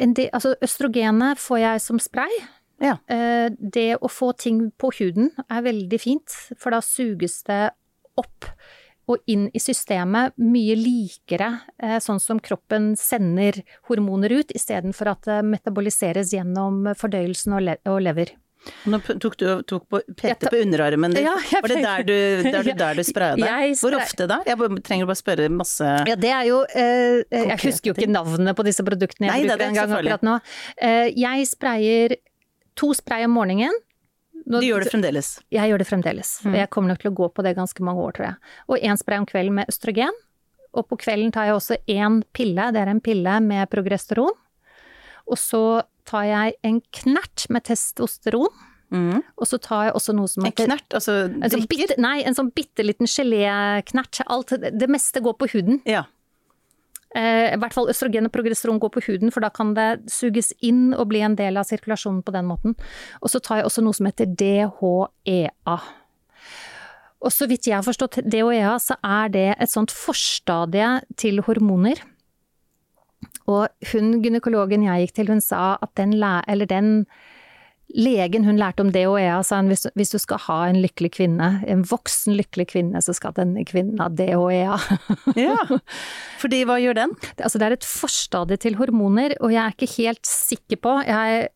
del, 0.00 0.30
altså 0.32 0.54
østrogenet 0.64 1.40
får 1.40 1.62
jeg 1.62 1.84
som 1.84 2.00
spray. 2.02 2.40
Ja. 2.80 2.96
Eh, 3.12 3.50
det 3.58 3.98
å 4.00 4.08
få 4.08 4.32
ting 4.40 4.70
på 4.80 4.92
huden 4.96 5.30
er 5.48 5.66
veldig 5.66 6.00
fint, 6.00 6.36
for 6.56 6.72
da 6.72 6.80
suges 6.84 7.42
det 7.48 7.66
opp 8.20 8.48
og 9.10 9.24
inn 9.30 9.48
i 9.56 9.60
systemet 9.60 10.36
mye 10.38 10.76
likere, 10.78 11.50
eh, 11.82 11.98
sånn 11.98 12.20
som 12.22 12.40
kroppen 12.40 12.92
sender 12.96 13.62
hormoner 13.88 14.32
ut, 14.40 14.54
istedenfor 14.54 15.10
at 15.12 15.26
det 15.26 15.40
metaboliseres 15.44 16.32
gjennom 16.36 16.84
fordøyelsen 16.94 17.56
og 17.58 18.00
lever. 18.04 18.36
Nå 18.92 18.98
tok 19.22 19.36
du 19.40 19.44
tok 19.64 19.86
på, 19.88 20.00
Jeg 20.04 20.16
pekte 20.20 20.46
ta- 20.46 20.50
på 20.52 20.58
underarmen 20.60 21.14
din. 21.16 21.24
Ja, 21.24 21.32
var 21.62 21.68
det 21.72 21.78
der 21.82 22.02
du, 22.04 22.14
der 22.50 22.62
du, 22.66 22.72
der 22.82 22.94
du 22.98 23.02
spraya 23.08 23.36
deg? 23.40 23.74
Hvor 23.80 23.96
ofte 23.96 24.26
da? 24.28 24.40
Jeg 24.46 24.58
trenger 24.84 25.08
bare 25.08 25.16
spørre 25.20 25.46
masse 25.52 25.86
Ja, 26.06 26.14
det 26.16 26.30
er 26.36 26.44
jo 26.50 26.58
eh, 26.68 27.22
Jeg 27.30 27.56
husker 27.64 27.90
jo 27.90 27.94
ikke 27.96 28.10
navnene 28.12 28.52
på 28.58 28.66
disse 28.68 28.84
produktene 28.84 29.30
jeg 29.30 29.32
Nei, 29.32 29.48
er 29.48 29.56
bruker 29.56 29.70
engang 29.70 29.94
akkurat 29.96 30.26
nå. 30.28 30.34
Eh, 30.76 31.08
jeg 31.16 31.46
sprayer 31.48 32.16
to 32.76 32.92
spray 32.96 33.24
om 33.24 33.32
morgenen. 33.38 33.72
Nå- 34.46 34.60
Du 34.60 34.66
gjør 34.66 34.84
det 34.84 34.90
fremdeles? 34.92 35.30
Jeg 35.52 35.68
gjør 35.72 35.78
det 35.82 35.86
fremdeles. 35.88 36.34
Mm. 36.44 36.54
Jeg 36.60 36.70
kommer 36.72 36.88
nok 36.92 37.00
til 37.02 37.10
å 37.10 37.14
gå 37.16 37.28
på 37.36 37.42
det 37.44 37.54
ganske 37.56 37.80
mange 37.84 38.00
år, 38.04 38.12
tror 38.16 38.26
jeg. 38.28 38.36
Og 38.68 38.78
én 38.84 38.96
spray 39.00 39.18
om 39.20 39.26
kvelden 39.28 39.56
med 39.56 39.68
østrogen. 39.72 40.12
Og 40.76 40.86
på 40.88 40.96
kvelden 41.02 41.32
tar 41.34 41.48
jeg 41.48 41.56
også 41.56 41.76
én 41.90 42.20
pille, 42.36 42.68
det 42.72 42.80
er 42.84 42.88
en 42.92 43.00
pille 43.00 43.40
med 43.42 43.68
progesteron. 43.72 44.32
Og 45.30 45.36
så 45.38 45.82
tar 46.10 46.26
jeg 46.28 46.58
en 46.66 46.82
knert 47.00 47.46
med 47.52 47.66
testosteron. 47.70 48.50
Mm. 48.90 49.20
Og 49.38 49.46
så 49.46 49.58
tar 49.62 49.86
jeg 49.86 49.94
også 49.94 50.14
noe 50.18 50.30
som 50.30 50.42
En 50.42 50.50
heter 50.50 50.66
knert, 50.66 50.96
altså 50.98 51.12
en 51.30 51.52
sånn 51.52 51.68
bitte, 51.70 51.94
nei, 52.02 52.16
en 52.26 52.34
sånn 52.34 52.48
bitte 52.50 52.82
liten 52.82 53.06
geléknert. 53.06 54.24
Alt, 54.26 54.56
det 54.58 54.88
meste 54.90 55.22
går 55.22 55.36
på 55.38 55.50
huden. 55.52 55.78
Ja. 55.86 56.08
Eh, 57.14 57.48
I 57.54 57.58
hvert 57.58 57.74
fall 57.74 57.90
østrogen 57.90 58.26
og 58.28 58.34
progesteron 58.34 58.78
går 58.82 58.92
på 58.94 59.04
huden, 59.08 59.32
for 59.34 59.42
da 59.42 59.50
kan 59.54 59.72
det 59.78 60.10
suges 60.10 60.52
inn 60.62 60.90
og 60.94 61.08
bli 61.10 61.22
en 61.26 61.38
del 61.38 61.58
av 61.58 61.66
sirkulasjonen 61.70 62.22
på 62.26 62.34
den 62.34 62.46
måten. 62.50 62.76
Og 63.22 63.32
så 63.32 63.42
tar 63.42 63.60
jeg 63.60 63.70
også 63.70 63.86
noe 63.86 63.98
som 63.98 64.10
heter 64.10 64.30
DHEA. 64.30 65.78
Og 67.20 67.34
så 67.34 67.46
vidt 67.50 67.66
jeg 67.68 67.76
har 67.76 67.86
forstått 67.86 68.22
DHEA, 68.30 68.76
så 68.82 68.96
er 69.06 69.34
det 69.34 69.48
et 69.58 69.70
sånt 69.70 69.94
forstadie 69.94 71.00
til 71.20 71.42
hormoner. 71.46 72.00
Og 73.48 73.68
hun 73.92 74.22
gynekologen 74.22 74.82
jeg 74.84 75.06
gikk 75.06 75.14
til, 75.20 75.28
hun 75.32 75.40
sa 75.40 75.76
at 75.82 75.94
den, 75.96 76.12
eller 76.20 76.66
den 76.66 77.06
legen 77.90 78.44
hun 78.46 78.58
lærte 78.60 78.84
om 78.84 78.92
DHEA, 78.94 79.40
sa 79.42 79.56
hun 79.58 79.66
hvis, 79.72 79.86
hvis 79.98 80.12
du 80.14 80.18
skal 80.22 80.38
ha 80.44 80.58
en 80.70 80.78
lykkelig 80.78 81.10
kvinne, 81.16 81.48
en 81.66 81.80
voksen 81.90 82.36
lykkelig 82.38 82.68
kvinne, 82.70 83.00
så 83.02 83.10
skal 83.16 83.32
denne 83.34 83.64
kvinnen 83.66 83.98
ha 83.98 84.06
DHEA. 84.08 84.76
ja. 85.40 85.56
Fordi 86.38 86.60
hva 86.68 86.76
gjør 86.78 87.00
den? 87.00 87.16
Det- 87.24 87.42
Altså 87.48 87.58
det 87.58 87.66
er 87.66 87.72
et 87.78 87.88
forstadie 87.88 88.56
til 88.62 88.76
hormoner, 88.78 89.34
og 89.40 89.50
jeg 89.50 89.64
er 89.64 89.74
ikke 89.74 89.90
helt 89.96 90.24
sikker 90.26 90.76
på 90.86 90.92
Jeg, 91.08 91.48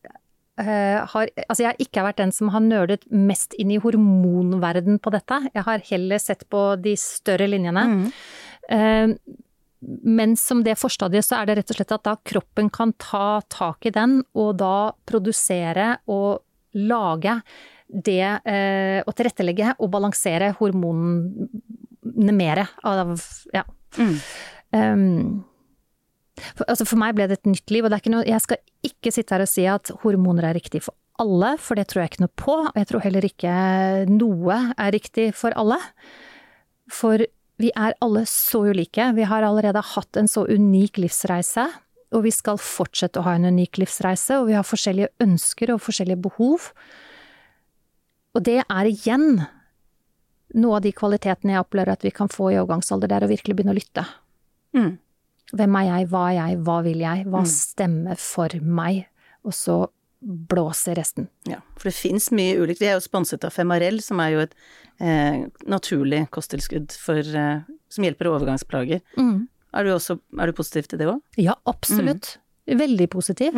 eh, 0.59 0.99
har, 1.15 1.31
altså 1.49 1.63
jeg 1.63 1.71
har 1.71 1.79
ikke 1.87 2.03
vært 2.09 2.17
den 2.25 2.33
som 2.35 2.49
har 2.51 2.61
nølet 2.67 3.07
mest 3.13 3.55
inn 3.59 3.71
i 3.71 3.79
hormonverden 3.79 4.99
på 4.99 5.13
dette. 5.15 5.39
Jeg 5.55 5.63
har 5.69 5.79
heller 5.87 6.19
sett 6.19 6.43
på 6.51 6.65
de 6.83 6.97
større 6.99 7.47
linjene. 7.47 7.87
Mhm. 7.87 8.13
Men 10.05 10.37
som 10.41 10.63
det 10.65 10.79
forstadiet 10.81 11.27
så 11.27 11.41
er 11.41 11.49
det 11.49 11.59
rett 11.61 11.73
og 11.73 11.79
slett 11.79 11.95
at 11.97 12.07
da 12.07 12.17
kroppen 12.33 12.71
kan 12.73 12.95
ta 13.01 13.41
tak 13.53 13.87
i 13.89 13.95
den, 13.95 14.21
og 14.39 14.57
da 14.61 14.93
produsere 15.09 15.97
og 16.11 16.43
lage 16.75 17.39
det, 17.89 18.41
eh, 18.49 19.01
og 19.05 19.15
tilrettelegge 19.15 19.77
og 19.79 19.91
balansere 19.93 20.55
hormonene 20.59 22.35
mere 22.35 22.67
av 22.83 23.15
Ja. 23.55 23.65
Mm. 23.95 24.15
Um, 24.75 25.45
for, 26.35 26.67
altså 26.67 26.87
for 26.89 26.99
meg 26.99 27.15
ble 27.15 27.29
det 27.31 27.39
et 27.39 27.51
nytt 27.53 27.71
liv, 27.71 27.87
og 27.87 27.95
er 27.95 28.11
noe, 28.11 28.27
jeg 28.27 28.43
skal 28.43 28.59
ikke 28.85 29.13
sitte 29.15 29.37
her 29.37 29.45
og 29.45 29.51
si 29.51 29.67
at 29.71 29.93
hormoner 30.03 30.49
er 30.49 30.59
riktig 30.59 30.83
for 30.83 30.97
alle, 31.23 31.55
for 31.63 31.79
det 31.79 31.87
tror 31.91 32.03
jeg 32.03 32.15
ikke 32.15 32.25
noe 32.25 32.35
på. 32.43 32.57
Og 32.67 32.79
jeg 32.81 32.91
tror 32.91 33.05
heller 33.05 33.27
ikke 33.29 33.55
noe 34.11 34.59
er 34.75 34.95
riktig 34.97 35.29
for 35.39 35.55
alle. 35.59 35.79
For 36.91 37.23
vi 37.63 37.71
er 37.79 37.95
alle 38.03 38.25
så 38.27 38.65
ulike. 38.67 39.13
Vi 39.15 39.27
har 39.31 39.47
allerede 39.47 39.83
hatt 39.95 40.19
en 40.19 40.29
så 40.31 40.45
unik 40.49 40.99
livsreise, 41.05 41.69
og 42.15 42.25
vi 42.27 42.33
skal 42.35 42.59
fortsette 42.63 43.21
å 43.21 43.27
ha 43.27 43.35
en 43.39 43.49
unik 43.51 43.79
livsreise, 43.83 44.39
og 44.41 44.49
vi 44.51 44.57
har 44.59 44.67
forskjellige 44.67 45.13
ønsker 45.23 45.75
og 45.75 45.83
forskjellige 45.83 46.23
behov. 46.27 46.71
Og 48.35 48.43
det 48.47 48.61
er 48.65 48.91
igjen 48.91 49.45
noe 50.55 50.79
av 50.79 50.85
de 50.85 50.93
kvalitetene 50.95 51.55
jeg 51.55 51.65
opplever 51.65 51.95
at 51.95 52.05
vi 52.07 52.13
kan 52.15 52.31
få 52.31 52.53
i 52.53 52.59
overgangsalder, 52.61 53.11
det 53.11 53.17
er 53.19 53.27
å 53.27 53.33
virkelig 53.33 53.57
begynne 53.57 53.75
å 53.75 53.79
lytte. 53.79 54.05
Mm. 54.75 54.93
Hvem 55.55 55.77
er 55.79 55.87
jeg, 55.89 56.09
hva 56.11 56.23
er 56.29 56.37
jeg, 56.39 56.61
hva 56.67 56.79
vil 56.87 57.03
jeg, 57.03 57.27
hva 57.31 57.43
stemmer 57.51 58.21
for 58.21 58.55
meg? 58.63 59.05
Og 59.47 59.55
så 59.55 59.79
blåser 60.25 60.97
resten. 60.99 61.29
Ja, 61.49 61.61
for 61.77 61.91
det 61.91 61.97
fins 61.97 62.31
mye 62.35 62.57
ulikt. 62.61 62.81
Vi 62.83 62.89
er 62.89 62.97
jo 62.97 63.05
sponset 63.05 63.45
av 63.45 63.53
Femarell, 63.55 64.01
som 64.05 64.23
er 64.25 64.35
jo 64.35 64.45
et 64.47 64.55
eh, 65.01 65.45
naturlig 65.71 66.25
kosttilskudd 66.35 66.95
for, 66.97 67.21
eh, 67.21 67.67
som 67.93 68.07
hjelper 68.07 68.31
overgangsplager. 68.33 69.03
Er, 69.75 69.85
du 69.85 69.93
også, 69.95 70.19
er 70.41 70.51
du 70.51 70.57
positiv 70.57 70.89
til 70.89 71.03
det 71.03 71.11
òg? 71.11 71.21
Ja, 71.41 71.59
absolutt. 71.69 72.37
Veldig 72.65 73.11
positiv. 73.13 73.57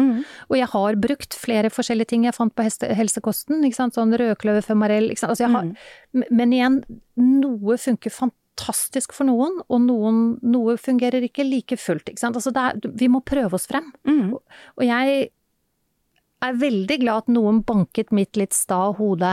Og 0.51 0.57
jeg 0.59 0.67
har 0.73 0.97
brukt 0.99 1.37
flere 1.39 1.71
forskjellige 1.71 2.11
ting 2.11 2.25
jeg 2.27 2.35
fant 2.35 2.55
på 2.57 2.65
heste, 2.67 2.89
helsekosten. 2.99 3.63
Sånn 3.71 4.17
rødkløver, 4.19 4.65
femarell? 4.67 5.13
Altså 5.15 5.45
jeg 5.45 5.53
har, 5.53 5.71
Men 6.13 6.57
igjen, 6.57 6.81
noe 7.21 7.79
funker 7.79 8.11
fantastisk 8.11 9.15
for 9.15 9.29
noen, 9.29 9.61
og 9.69 9.85
noen, 9.85 10.21
noe 10.43 10.75
fungerer 10.81 11.23
ikke 11.23 11.47
like 11.47 11.79
fullt. 11.79 12.11
Ikke? 12.11 12.33
Altså 12.33 12.51
er, 12.51 12.81
vi 12.99 13.07
må 13.13 13.23
prøve 13.23 13.55
oss 13.55 13.69
frem. 13.71 13.93
Og, 14.35 14.43
og 14.75 14.83
jeg 16.43 16.53
er 16.53 16.59
veldig 16.61 16.97
glad 17.01 17.23
at 17.25 17.31
noen 17.33 17.63
banket 17.67 18.11
mitt 18.15 18.37
litt 18.37 18.53
sta 18.55 18.93
hode 18.99 19.31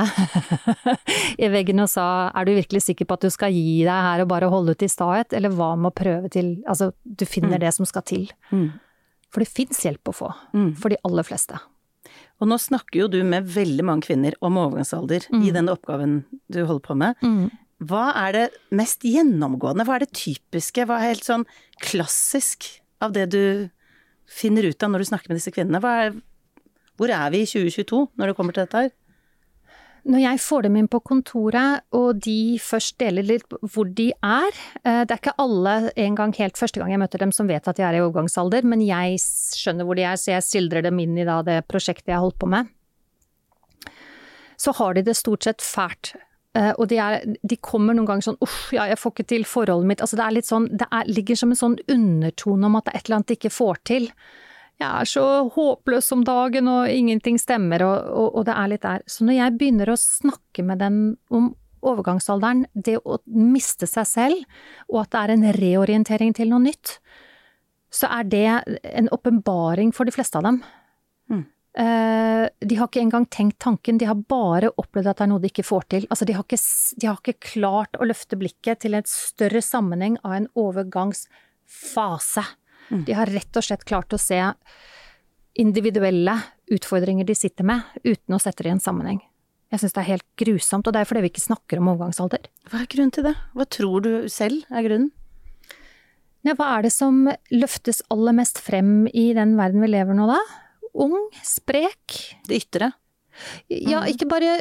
i 1.43 1.49
veggen 1.51 1.83
og 1.83 1.89
sa 1.91 2.05
er 2.31 2.47
du 2.47 2.53
virkelig 2.55 2.85
sikker 2.85 3.05
på 3.09 3.17
at 3.17 3.25
du 3.27 3.33
skal 3.33 3.51
gi 3.53 3.83
deg 3.83 4.07
her 4.07 4.23
og 4.23 4.29
bare 4.31 4.49
holde 4.49 4.73
ut 4.73 4.85
i 4.85 4.89
stahet, 4.89 5.35
eller 5.35 5.51
hva 5.53 5.73
med 5.75 5.91
å 5.91 5.97
prøve 5.97 6.31
til 6.33 6.55
Altså, 6.63 6.93
du 7.03 7.25
finner 7.27 7.59
det 7.61 7.73
som 7.75 7.85
skal 7.89 8.05
til. 8.07 8.31
For 9.33 9.43
det 9.43 9.49
fins 9.51 9.83
hjelp 9.83 10.09
å 10.09 10.15
få, 10.15 10.31
for 10.79 10.93
de 10.93 10.97
aller 11.03 11.27
fleste. 11.27 11.59
Og 12.41 12.47
nå 12.49 12.57
snakker 12.59 12.99
jo 13.03 13.07
du 13.11 13.19
med 13.23 13.45
veldig 13.51 13.83
mange 13.87 14.07
kvinner 14.07 14.35
om 14.43 14.57
overgangsalder 14.61 15.27
i 15.43 15.51
den 15.55 15.69
oppgaven 15.71 16.23
du 16.51 16.63
holder 16.65 16.83
på 16.87 16.95
med. 17.03 17.15
Hva 17.83 18.09
er 18.15 18.31
det 18.35 18.43
mest 18.71 19.03
gjennomgående, 19.03 19.83
hva 19.87 19.97
er 19.99 20.05
det 20.05 20.13
typiske, 20.15 20.85
hva 20.87 21.01
er 21.01 21.11
helt 21.13 21.27
sånn 21.27 21.43
klassisk 21.83 22.69
av 23.03 23.11
det 23.15 23.27
du 23.33 23.69
finner 24.29 24.63
ut 24.71 24.83
av 24.83 24.93
når 24.93 25.03
du 25.03 25.09
snakker 25.11 25.29
med 25.33 25.41
disse 25.41 25.51
kvinnene? 25.51 25.81
Hva 25.83 25.95
er, 26.05 26.13
hvor 26.97 27.13
er 27.13 27.31
vi 27.33 27.43
i 27.43 27.49
2022 27.49 28.03
når 28.19 28.29
det 28.29 28.37
kommer 28.37 28.55
til 28.55 28.65
dette 28.65 28.83
her? 28.85 28.93
Når 30.03 30.19
jeg 30.19 30.39
får 30.43 30.65
dem 30.65 30.75
inn 30.75 30.89
på 30.91 30.99
kontoret, 30.99 31.85
og 31.95 32.17
de 32.25 32.59
først 32.59 32.97
deler 32.99 33.23
litt 33.23 33.45
hvor 33.71 33.87
de 33.87 34.09
er 34.11 34.49
eh, 34.83 35.05
Det 35.07 35.13
er 35.13 35.21
ikke 35.21 35.35
alle 35.39 35.75
en 35.95 36.17
gang 36.17 36.33
helt 36.35 36.59
første 36.59 36.81
gang 36.81 36.91
jeg 36.91 36.99
møter 36.99 37.23
dem 37.23 37.31
som 37.31 37.47
vet 37.47 37.69
at 37.71 37.79
de 37.79 37.85
er 37.87 37.95
i 37.95 38.01
overgangsalder, 38.03 38.67
men 38.67 38.83
jeg 38.83 39.21
skjønner 39.23 39.87
hvor 39.87 39.95
de 39.95 40.03
er, 40.03 40.19
så 40.19 40.35
jeg 40.35 40.47
sildrer 40.49 40.83
dem 40.83 40.99
inn 40.99 41.15
i 41.15 41.27
det 41.47 41.61
prosjektet 41.71 42.11
jeg 42.11 42.17
har 42.17 42.25
holdt 42.25 42.41
på 42.41 42.51
med. 42.51 42.67
Så 44.59 44.75
har 44.75 44.97
de 44.97 45.05
det 45.07 45.15
stort 45.15 45.47
sett 45.47 45.63
fælt. 45.63 46.13
Eh, 46.53 46.73
og 46.75 46.89
de, 46.91 46.99
er, 46.99 47.23
de 47.41 47.57
kommer 47.63 47.95
noen 47.95 48.09
ganger 48.09 48.27
sånn 48.27 48.41
uff, 48.43 48.73
ja, 48.75 48.85
jeg 48.91 48.99
får 48.99 49.15
ikke 49.15 49.29
til 49.31 49.47
forholdet 49.47 49.89
mitt. 49.89 50.03
Altså 50.03 50.19
det 50.19 50.43
sånn, 50.45 50.67
det 50.69 50.85
er, 50.91 51.07
ligger 51.09 51.39
som 51.39 51.55
en 51.55 51.63
sånn 51.63 51.79
undertone 51.89 52.67
om 52.67 52.75
at 52.77 52.85
det 52.85 52.93
er 52.93 52.99
et 52.99 53.07
eller 53.07 53.21
annet 53.21 53.31
de 53.31 53.39
ikke 53.39 53.55
får 53.55 53.81
til. 53.87 54.11
Jeg 54.83 54.91
er 54.91 55.09
så 55.09 55.25
håpløs 55.55 56.11
om 56.15 56.23
dagen 56.27 56.69
og 56.71 56.91
ingenting 56.91 57.39
stemmer, 57.41 57.85
og, 57.87 58.07
og, 58.11 58.29
og 58.39 58.47
det 58.49 58.55
er 58.59 58.71
litt 58.71 58.85
der. 58.85 59.03
Så 59.07 59.27
når 59.27 59.39
jeg 59.39 59.57
begynner 59.59 59.93
å 59.93 59.99
snakke 59.99 60.65
med 60.67 60.83
dem 60.83 61.01
om 61.33 61.51
overgangsalderen, 61.83 62.65
det 62.73 62.99
å 63.03 63.19
miste 63.27 63.87
seg 63.89 64.07
selv, 64.07 64.59
og 64.91 65.03
at 65.03 65.13
det 65.13 65.21
er 65.23 65.33
en 65.33 65.49
reorientering 65.57 66.35
til 66.35 66.51
noe 66.51 66.63
nytt, 66.63 66.97
så 67.93 68.09
er 68.09 68.25
det 68.25 68.47
en 68.93 69.11
åpenbaring 69.13 69.91
for 69.93 70.09
de 70.09 70.15
fleste 70.15 70.39
av 70.39 70.47
dem. 70.47 70.63
Eh, 71.73 72.43
de 72.61 72.75
har 72.77 72.85
ikke 72.85 73.01
engang 73.01 73.23
tenkt 73.33 73.57
tanken, 73.63 73.97
de 73.97 74.05
har 74.05 74.19
bare 74.29 74.69
opplevd 74.77 75.09
at 75.09 75.17
det 75.17 75.25
er 75.25 75.29
noe 75.31 75.41
de 75.41 75.49
ikke 75.49 75.65
får 75.65 75.87
til. 75.89 76.05
Altså, 76.13 76.27
de 76.29 76.35
har 76.37 76.45
ikke, 76.45 76.59
de 77.01 77.09
har 77.09 77.21
ikke 77.21 77.47
klart 77.53 77.97
å 77.97 78.05
løfte 78.05 78.37
blikket 78.37 78.83
til 78.83 78.97
en 78.97 79.07
større 79.09 79.61
sammenheng 79.65 80.19
av 80.21 80.37
en 80.37 80.49
overgangsfase. 80.53 82.45
De 83.07 83.15
har 83.17 83.31
rett 83.33 83.59
og 83.59 83.65
slett 83.65 83.85
klart 83.89 84.13
å 84.13 84.21
se 84.21 84.39
individuelle 85.59 86.37
utfordringer 86.73 87.27
de 87.27 87.35
sitter 87.37 87.65
med, 87.67 87.83
uten 88.03 88.35
å 88.35 88.41
sette 88.41 88.65
det 88.65 88.71
i 88.71 88.75
en 88.75 88.83
sammenheng. 88.83 89.21
Jeg 89.73 89.81
syns 89.81 89.95
det 89.95 90.01
er 90.03 90.11
helt 90.11 90.25
grusomt, 90.37 90.85
og 90.85 90.93
det 90.93 91.01
er 91.01 91.09
fordi 91.09 91.23
vi 91.25 91.31
ikke 91.31 91.47
snakker 91.47 91.81
om 91.81 91.89
overgangsalder. 91.95 92.45
Hva 92.69 92.83
er 92.83 92.89
grunnen 92.91 93.13
til 93.13 93.25
det? 93.25 93.33
Hva 93.57 93.65
tror 93.65 94.05
du 94.05 94.11
selv 94.29 94.67
er 94.69 94.85
grunnen? 94.85 95.09
Ja, 96.43 96.53
hva 96.59 96.67
er 96.75 96.85
det 96.85 96.91
som 96.93 97.23
løftes 97.55 98.03
aller 98.13 98.35
mest 98.35 98.59
frem 98.61 99.07
i 99.09 99.31
den 99.33 99.55
verden 99.57 99.81
vi 99.81 99.89
lever 99.89 100.17
nå, 100.17 100.27
da? 100.29 100.37
Ung, 100.93 101.15
sprek. 101.41 102.19
Det 102.45 102.59
ytre? 102.65 102.91
Ja, 103.71 104.03
ikke 104.05 104.27
bare 104.29 104.57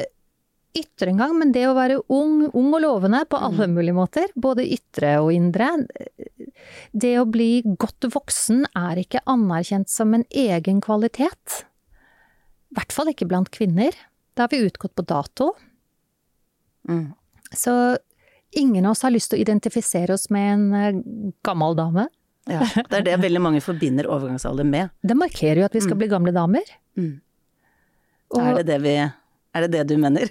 ytre 0.77 1.11
engang, 1.13 1.35
men 1.37 1.51
det 1.53 1.67
å 1.69 1.75
være 1.77 1.99
ung, 2.09 2.47
ung 2.53 2.71
og 2.73 2.81
lovende 2.81 3.23
på 3.29 3.37
alle 3.37 3.67
mulige 3.69 3.93
måter. 3.97 4.31
Både 4.35 4.65
ytre 4.65 5.15
og 5.21 5.29
indre. 5.35 5.67
Det 6.93 7.11
å 7.21 7.27
bli 7.29 7.61
godt 7.77 8.07
voksen 8.13 8.63
er 8.77 9.01
ikke 9.03 9.21
anerkjent 9.29 9.89
som 9.93 10.13
en 10.17 10.25
egen 10.29 10.81
kvalitet. 10.81 11.59
I 12.73 12.79
hvert 12.79 12.95
fall 12.95 13.11
ikke 13.13 13.27
blant 13.29 13.51
kvinner. 13.53 13.93
Da 14.33 14.47
har 14.47 14.53
vi 14.55 14.63
utgått 14.65 14.95
på 14.97 15.05
dato. 15.05 15.51
Så 17.53 17.97
ingen 18.51 18.85
av 18.85 18.91
oss 18.95 19.01
har 19.05 19.13
lyst 19.13 19.29
til 19.31 19.39
å 19.39 19.43
identifisere 19.45 20.13
oss 20.17 20.29
med 20.33 20.53
en 20.53 20.65
eh, 20.73 20.97
gammel 21.45 21.75
dame. 21.77 22.07
Ja, 22.49 22.65
det 22.89 22.97
er 22.97 23.05
det 23.07 23.19
veldig 23.23 23.39
mange 23.41 23.61
forbinder 23.63 24.09
overgangsalder 24.11 24.65
med. 24.67 24.89
Det 25.07 25.15
markerer 25.15 25.61
jo 25.61 25.67
at 25.69 25.77
vi 25.77 25.83
skal 25.85 25.97
bli 26.01 26.09
gamle 26.11 26.33
damer. 26.35 26.65
Og- 28.33 28.41
Er 28.41 28.57
det 28.59 28.65
det 28.67 28.79
vi 28.83 28.95
Er 28.99 29.61
det 29.67 29.71
det 29.71 29.83
du 29.93 29.97
mener? 30.01 30.27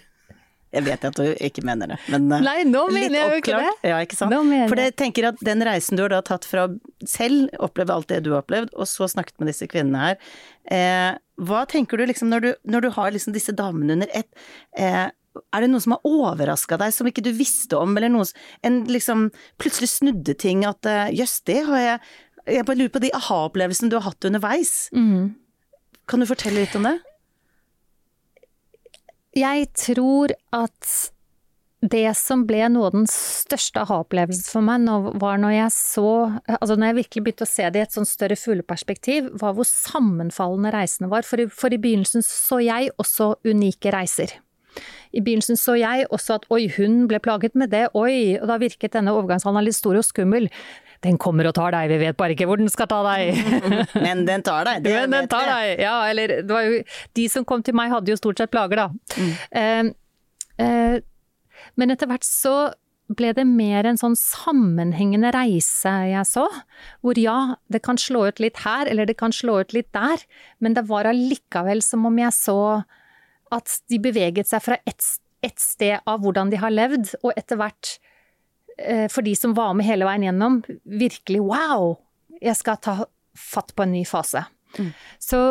Jeg 0.72 0.86
vet 0.86 1.02
at 1.04 1.18
du 1.18 1.26
ikke 1.44 1.64
mener 1.68 1.92
det, 1.92 1.98
men 2.12 2.30
eh, 2.32 2.44
Nei, 2.44 2.58
nå 2.64 2.86
mener 2.92 3.18
jeg 3.18 3.28
jo 3.28 3.40
ikke 3.42 3.58
det. 3.60 3.72
Ja, 3.90 3.98
ikke 4.00 4.16
sant? 4.16 4.32
For 4.32 4.80
jeg. 4.80 4.94
tenker 4.96 5.28
at 5.32 5.42
den 5.44 5.64
reisen 5.68 5.98
du 5.98 6.06
har 6.06 6.14
da 6.14 6.22
tatt 6.24 6.48
fra 6.48 6.68
selv, 7.04 7.50
opplevd 7.60 7.92
alt 7.92 8.08
det 8.12 8.22
du 8.24 8.32
har 8.32 8.40
opplevd, 8.40 8.72
og 8.72 8.88
så 8.88 9.08
snakket 9.10 9.36
med 9.42 9.52
disse 9.52 9.68
kvinnene 9.68 10.06
her. 10.06 10.30
Eh, 10.72 11.10
hva 11.42 11.64
tenker 11.68 12.00
du 12.00 12.06
liksom 12.08 12.30
når 12.32 12.44
du, 12.44 12.50
når 12.72 12.86
du 12.86 12.88
har 12.96 13.12
liksom 13.12 13.36
disse 13.36 13.52
damene 13.56 13.98
under 13.98 14.16
ett, 14.16 14.30
eh, 14.78 15.10
er 15.12 15.64
det 15.64 15.70
noe 15.72 15.80
som 15.80 15.96
har 15.96 16.08
overraska 16.08 16.76
deg 16.80 16.92
som 16.94 17.08
ikke 17.08 17.24
du 17.24 17.32
visste 17.36 17.78
om, 17.80 17.94
eller 17.96 18.12
noe 18.12 18.26
En 18.66 18.82
liksom 18.84 19.30
plutselig 19.60 19.88
snudde 19.94 20.34
ting 20.36 20.66
at 20.68 20.84
eh, 20.88 21.12
jøss, 21.16 21.40
det 21.48 21.62
har 21.68 21.80
jeg 21.80 22.02
Jeg 22.58 22.66
bare 22.66 22.76
lurer 22.80 22.92
på 22.92 23.00
de 23.04 23.12
aha-opplevelsene 23.14 23.88
du 23.88 24.00
har 24.00 24.08
hatt 24.08 24.24
underveis. 24.26 24.90
Mm. 24.90 25.34
Kan 26.10 26.20
du 26.20 26.26
fortelle 26.26 26.64
litt 26.64 26.74
om 26.74 26.88
det? 26.88 26.96
Jeg 29.36 29.68
tror 29.78 30.34
at 30.52 30.94
det 31.82 32.12
som 32.14 32.44
ble 32.46 32.60
noe 32.70 32.90
av 32.90 32.94
den 32.94 33.08
største 33.10 33.82
aha-opplevelsen 33.82 34.46
for 34.52 34.62
meg, 34.62 34.84
var 35.18 35.40
når 35.42 35.54
jeg 35.56 35.72
så 35.74 36.10
Altså 36.60 36.76
når 36.76 36.92
jeg 36.92 36.98
virkelig 37.00 37.24
begynte 37.24 37.46
å 37.48 37.50
se 37.50 37.66
det 37.74 37.80
i 37.80 37.82
et 37.88 37.96
sånn 37.96 38.06
større 38.06 38.38
fugleperspektiv, 38.38 39.32
var 39.40 39.56
hvor 39.56 39.66
sammenfallende 39.66 40.70
reisene 40.74 41.10
var. 41.10 41.26
For 41.26 41.42
i, 41.42 41.48
for 41.50 41.74
i 41.74 41.80
begynnelsen 41.82 42.22
så 42.22 42.60
jeg 42.62 42.92
også 43.02 43.32
unike 43.48 43.90
reiser. 43.94 44.36
I 45.12 45.20
begynnelsen 45.20 45.58
så 45.60 45.74
jeg 45.76 46.06
også 46.14 46.38
at 46.38 46.46
oi, 46.54 46.64
hun 46.76 47.08
ble 47.10 47.18
plaget 47.20 47.58
med 47.58 47.72
det, 47.74 47.88
oi, 47.98 48.38
og 48.38 48.46
da 48.48 48.60
virket 48.62 48.94
denne 48.94 49.12
overgangshandelen 49.12 49.68
litt 49.68 49.76
stor 49.76 49.98
og 49.98 50.06
skummel. 50.06 50.48
Den 51.02 51.18
kommer 51.18 51.48
og 51.50 51.54
tar 51.56 51.74
deg, 51.74 51.90
vi 51.90 52.00
vet 52.04 52.18
bare 52.18 52.36
ikke 52.36 52.46
hvor 52.46 52.60
den 52.60 52.70
skal 52.70 52.88
ta 52.90 53.00
deg. 53.06 53.38
Men 54.04 54.22
den 54.28 54.44
tar 54.46 54.68
deg. 54.68 54.84
Det 54.84 54.92
Men 54.94 55.16
den 55.16 55.30
tar 55.30 55.48
deg! 55.50 55.82
Ja, 55.82 55.96
eller 56.10 56.36
det 56.42 56.52
var 56.52 56.66
jo 56.68 56.82
De 57.18 57.24
som 57.32 57.46
kom 57.48 57.64
til 57.66 57.76
meg 57.78 57.90
hadde 57.90 58.12
jo 58.12 58.20
stort 58.20 58.42
sett 58.42 58.52
plager, 58.52 58.84
da. 58.84 59.18
Mm. 59.18 59.32
Uh, 59.56 60.62
uh, 60.62 61.00
men 61.78 61.94
etter 61.94 62.08
hvert 62.10 62.26
så 62.26 62.54
ble 63.12 63.32
det 63.36 63.44
mer 63.48 63.86
en 63.88 63.98
sånn 64.00 64.14
sammenhengende 64.18 65.32
reise 65.34 65.90
jeg 66.10 66.28
så. 66.28 66.46
Hvor 67.04 67.18
ja, 67.20 67.56
det 67.72 67.82
kan 67.84 68.00
slå 68.00 68.26
ut 68.30 68.42
litt 68.42 68.62
her, 68.64 68.88
eller 68.88 69.08
det 69.08 69.18
kan 69.20 69.34
slå 69.34 69.60
ut 69.62 69.74
litt 69.76 69.90
der. 69.96 70.22
Men 70.64 70.76
det 70.78 70.86
var 70.88 71.08
allikevel 71.10 71.84
som 71.84 72.06
om 72.08 72.20
jeg 72.20 72.34
så 72.36 72.60
at 73.52 73.76
de 73.92 74.00
beveget 74.00 74.48
seg 74.48 74.64
fra 74.64 74.78
ett 74.88 75.18
et 75.42 75.58
sted 75.58 75.98
av 76.06 76.22
hvordan 76.22 76.52
de 76.52 76.58
har 76.62 76.70
levd, 76.70 77.16
og 77.26 77.34
etter 77.34 77.58
hvert 77.58 77.96
for 79.12 79.22
de 79.26 79.34
som 79.36 79.52
var 79.56 79.74
med 79.76 79.86
hele 79.86 80.06
veien 80.08 80.24
gjennom, 80.26 80.62
virkelig 80.84 81.42
wow! 81.44 81.92
Jeg 82.42 82.56
skal 82.58 82.80
ta 82.82 82.94
fatt 83.38 83.74
på 83.76 83.84
en 83.84 83.92
ny 83.94 84.02
fase. 84.08 84.44
Så 85.22 85.42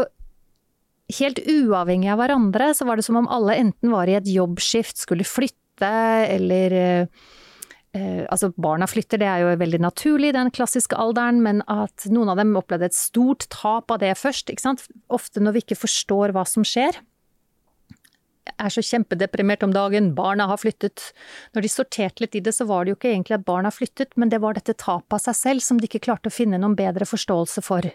helt 1.19 1.41
uavhengig 1.49 2.11
av 2.11 2.21
hverandre, 2.21 2.71
så 2.75 2.87
var 2.87 2.99
det 2.99 3.05
som 3.07 3.19
om 3.19 3.29
alle 3.31 3.57
enten 3.59 3.91
var 3.93 4.09
i 4.09 4.17
et 4.19 4.29
jobbskift, 4.29 5.01
skulle 5.01 5.27
flytte, 5.27 5.91
eller 6.29 6.75
eh, 6.77 7.05
eh, 7.97 8.23
Altså, 8.31 8.51
barna 8.55 8.87
flytter, 8.87 9.19
det 9.21 9.27
er 9.27 9.43
jo 9.43 9.55
veldig 9.59 9.81
naturlig 9.83 10.31
i 10.31 10.37
den 10.37 10.51
klassiske 10.53 10.97
alderen, 10.97 11.41
men 11.43 11.63
at 11.71 12.07
noen 12.11 12.31
av 12.31 12.39
dem 12.39 12.55
opplevde 12.59 12.91
et 12.91 12.97
stort 12.97 13.47
tap 13.53 13.91
av 13.91 14.01
det 14.03 14.13
først, 14.19 14.51
ikke 14.51 14.67
sant. 14.69 14.85
Ofte 15.11 15.43
når 15.43 15.57
vi 15.57 15.65
ikke 15.65 15.81
forstår 15.83 16.35
hva 16.35 16.45
som 16.47 16.65
skjer. 16.67 17.01
Er 18.61 18.69
så 18.69 18.83
kjempedeprimert 18.85 19.63
om 19.65 19.71
dagen, 19.73 20.11
barna 20.17 20.45
har 20.51 20.59
flyttet. 20.61 21.07
Når 21.55 21.65
de 21.65 21.71
sorterte 21.73 22.21
litt 22.21 22.35
i 22.37 22.43
det, 22.45 22.53
så 22.53 22.67
var 22.69 22.85
det 22.85 22.93
jo 22.93 22.97
ikke 22.99 23.09
egentlig 23.15 23.39
at 23.39 23.45
barna 23.47 23.71
flyttet, 23.73 24.13
men 24.21 24.29
det 24.29 24.41
var 24.43 24.53
dette 24.57 24.75
tapet 24.77 25.15
av 25.17 25.23
seg 25.23 25.37
selv 25.39 25.65
som 25.65 25.79
de 25.81 25.89
ikke 25.89 26.03
klarte 26.05 26.29
å 26.29 26.35
finne 26.35 26.59
noen 26.61 26.75
bedre 26.77 27.07
forståelse 27.09 27.63
for. 27.65 27.87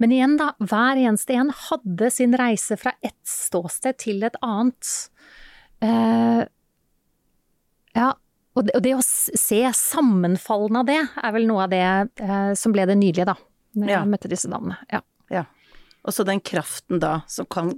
Men 0.00 0.12
igjen, 0.12 0.36
da, 0.40 0.50
hver 0.60 0.98
eneste 1.00 1.36
en 1.36 1.52
hadde 1.68 2.10
sin 2.12 2.36
reise 2.36 2.76
fra 2.80 2.92
ett 3.04 3.16
ståsted 3.28 3.96
til 4.02 4.24
et 4.28 4.36
annet. 4.44 4.90
Uh, 5.84 6.44
ja, 7.96 8.10
og, 8.56 8.64
det, 8.66 8.74
og 8.76 8.84
det 8.84 8.94
å 8.96 9.04
se 9.04 9.60
sammenfallene 9.76 10.82
av 10.82 10.88
det, 10.88 11.00
er 11.20 11.36
vel 11.36 11.48
noe 11.48 11.64
av 11.66 11.72
det 11.72 11.84
uh, 12.24 12.52
som 12.56 12.72
ble 12.76 12.84
det 12.88 12.96
nydelige, 13.00 13.28
da. 13.32 13.36
Når 13.76 13.92
Ja. 13.92 14.00
jeg 14.00 14.12
møtte 14.14 14.32
disse 14.32 14.48
damene. 14.52 14.78
Ja. 14.92 15.02
Ja. 15.32 15.44
Og 16.06 16.14
så 16.14 16.24
den 16.24 16.40
kraften 16.40 17.00
da 17.02 17.18
som 17.28 17.48
kan, 17.50 17.74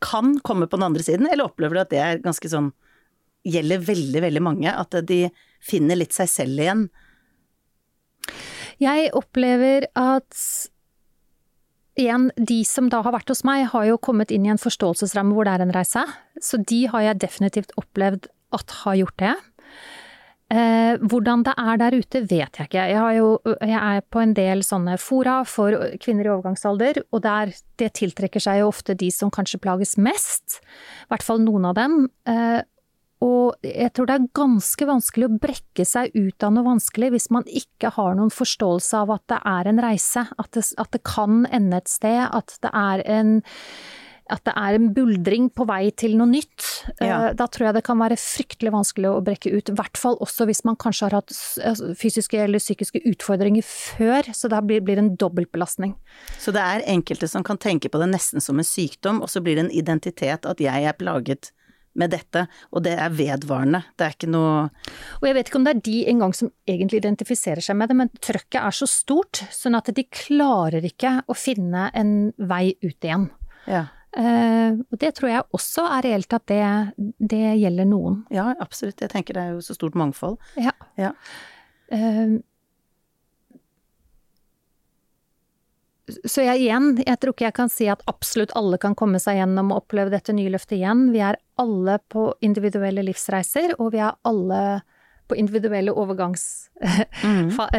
kan 0.00 0.38
komme 0.46 0.68
på 0.68 0.78
den 0.78 0.88
andre 0.88 1.04
siden, 1.04 1.28
eller 1.30 1.50
opplever 1.50 1.76
du 1.76 1.82
at 1.84 1.92
det 1.92 2.02
er 2.04 2.24
ganske 2.24 2.52
sånn 2.52 2.72
Gjelder 3.40 3.80
veldig, 3.80 4.20
veldig 4.20 4.40
mange? 4.44 4.68
At 4.68 4.92
de 5.08 5.30
finner 5.64 5.96
litt 5.96 6.12
seg 6.12 6.28
selv 6.28 6.60
igjen? 6.60 6.82
Jeg 8.84 9.06
opplever 9.16 9.86
at 9.96 10.36
igjen, 12.00 12.28
de 12.36 12.58
som 12.68 12.90
da 12.92 13.00
har 13.04 13.14
vært 13.16 13.32
hos 13.32 13.40
meg, 13.48 13.66
har 13.72 13.86
jo 13.88 13.96
kommet 14.00 14.32
inn 14.34 14.44
i 14.44 14.52
en 14.52 14.60
forståelsesramme 14.60 15.32
hvor 15.36 15.48
det 15.48 15.54
er 15.56 15.64
en 15.64 15.74
reise. 15.74 16.04
Så 16.40 16.60
de 16.60 16.82
har 16.92 17.06
jeg 17.06 17.22
definitivt 17.24 17.74
opplevd 17.80 18.28
at 18.56 18.76
har 18.82 19.00
gjort 19.00 19.18
det. 19.24 19.34
Eh, 20.50 20.96
hvordan 20.98 21.44
det 21.46 21.52
er 21.62 21.78
der 21.78 21.94
ute, 21.94 22.24
vet 22.26 22.58
jeg 22.58 22.66
ikke. 22.66 22.86
Jeg, 22.90 23.18
jo, 23.20 23.28
jeg 23.46 23.78
er 23.78 24.00
på 24.10 24.22
en 24.22 24.32
del 24.34 24.64
sånne 24.66 24.96
fora 24.98 25.40
for 25.46 25.76
kvinner 26.02 26.26
i 26.26 26.32
overgangsalder, 26.32 27.04
og 27.14 27.22
der, 27.22 27.52
det 27.78 27.92
tiltrekker 28.00 28.42
seg 28.42 28.58
jo 28.58 28.72
ofte 28.72 28.98
de 28.98 29.12
som 29.14 29.30
kanskje 29.30 29.62
plages 29.62 29.94
mest. 30.00 30.58
I 31.06 31.12
hvert 31.14 31.26
fall 31.26 31.44
noen 31.44 31.70
av 31.70 31.78
dem. 31.78 32.02
Eh, 32.26 32.58
og 33.20 33.62
jeg 33.62 33.92
tror 33.94 34.08
det 34.08 34.16
er 34.16 34.28
ganske 34.34 34.86
vanskelig 34.88 35.28
å 35.28 35.38
brekke 35.42 35.84
seg 35.86 36.14
ut 36.16 36.42
av 36.42 36.54
noe 36.56 36.66
vanskelig 36.66 37.12
hvis 37.14 37.28
man 37.30 37.44
ikke 37.46 37.92
har 37.98 38.14
noen 38.16 38.32
forståelse 38.32 39.02
av 39.04 39.12
at 39.12 39.26
det 39.30 39.40
er 39.52 39.70
en 39.70 39.82
reise, 39.84 40.24
at 40.24 40.50
det, 40.56 40.64
at 40.80 40.90
det 40.96 41.02
kan 41.04 41.44
ende 41.52 41.82
et 41.82 41.92
sted, 41.92 42.22
at 42.26 42.56
det 42.64 42.72
er 42.72 43.04
en 43.20 43.34
at 44.32 44.44
det 44.46 44.54
er 44.56 44.78
en 44.78 44.88
buldring 44.94 45.48
på 45.54 45.66
vei 45.68 45.90
til 45.98 46.16
noe 46.18 46.30
nytt. 46.30 46.66
Ja. 47.00 47.30
Eh, 47.30 47.34
Da 47.38 47.46
tror 47.50 47.68
jeg 47.68 47.78
det 47.78 47.84
kan 47.86 48.00
være 48.00 48.18
fryktelig 48.20 48.72
vanskelig 48.74 49.10
å 49.10 49.22
brekke 49.24 49.52
ut. 49.52 49.70
I 49.70 49.76
hvert 49.78 50.00
fall 50.00 50.18
også 50.22 50.46
hvis 50.48 50.64
man 50.64 50.78
kanskje 50.80 51.08
har 51.08 51.18
hatt 51.20 51.34
altså, 51.64 51.92
fysiske 51.98 52.40
eller 52.40 52.62
psykiske 52.62 53.02
utfordringer 53.12 53.66
før, 53.66 54.32
så 54.36 54.50
da 54.52 54.60
blir 54.64 54.84
det 54.86 54.98
en 54.98 55.14
dobbeltbelastning. 55.20 55.94
Så 56.38 56.54
det 56.54 56.64
er 56.64 56.86
enkelte 56.90 57.28
som 57.30 57.44
kan 57.46 57.58
tenke 57.60 57.90
på 57.90 58.00
det 58.02 58.10
nesten 58.12 58.42
som 58.44 58.58
en 58.58 58.66
sykdom, 58.66 59.22
og 59.22 59.30
så 59.32 59.42
blir 59.44 59.58
det 59.58 59.68
en 59.68 59.74
identitet 59.74 60.46
at 60.46 60.60
jeg 60.62 60.86
er 60.86 60.96
plaget 60.98 61.52
med 61.98 62.12
dette, 62.14 62.44
og 62.70 62.84
det 62.86 62.92
er 63.02 63.10
vedvarende. 63.10 63.82
Det 63.98 64.06
er 64.06 64.12
ikke 64.14 64.30
noe 64.30 64.70
Og 65.18 65.24
jeg 65.26 65.34
vet 65.34 65.48
ikke 65.50 65.58
om 65.58 65.64
det 65.66 65.72
er 65.74 65.80
de 65.88 65.96
engang 66.12 66.34
som 66.36 66.52
egentlig 66.70 67.00
identifiserer 67.02 67.64
seg 67.64 67.76
med 67.76 67.90
det, 67.90 67.96
men 67.98 68.12
trøkket 68.22 68.60
er 68.62 68.76
så 68.76 68.86
stort, 68.86 69.42
sånn 69.50 69.74
at 69.78 69.90
de 69.96 70.04
klarer 70.06 70.86
ikke 70.86 71.16
å 71.26 71.34
finne 71.34 71.88
en 71.98 72.32
vei 72.38 72.76
ut 72.82 72.94
igjen. 73.02 73.30
Ja, 73.66 73.88
og 74.10 74.96
det 74.98 75.12
tror 75.14 75.30
jeg 75.30 75.46
også 75.54 75.84
er 75.86 76.04
reelt 76.08 76.34
at 76.34 76.46
det, 76.50 76.64
det 77.30 77.44
gjelder 77.60 77.86
noen. 77.86 78.24
ja 78.34 78.48
absolutt. 78.58 79.00
Jeg 79.00 79.12
tenker 79.12 79.36
det 79.36 79.44
er 79.44 79.52
jo 79.54 79.64
så 79.64 79.76
stort 79.76 79.98
mangfold. 79.98 80.38
Ja. 80.58 80.74
Ja. 80.98 81.12
Eh, 81.94 82.40
så 86.26 86.44
jeg 86.44 86.64
igjen, 86.64 86.94
jeg 87.04 87.18
tror 87.22 87.34
ikke 87.34 87.46
jeg 87.46 87.56
kan 87.56 87.70
si 87.72 87.86
at 87.90 88.02
absolutt 88.10 88.54
alle 88.58 88.80
kan 88.82 88.96
komme 88.98 89.20
seg 89.22 89.38
gjennom 89.38 89.70
og 89.70 89.84
oppleve 89.84 90.12
dette 90.12 90.34
nye 90.34 90.50
løftet 90.52 90.78
igjen. 90.80 91.10
Vi 91.14 91.22
er 91.22 91.38
alle 91.60 91.98
på 92.10 92.30
individuelle 92.46 93.04
livsreiser, 93.06 93.76
og 93.78 93.92
vi 93.94 94.02
er 94.02 94.16
alle 94.26 94.62
på 95.30 95.38
individuelle 95.38 95.94
overgangs, 95.94 96.70
mm. 97.22 97.52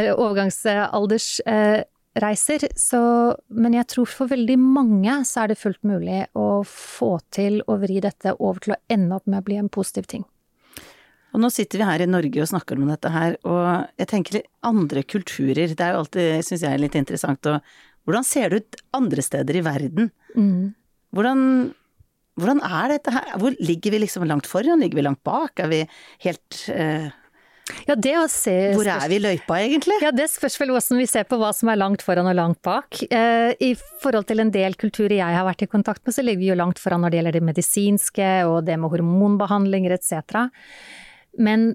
eh, 1.43 1.83
overgangsaldersreiser. 2.15 2.67
Så, 2.75 3.37
men 3.49 3.73
jeg 3.73 3.87
tror 3.87 4.05
for 4.09 4.27
veldig 4.27 4.57
mange 4.59 5.25
så 5.25 5.43
er 5.43 5.51
det 5.51 5.59
fullt 5.59 5.83
mulig 5.83 6.25
å 6.33 6.63
få 6.63 7.19
til 7.31 7.61
å 7.67 7.77
vri 7.77 8.01
dette 8.01 8.35
over 8.39 8.59
til 8.59 8.73
å 8.75 8.81
ende 8.89 9.15
opp 9.15 9.27
med 9.27 9.41
å 9.41 9.45
bli 9.45 9.55
en 9.57 9.69
positiv 9.69 10.07
ting. 10.07 10.25
Og 11.31 11.39
nå 11.39 11.49
sitter 11.49 11.79
vi 11.79 11.87
her 11.87 12.01
i 12.01 12.09
Norge 12.09 12.41
og 12.41 12.49
snakker 12.49 12.75
om 12.75 12.89
dette 12.91 13.09
her, 13.09 13.37
og 13.47 13.87
jeg 13.97 14.07
tenker 14.11 14.33
litt 14.35 14.49
andre 14.67 15.03
kulturer, 15.03 15.71
det 15.71 15.79
er 15.79 15.93
jo 15.93 16.01
alltid, 16.01 16.43
syns 16.43 16.65
jeg, 16.67 16.81
litt 16.81 16.95
interessant 16.95 17.47
å 17.47 17.61
Hvordan 18.01 18.25
ser 18.25 18.49
det 18.49 18.57
ut 18.57 18.79
andre 18.97 19.21
steder 19.21 19.59
i 19.59 19.61
verden? 19.61 20.07
Hvordan, 21.13 21.41
hvordan 22.33 22.61
er 22.65 22.87
dette 22.89 23.13
her? 23.13 23.27
Hvor 23.37 23.53
ligger 23.61 23.93
vi 23.93 23.99
liksom 24.01 24.25
langt 24.25 24.49
foran? 24.49 24.81
Ligger 24.81 24.97
vi 24.97 25.03
langt 25.05 25.21
bak? 25.21 25.61
Er 25.61 25.69
vi 25.69 25.83
helt 26.25 26.63
eh, 26.73 27.13
Ja, 27.87 27.95
det 27.95 28.13
å 28.19 28.25
se 28.31 28.55
Hvor 28.75 28.87
er 28.89 29.07
vi 29.11 29.17
i 29.19 29.23
løypa, 29.23 29.59
egentlig? 29.61 29.97
Ja, 30.03 30.13
det 30.15 30.27
spørs 30.31 30.57
vel 30.61 30.73
hvordan 30.73 31.01
vi 31.01 31.07
ser 31.09 31.27
på 31.29 31.39
hva 31.41 31.51
som 31.55 31.71
er 31.71 31.79
langt 31.79 32.05
foran 32.05 32.29
og 32.29 32.37
langt 32.37 32.61
bak. 32.65 33.01
Eh, 33.09 33.51
I 33.59 33.71
forhold 34.03 34.29
til 34.29 34.43
en 34.43 34.53
del 34.53 34.77
kulturer 34.79 35.17
jeg 35.19 35.37
har 35.37 35.47
vært 35.47 35.65
i 35.65 35.69
kontakt 35.71 36.03
med, 36.05 36.15
så 36.15 36.25
ligger 36.25 36.43
vi 36.43 36.51
jo 36.51 36.59
langt 36.59 36.81
foran 36.81 37.03
når 37.03 37.13
det 37.13 37.21
gjelder 37.21 37.37
det 37.37 37.45
medisinske 37.51 38.31
og 38.49 38.57
det 38.67 38.77
med 38.81 38.93
hormonbehandlinger 38.93 39.95
etc. 39.97 40.45
Men 41.39 41.71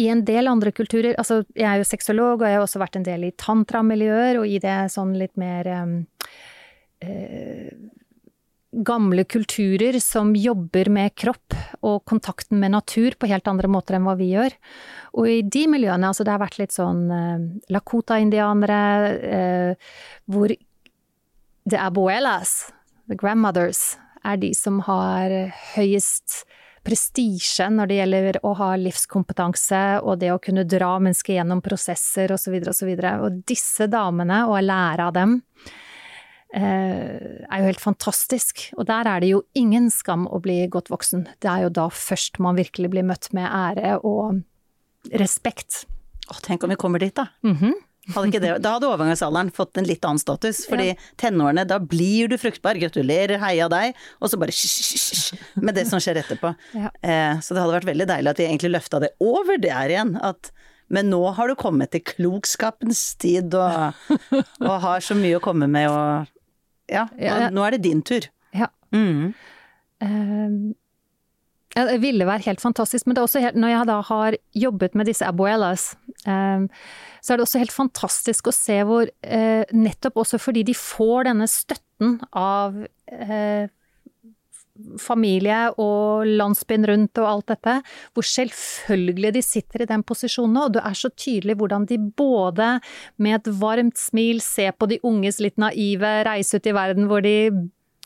i 0.00 0.08
en 0.10 0.24
del 0.26 0.50
andre 0.50 0.72
kulturer, 0.74 1.14
altså 1.20 1.42
jeg 1.54 1.68
er 1.70 1.78
jo 1.78 1.86
sexolog 1.86 2.40
og 2.40 2.48
jeg 2.48 2.58
har 2.58 2.64
også 2.64 2.82
vært 2.82 2.98
en 2.98 3.06
del 3.06 3.28
i 3.28 3.34
tantramiljøer 3.38 4.40
og 4.40 4.48
i 4.50 4.58
det 4.62 4.78
sånn 4.94 5.14
litt 5.18 5.36
mer 5.38 5.70
eh, 5.70 5.92
eh, 7.06 7.68
gamle 8.82 9.24
kulturer 9.24 9.98
som 10.02 10.34
jobber 10.36 10.88
med 10.92 11.14
kropp 11.14 11.54
og 11.84 12.02
kontakten 12.08 12.58
med 12.60 12.74
natur 12.74 13.14
på 13.18 13.28
helt 13.30 13.48
andre 13.50 13.70
måter 13.70 13.98
enn 13.98 14.06
hva 14.08 14.16
vi 14.18 14.32
gjør. 14.32 14.56
Og 15.18 15.30
i 15.30 15.40
de 15.42 15.66
miljøene, 15.70 16.10
altså 16.10 16.26
det 16.26 16.34
har 16.34 16.42
vært 16.42 16.58
litt 16.58 16.74
sånn 16.74 17.04
eh, 17.14 17.44
Lakota-indianere, 17.74 18.80
eh, 19.38 19.92
hvor 20.26 20.54
the 21.64 21.80
abuelas, 21.80 22.72
the 23.08 23.18
grandmothers, 23.18 23.94
er 24.24 24.40
de 24.40 24.54
som 24.56 24.80
har 24.86 25.32
høyest 25.74 26.42
prestisje 26.84 27.66
når 27.72 27.88
det 27.88 27.96
gjelder 27.98 28.38
å 28.44 28.52
ha 28.58 28.74
livskompetanse 28.76 29.82
og 30.04 30.20
det 30.20 30.30
å 30.34 30.40
kunne 30.42 30.66
dra 30.68 30.94
mennesker 31.00 31.38
gjennom 31.38 31.62
prosesser 31.64 32.32
osv. 32.34 32.58
osv. 32.68 32.90
Og 32.92 33.24
og 33.24 33.40
disse 33.48 33.88
damene, 33.88 34.44
og 34.48 34.60
lære 34.64 35.08
av 35.08 35.14
dem, 35.16 35.38
er 36.62 37.60
jo 37.60 37.68
helt 37.68 37.82
fantastisk. 37.82 38.68
Og 38.78 38.86
der 38.86 39.08
er 39.10 39.24
det 39.24 39.32
jo 39.32 39.42
ingen 39.58 39.88
skam 39.90 40.28
å 40.30 40.38
bli 40.44 40.60
godt 40.70 40.92
voksen. 40.92 41.26
Det 41.42 41.50
er 41.50 41.66
jo 41.66 41.72
da 41.74 41.88
først 41.90 42.38
man 42.42 42.58
virkelig 42.58 42.92
blir 42.92 43.06
møtt 43.06 43.32
med 43.34 43.48
ære 43.48 43.96
og 44.06 44.44
respekt. 45.18 45.84
Åh, 46.30 46.40
tenk 46.44 46.64
om 46.64 46.72
vi 46.72 46.80
kommer 46.80 47.02
dit, 47.02 47.14
da. 47.16 47.28
Mhm. 47.44 47.74
Hadde 48.12 48.28
ikke 48.28 48.40
det, 48.42 48.50
da 48.60 48.74
hadde 48.74 48.88
overgangsalderen 48.90 49.48
fått 49.56 49.78
en 49.80 49.86
litt 49.88 50.04
annen 50.04 50.20
status, 50.20 50.66
fordi 50.68 50.90
tenårene, 51.20 51.62
da 51.64 51.78
blir 51.80 52.28
du 52.28 52.36
fruktbar, 52.36 52.76
gratulerer, 52.76 53.38
heia 53.40 53.68
deg, 53.72 53.96
og 54.20 54.28
så 54.28 54.36
bare 54.40 54.52
hysj, 54.52 55.38
med 55.64 55.78
det 55.78 55.86
som 55.88 56.02
skjer 56.02 56.20
etterpå. 56.20 56.52
Ja. 56.84 56.90
Eh, 57.00 57.40
så 57.40 57.54
det 57.54 57.62
hadde 57.62 57.76
vært 57.78 57.88
veldig 57.88 58.06
deilig 58.10 58.32
at 58.34 58.40
vi 58.40 58.46
egentlig 58.50 58.74
løfta 58.74 59.00
det 59.00 59.14
over 59.24 59.56
der 59.62 59.92
igjen, 59.94 60.14
at 60.20 60.50
men 60.92 61.08
nå 61.08 61.22
har 61.32 61.48
du 61.48 61.56
kommet 61.56 61.94
til 61.94 62.02
klokskapens 62.04 63.14
tid 63.16 63.54
og, 63.56 63.96
og 64.60 64.74
har 64.84 65.04
så 65.04 65.16
mye 65.16 65.38
å 65.38 65.42
komme 65.42 65.68
med 65.70 65.88
og 65.88 66.33
Ja, 66.90 67.08
Ja, 67.18 67.38
ja. 67.38 67.48
nå, 67.48 67.58
nå 67.58 67.66
er 67.66 67.76
det 67.76 67.84
din 67.86 68.02
tur. 68.06 68.26
Ja. 68.54 68.70
Mm. 68.94 69.34
Ja, 71.74 71.88
det 71.88 71.98
ville 72.04 72.26
være 72.26 72.46
helt 72.46 72.62
fantastisk, 72.62 73.06
men 73.06 73.16
det 73.16 73.22
er 73.22 73.26
også 73.26 73.42
helt, 73.42 73.56
når 73.58 73.72
jeg 73.72 73.86
da 73.90 73.96
har 74.06 74.36
jobbet 74.54 74.94
med 74.94 75.08
disse 75.10 75.26
abuelas, 75.26 75.96
eh, 76.22 76.66
så 77.24 77.32
er 77.32 77.40
det 77.40 77.46
også 77.46 77.62
helt 77.62 77.74
fantastisk 77.74 78.50
å 78.50 78.54
se 78.54 78.76
hvor, 78.86 79.08
uh, 79.08 79.64
nettopp 79.74 80.20
også 80.22 80.38
fordi 80.38 80.62
de 80.68 80.74
får 80.76 81.24
denne 81.30 81.48
støtten 81.50 82.18
av 82.36 82.76
eh, 83.10 83.66
familie 84.98 85.68
og 85.78 86.26
landsbyen 86.26 86.86
rundt 86.90 87.20
og 87.22 87.28
alt 87.30 87.52
dette, 87.52 87.76
hvor 88.14 88.26
selvfølgelig 88.26 89.34
de 89.36 89.42
sitter 89.44 89.84
i 89.84 89.90
den 89.90 90.02
posisjonen, 90.06 90.58
og 90.64 90.74
det 90.76 90.82
er 90.82 90.98
så 90.98 91.10
tydelig 91.14 91.58
hvordan 91.60 91.86
de 91.90 92.00
både 92.18 92.72
med 93.22 93.38
et 93.38 93.52
varmt 93.60 94.00
smil 94.00 94.42
ser 94.42 94.74
på 94.74 94.90
de 94.90 94.98
unges 95.06 95.38
litt 95.42 95.60
naive 95.62 96.10
reise 96.26 96.58
ut 96.58 96.66
i 96.66 96.74
verden 96.74 97.08
hvor 97.10 97.22
de 97.24 97.36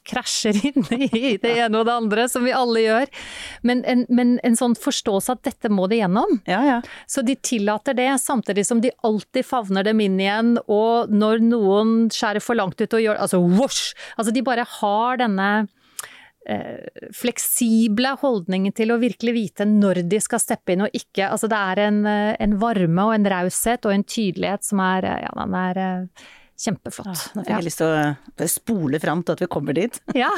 krasjer 0.09 0.57
inn 0.71 0.87
i 0.97 1.37
det 1.41 1.53
ene 1.53 1.81
og 1.81 1.87
det 1.89 1.95
andre, 1.95 2.27
som 2.33 2.47
vi 2.47 2.55
alle 2.57 2.85
gjør. 2.85 3.13
Men 3.69 3.83
en, 3.89 4.05
men 4.09 4.37
en 4.47 4.57
sånn 4.59 4.77
forståelse 4.79 5.37
at 5.37 5.45
dette 5.49 5.73
må 5.73 5.89
de 5.91 6.01
gjennom. 6.01 6.39
Ja, 6.49 6.63
ja. 6.67 6.79
Så 7.11 7.25
de 7.27 7.37
tillater 7.37 7.97
det, 7.99 8.11
samtidig 8.23 8.67
som 8.69 8.83
de 8.85 8.93
alltid 9.07 9.47
favner 9.47 9.87
dem 9.87 10.01
inn 10.05 10.19
igjen, 10.21 10.57
og 10.65 11.13
når 11.13 11.45
noen 11.45 11.97
skjærer 12.15 12.45
for 12.45 12.59
langt 12.59 12.81
ut 12.81 12.95
og 12.95 13.05
gjør 13.05 13.19
Altså 13.19 13.41
whoosh! 13.43 13.93
Altså 14.17 14.33
de 14.35 14.45
bare 14.47 14.65
har 14.79 15.21
denne 15.21 15.51
fleksible 17.15 18.15
holdningen 18.23 18.73
til 18.73 18.93
å 18.95 18.99
virkelig 19.01 19.35
vite 19.37 19.67
når 19.69 20.03
de 20.09 20.21
skal 20.23 20.41
steppe 20.41 20.75
inn 20.75 20.87
og 20.87 20.95
ikke. 20.97 21.27
Altså 21.29 21.51
det 21.51 21.59
er 21.59 21.83
en, 21.89 22.03
eh, 22.09 22.35
en 22.41 22.57
varme 22.61 23.05
og 23.05 23.15
en 23.15 23.31
raushet 23.35 23.85
og 23.85 23.95
en 23.95 24.05
tydelighet 24.05 24.65
som 24.65 24.81
er 24.85 25.05
eh, 25.05 25.23
Ja, 25.27 25.33
den 25.37 25.57
er 25.59 25.81
eh, 25.83 26.27
kjempeflott. 26.59 27.13
Ah, 27.13 27.27
Nå 27.37 27.45
fikk 27.45 27.55
jeg 27.55 27.67
lyst 27.69 27.83
til 27.83 28.47
å 28.47 28.49
spole 28.51 29.01
fram 29.03 29.23
til 29.23 29.37
at 29.37 29.45
vi 29.45 29.51
kommer 29.51 29.77
dit. 29.77 30.01
Ja. 30.19 30.31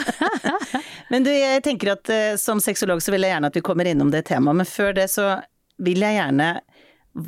Men 1.13 1.27
du, 1.27 1.31
jeg 1.33 1.63
tenker 1.67 1.95
at 1.95 2.13
eh, 2.13 2.35
som 2.41 2.63
sexolog 2.63 3.03
så 3.05 3.15
vil 3.15 3.27
jeg 3.27 3.35
gjerne 3.35 3.51
at 3.53 3.59
vi 3.61 3.65
kommer 3.65 3.89
innom 3.89 4.13
det 4.13 4.27
temaet, 4.31 4.61
men 4.61 4.69
før 4.69 4.95
det 4.99 5.09
så 5.11 5.33
vil 5.81 6.03
jeg 6.05 6.19
gjerne 6.19 6.53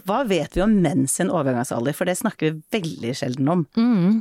Hva 0.07 0.21
vet 0.29 0.55
vi 0.55 0.63
om 0.63 0.75
menn 0.85 1.09
sin 1.11 1.33
overgangsalder, 1.33 1.97
for 1.97 2.07
det 2.07 2.19
snakker 2.21 2.51
vi 2.53 2.61
veldig 2.77 3.15
sjelden 3.19 3.49
om. 3.51 3.65
Mm. 3.75 4.21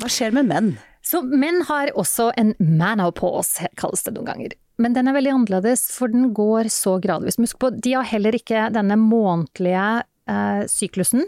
Hva 0.00 0.08
skjer 0.10 0.32
med 0.32 0.48
menn? 0.48 0.70
Så 1.04 1.20
menn 1.28 1.60
har 1.68 1.92
også 2.00 2.30
en 2.40 2.54
manopause, 2.58 3.68
kalles 3.80 4.04
det 4.06 4.14
noen 4.16 4.30
ganger. 4.30 4.54
men 4.76 4.94
den 4.96 5.06
er 5.06 5.14
veldig 5.14 5.30
annerledes, 5.30 5.84
for 5.94 6.10
den 6.10 6.32
går 6.34 6.66
så 6.72 6.96
gradvis. 6.98 7.36
Husk 7.38 7.60
på, 7.62 7.70
de 7.70 7.92
har 7.94 8.08
heller 8.10 8.34
ikke 8.34 8.72
denne 8.74 8.96
månedlige 8.98 10.02
eh, 10.26 10.64
syklusen, 10.66 11.22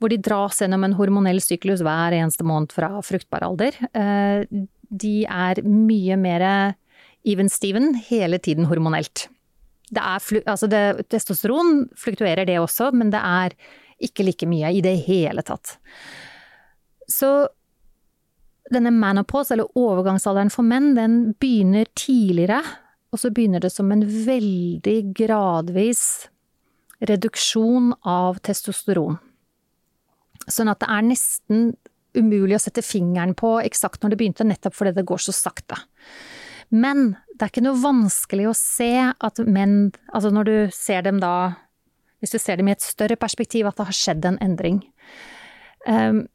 hvor 0.00 0.08
de 0.08 0.16
dras 0.16 0.62
gjennom 0.62 0.86
en 0.86 0.96
hormonell 0.96 1.42
syklus 1.44 1.82
hver 1.84 2.16
eneste 2.16 2.46
måned 2.48 2.72
fra 2.72 2.88
fruktbar 3.04 3.44
alder. 3.44 3.76
Eh, 3.92 4.46
de 4.88 5.14
er 5.26 5.60
mye 5.66 6.16
mer 6.16 6.46
even-steven 7.28 7.92
hele 8.08 8.40
tiden 8.40 8.70
hormonelt. 8.70 9.26
Det 9.90 10.00
er, 10.00 10.42
altså 10.48 10.70
det, 10.70 10.82
testosteron 11.10 11.88
fluktuerer 11.98 12.46
det 12.48 12.60
også, 12.62 12.92
men 12.96 13.10
det 13.12 13.20
er 13.20 13.56
ikke 14.00 14.24
like 14.24 14.48
mye 14.48 14.70
i 14.72 14.80
det 14.84 14.96
hele 15.04 15.44
tatt. 15.44 15.76
Så 17.10 17.50
denne 18.74 18.92
manopause, 18.94 19.54
eller 19.54 19.70
overgangsalderen 19.78 20.52
for 20.52 20.66
menn, 20.66 20.94
den 20.98 21.18
begynner 21.42 21.88
tidligere. 21.98 22.60
Og 23.10 23.22
så 23.22 23.32
begynner 23.34 23.62
det 23.62 23.72
som 23.74 23.90
en 23.92 24.04
veldig 24.06 24.98
gradvis 25.18 26.04
reduksjon 27.00 27.94
av 28.06 28.38
testosteron. 28.44 29.18
Sånn 30.50 30.70
at 30.70 30.82
det 30.82 30.90
er 30.90 31.06
nesten 31.06 31.64
umulig 32.16 32.56
å 32.56 32.62
sette 32.62 32.82
fingeren 32.82 33.34
på 33.38 33.56
eksakt 33.62 34.02
når 34.02 34.12
det 34.12 34.20
begynte, 34.20 34.46
nettopp 34.46 34.76
fordi 34.76 34.94
det 34.96 35.06
går 35.08 35.22
så 35.22 35.34
sakte. 35.34 35.78
Men 36.70 37.14
det 37.34 37.46
er 37.46 37.52
ikke 37.52 37.66
noe 37.66 37.82
vanskelig 37.82 38.50
å 38.50 38.56
se 38.56 38.92
at 39.10 39.42
menn, 39.46 39.90
altså 40.14 40.30
når 40.34 40.48
du 40.48 40.56
ser 40.74 41.06
dem 41.06 41.20
da, 41.22 41.34
hvis 42.22 42.34
du 42.34 42.38
ser 42.42 42.60
dem 42.60 42.70
i 42.70 42.74
et 42.74 42.84
større 42.84 43.18
perspektiv, 43.18 43.66
at 43.66 43.78
det 43.78 43.88
har 43.88 43.96
skjedd 43.96 44.26
en 44.28 44.38
endring. 44.44 44.82
Um, 45.86 46.26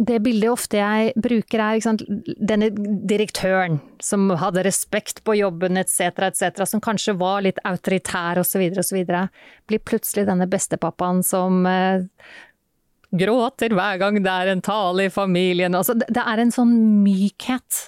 det 0.00 0.16
bildet 0.24 0.48
ofte 0.48 0.78
jeg 0.80 1.12
bruker 1.20 1.60
er 1.60 1.80
sant, 1.84 2.02
denne 2.40 2.70
direktøren 3.08 3.80
som 4.00 4.30
hadde 4.40 4.64
respekt 4.64 5.20
på 5.26 5.36
jobben 5.36 5.76
etc., 5.80 6.30
etc., 6.30 6.62
som 6.68 6.80
kanskje 6.80 7.18
var 7.20 7.44
litt 7.44 7.60
autoritær 7.68 8.40
osv., 8.40 8.64
osv., 8.80 9.02
blir 9.68 9.82
plutselig 9.84 10.24
denne 10.30 10.48
bestepappaen 10.48 11.20
som 11.26 11.66
eh, 11.68 12.06
gråter 13.10 13.76
hver 13.76 14.00
gang 14.00 14.22
det 14.24 14.32
er 14.32 14.54
en 14.54 14.64
tale 14.64 15.08
i 15.08 15.12
familien. 15.12 15.76
Altså, 15.76 15.98
det 16.00 16.24
er 16.24 16.40
en 16.40 16.54
sånn 16.54 16.72
mykhet 17.04 17.82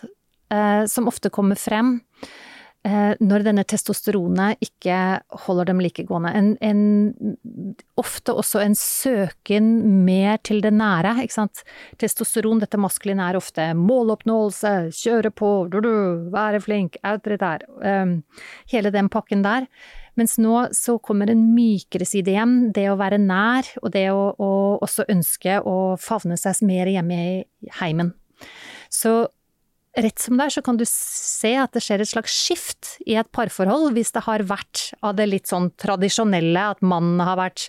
eh, 0.52 0.84
som 0.90 1.08
ofte 1.08 1.32
kommer 1.32 1.56
frem. 1.56 1.96
Eh, 2.82 3.12
når 3.22 3.44
denne 3.46 3.62
testosteronet 3.62 4.58
ikke 4.64 4.96
holder 5.44 5.68
dem 5.70 5.78
likegående. 5.84 6.32
En, 6.34 6.48
en, 6.66 6.80
ofte 8.00 8.34
også 8.34 8.58
en 8.64 8.74
søken 8.74 9.68
mer 10.02 10.40
til 10.42 10.58
det 10.64 10.72
nære, 10.74 11.12
ikke 11.22 11.36
sant. 11.36 11.62
Testosteron, 12.02 12.58
dette 12.58 12.80
maskuline, 12.82 13.28
er 13.28 13.38
ofte 13.38 13.68
måloppnåelse, 13.78 14.72
kjøre 14.98 15.30
på, 15.30 15.50
du, 15.70 15.78
du, 15.84 15.92
være 16.34 16.58
flink, 16.64 16.98
autoritær. 17.06 17.62
Um, 17.78 18.16
hele 18.72 18.90
den 18.90 19.10
pakken 19.14 19.46
der. 19.46 19.68
Mens 20.18 20.34
nå 20.42 20.64
så 20.74 20.96
kommer 20.98 21.30
en 21.30 21.44
mykere 21.54 22.08
side 22.08 22.34
hjem, 22.34 22.56
det 22.74 22.88
å 22.90 22.98
være 22.98 23.20
nær, 23.22 23.68
og 23.84 23.94
det 23.94 24.08
å, 24.10 24.26
å 24.34 24.50
også 24.82 25.06
ønske 25.12 25.60
å 25.62 25.94
favne 26.02 26.34
seg 26.40 26.66
mer 26.66 26.90
hjemme 26.90 27.20
i 27.22 27.38
heimen. 27.78 28.10
Så 28.90 29.30
rett 29.98 30.22
som 30.22 30.38
det 30.38 30.46
er, 30.46 30.54
så 30.54 30.62
kan 30.64 30.78
du 30.80 30.84
se 30.88 31.52
at 31.60 31.74
det 31.76 31.82
skjer 31.84 32.02
et 32.02 32.08
slags 32.08 32.32
skift 32.32 32.94
i 33.04 33.16
et 33.20 33.28
parforhold, 33.34 33.90
hvis 33.96 34.14
det 34.14 34.24
har 34.24 34.44
vært 34.48 34.86
av 35.04 35.16
det 35.18 35.26
litt 35.28 35.50
sånn 35.50 35.70
tradisjonelle, 35.80 36.64
at 36.76 36.80
mannen 36.80 37.20
har 37.20 37.38
vært 37.40 37.68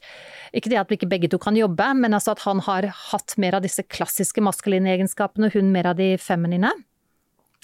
Ikke 0.53 0.69
det 0.69 0.77
at 0.77 0.91
vi 0.91 0.99
ikke 0.99 1.09
begge 1.09 1.29
to 1.33 1.39
kan 1.41 1.57
jobbe, 1.57 1.87
men 1.97 2.13
altså 2.13 2.35
at 2.35 2.43
han 2.45 2.61
har 2.61 2.85
hatt 3.09 3.33
mer 3.41 3.57
av 3.57 3.63
disse 3.65 3.83
klassiske 3.83 4.41
maskuline 4.45 4.91
egenskapene, 4.93 5.49
og 5.49 5.57
hun 5.57 5.71
mer 5.73 5.89
av 5.89 5.97
de 5.97 6.13
feminine. 6.21 6.69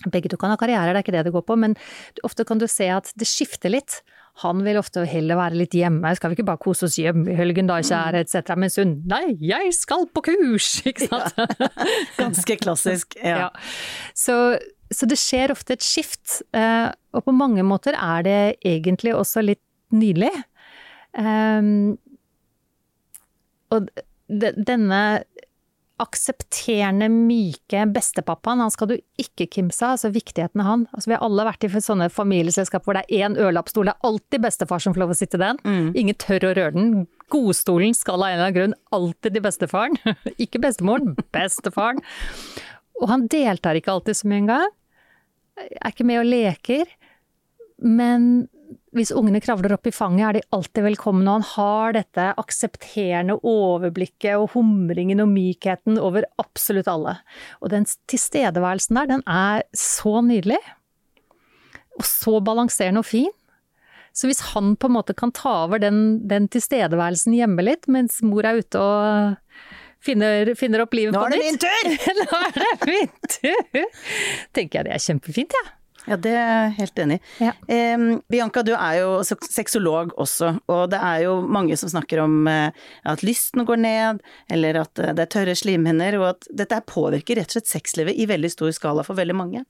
Begge 0.09 0.31
to 0.31 0.39
kan 0.39 0.49
ha 0.49 0.57
karriere, 0.57 0.89
det 0.89 0.97
er 0.97 1.05
ikke 1.05 1.15
det 1.17 1.25
det 1.27 1.35
går 1.35 1.45
på, 1.45 1.59
men 1.59 1.75
ofte 2.25 2.47
kan 2.47 2.59
du 2.59 2.67
se 2.71 2.87
at 2.89 3.11
det 3.19 3.27
skifter 3.29 3.71
litt. 3.71 4.01
Han 4.43 4.63
vil 4.63 4.79
ofte 4.79 5.03
heller 5.09 5.39
være 5.39 5.59
litt 5.59 5.75
hjemme, 5.75 6.11
skal 6.15 6.31
vi 6.31 6.37
ikke 6.37 6.47
bare 6.47 6.61
kose 6.63 6.87
oss 6.87 6.97
hjemme 6.99 7.27
i 7.31 7.37
helgen 7.37 7.69
da, 7.69 7.79
kjære, 7.83 8.23
etc. 8.23 8.53
Mens 8.59 8.79
hun, 8.79 8.97
nei, 9.09 9.35
jeg 9.43 9.73
skal 9.75 10.07
på 10.15 10.23
kurs, 10.29 10.69
ikke 10.89 11.09
sant. 11.09 11.39
Ja. 11.39 11.69
Ganske 12.21 12.59
klassisk, 12.61 13.17
ja. 13.19 13.45
ja. 13.45 13.49
Så, 14.17 14.37
så, 14.91 15.09
det 15.09 15.19
skjer 15.19 15.55
ofte 15.55 15.75
et 15.75 15.85
skift, 15.85 16.41
eh, 16.55 16.87
og 17.15 17.25
på 17.25 17.35
mange 17.35 17.65
måter 17.67 17.97
er 17.99 18.23
det 18.27 18.39
egentlig 18.67 19.15
også 19.17 19.43
litt 19.43 19.63
nydelig. 19.95 20.31
Um, 21.17 21.97
og 23.73 23.89
denne 24.29 25.01
aksepterende, 25.99 27.09
myke 27.11 27.83
bestepappaen, 27.93 28.61
han 28.63 28.73
skal 28.73 28.91
du 28.91 28.95
ikke 29.19 29.49
kimse 29.51 29.83
av, 29.85 29.97
altså 29.97 30.11
viktigheten 30.15 30.63
av 30.63 30.67
han. 30.69 30.85
Altså, 30.93 31.11
vi 31.11 31.17
har 31.17 31.25
alle 31.25 31.45
vært 31.47 31.65
i 31.67 31.71
sånne 31.83 32.09
familieselskap 32.13 32.85
hvor 32.85 32.97
det 32.97 33.05
er 33.05 33.27
én 33.27 33.37
ørlappstol, 33.39 33.89
det 33.89 33.95
er 33.95 34.09
alltid 34.09 34.45
bestefar 34.45 34.83
som 34.83 34.95
får 34.95 35.03
lov 35.03 35.13
å 35.15 35.19
sitte 35.19 35.39
i 35.39 35.43
den. 35.43 35.61
Mm. 35.65 35.89
Ingen 36.03 36.19
tør 36.21 36.49
å 36.49 36.53
røre 36.57 36.75
den. 36.77 36.93
Godstolen 37.29 37.95
skal 37.97 38.23
av 38.23 38.29
en 38.29 38.35
eller 38.37 38.47
annen 38.47 38.57
grunn 38.57 38.77
alltid 38.95 39.35
til 39.35 39.45
bestefaren. 39.45 39.99
ikke 40.43 40.61
bestemoren, 40.63 41.15
bestefaren. 41.35 42.03
Og 42.99 43.09
han 43.11 43.27
deltar 43.31 43.79
ikke 43.79 43.93
alltid 43.95 44.19
så 44.19 44.29
mye 44.29 44.43
engang. 44.43 44.77
Er 45.59 45.91
ikke 45.91 46.07
med 46.07 46.23
og 46.23 46.29
leker. 46.29 46.95
Men 47.79 48.47
hvis 48.95 49.11
ungene 49.13 49.41
kravler 49.43 49.75
opp 49.75 49.87
i 49.89 49.93
fanget, 49.93 50.23
er 50.25 50.37
de 50.37 50.47
alltid 50.55 50.85
velkomne, 50.87 51.25
og 51.29 51.39
han 51.39 51.47
har 51.51 51.95
dette 51.99 52.27
aksepterende 52.41 53.37
overblikket 53.45 54.39
og 54.39 54.55
humringen 54.55 55.21
og 55.23 55.29
mykheten 55.31 55.99
over 56.01 56.25
absolutt 56.41 56.89
alle. 56.89 57.19
Og 57.61 57.73
den 57.73 57.85
tilstedeværelsen 58.09 58.97
der, 58.97 59.11
den 59.13 59.25
er 59.29 59.65
så 59.77 60.19
nydelig. 60.25 60.59
Og 61.99 62.07
så 62.07 62.39
balanserende 62.41 63.03
og 63.03 63.09
fin. 63.09 63.31
Så 64.15 64.27
hvis 64.27 64.41
han 64.55 64.73
på 64.79 64.89
en 64.89 64.97
måte 64.97 65.13
kan 65.15 65.31
ta 65.35 65.67
over 65.67 65.81
den, 65.81 66.27
den 66.27 66.49
tilstedeværelsen 66.51 67.35
hjemme 67.37 67.63
litt, 67.63 67.85
mens 67.91 68.23
mor 68.25 68.47
er 68.47 68.63
ute 68.63 68.81
og 68.81 69.67
finner, 70.03 70.55
finner 70.59 70.83
opp 70.83 70.97
livet 70.97 71.13
på 71.13 71.27
nytt 71.29 71.37
Nå 71.37 71.37
er 71.37 71.37
det 71.37 71.45
min 71.45 71.59
tur! 71.61 72.15
Nå 72.23 72.39
er 72.39 72.55
det 72.57 72.71
min 72.89 73.27
tur! 73.35 74.07
Tenker 74.57 74.81
jeg 74.81 74.89
det 74.89 74.97
er 74.97 75.05
kjempefint, 75.05 75.59
jeg. 75.59 75.69
Ja. 75.69 75.78
Ja, 76.07 76.15
det 76.15 76.31
er 76.31 76.47
jeg 76.47 76.75
helt 76.77 76.99
enig 77.03 77.17
i. 77.17 77.21
Ja. 77.43 77.53
Eh, 77.67 78.03
Bianca, 78.31 78.63
du 78.63 78.71
er 78.75 78.99
jo 79.01 79.09
sexolog 79.25 80.13
også, 80.19 80.53
og 80.71 80.83
det 80.93 80.99
er 81.03 81.23
jo 81.25 81.39
mange 81.43 81.75
som 81.79 81.91
snakker 81.91 82.23
om 82.23 82.47
eh, 82.49 82.75
at 83.09 83.23
lysten 83.25 83.65
går 83.67 83.81
ned, 83.83 84.21
eller 84.51 84.83
at 84.85 85.01
eh, 85.01 85.13
det 85.17 85.25
er 85.25 85.33
tørre 85.35 85.57
slimhinner, 85.59 86.19
og 86.21 86.27
at 86.33 86.51
dette 86.63 86.79
påvirker 86.89 87.41
rett 87.41 87.51
og 87.51 87.59
slett 87.59 87.73
sexlivet 87.73 88.19
i 88.19 88.29
veldig 88.29 88.53
stor 88.53 88.71
skala 88.75 89.05
for 89.07 89.19
veldig 89.19 89.37
mange. 89.37 89.65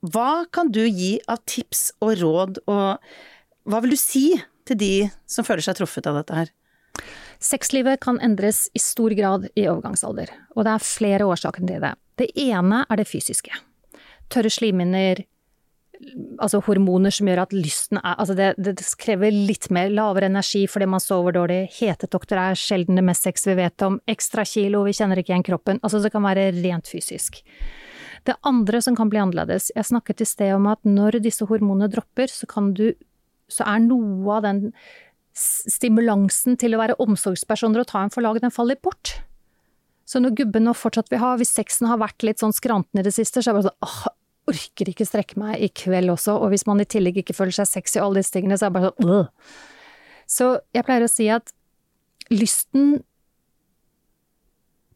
Hva 0.00 0.46
kan 0.52 0.72
du 0.72 0.82
gi 0.86 1.18
av 1.28 1.44
tips 1.50 1.90
og 2.00 2.16
råd, 2.22 2.62
og 2.72 3.68
hva 3.68 3.84
vil 3.84 3.92
du 3.92 4.00
si 4.00 4.30
til 4.68 4.80
de 4.80 4.94
som 5.28 5.44
føler 5.44 5.66
seg 5.66 5.76
truffet 5.76 6.08
av 6.08 6.22
dette 6.22 6.42
her? 6.42 6.54
Sexlivet 7.40 8.00
kan 8.04 8.18
endres 8.24 8.66
i 8.76 8.80
stor 8.82 9.12
grad 9.16 9.50
i 9.54 9.68
overgangsalder, 9.68 10.32
og 10.56 10.64
det 10.64 10.76
er 10.76 10.92
flere 10.92 11.28
årsaker 11.28 11.64
til 11.64 11.84
det. 11.84 11.96
Det 12.20 12.32
ene 12.40 12.84
er 12.88 13.00
det 13.00 13.08
fysiske 13.08 13.52
tørre 14.32 14.52
slimhinner, 14.52 15.24
altså 16.40 16.62
hormoner 16.64 17.12
som 17.12 17.28
gjør 17.28 17.42
at 17.42 17.52
lysten 17.52 17.98
er 18.00 18.14
Altså 18.14 18.36
det, 18.36 18.54
det, 18.62 18.76
krever 19.00 19.34
litt 19.34 19.68
mer 19.74 19.90
lavere 19.92 20.30
energi 20.30 20.64
fordi 20.70 20.88
man 20.88 21.02
sover 21.02 21.36
dårlig. 21.36 21.60
Hetetokter 21.76 22.40
er 22.40 22.58
sjelden 22.58 22.98
det 22.98 23.04
mest 23.06 23.26
sex 23.26 23.46
vi 23.48 23.58
vet 23.58 23.84
om. 23.86 24.00
Ekstra 24.10 24.46
kilo, 24.48 24.84
vi 24.86 24.96
kjenner 24.96 25.20
ikke 25.20 25.34
igjen 25.34 25.46
kroppen. 25.46 25.80
Altså 25.84 26.00
det 26.02 26.12
kan 26.14 26.24
være 26.24 26.50
rent 26.56 26.90
fysisk. 26.90 27.42
Det 28.28 28.36
andre 28.44 28.80
som 28.84 28.96
kan 28.96 29.08
bli 29.12 29.20
annerledes, 29.20 29.70
jeg 29.76 29.88
snakket 29.88 30.24
i 30.24 30.28
sted 30.28 30.52
om 30.52 30.66
at 30.68 30.82
når 30.84 31.22
disse 31.24 31.46
hormonene 31.48 31.88
dropper, 31.92 32.28
så 32.32 32.48
kan 32.48 32.74
du 32.76 32.92
Så 33.50 33.64
er 33.66 33.80
noe 33.82 34.36
av 34.36 34.44
den 34.44 34.58
stimulansen 35.34 36.54
til 36.60 36.76
å 36.76 36.78
være 36.78 36.94
omsorgspersoner 37.02 37.82
og 37.82 37.88
ta 37.90 38.04
en 38.04 38.12
for 38.14 38.22
laget, 38.22 38.44
den 38.44 38.54
faller 38.54 38.78
bort. 38.78 39.16
Så 40.06 40.20
når 40.22 40.36
gubben 40.38 40.68
nå 40.68 40.74
fortsatt 40.74 41.10
vil 41.10 41.18
ha, 41.18 41.32
hvis 41.34 41.50
sexen 41.50 41.88
har 41.90 41.98
vært 41.98 42.22
litt 42.22 42.38
sånn 42.38 42.54
skranten 42.54 43.00
i 43.00 43.02
det 43.02 43.10
siste, 43.14 43.42
så 43.42 43.50
er 43.50 43.56
det 43.56 43.58
bare 43.58 43.72
sånn 43.72 43.88
åh, 43.88 44.06
orker 44.50 44.90
ikke 44.90 45.06
strekke 45.08 45.38
meg 45.40 45.62
i 45.62 45.70
kveld 45.72 46.12
også, 46.12 46.36
og 46.36 46.52
hvis 46.52 46.66
man 46.68 46.82
i 46.82 46.88
tillegg 46.88 47.22
ikke 47.22 47.36
føler 47.36 47.54
seg 47.56 47.70
sexy 47.70 48.00
og 48.00 48.08
alle 48.08 48.22
disse 48.24 48.34
tingene, 48.34 48.58
så 48.58 48.66
er 48.66 48.72
det 48.72 48.78
bare 48.80 48.90
sånn 48.90 49.14
øh. 49.14 49.54
Så 50.30 50.50
jeg 50.76 50.86
pleier 50.86 51.06
å 51.06 51.10
si 51.10 51.26
at 51.32 51.50
lysten 52.30 53.00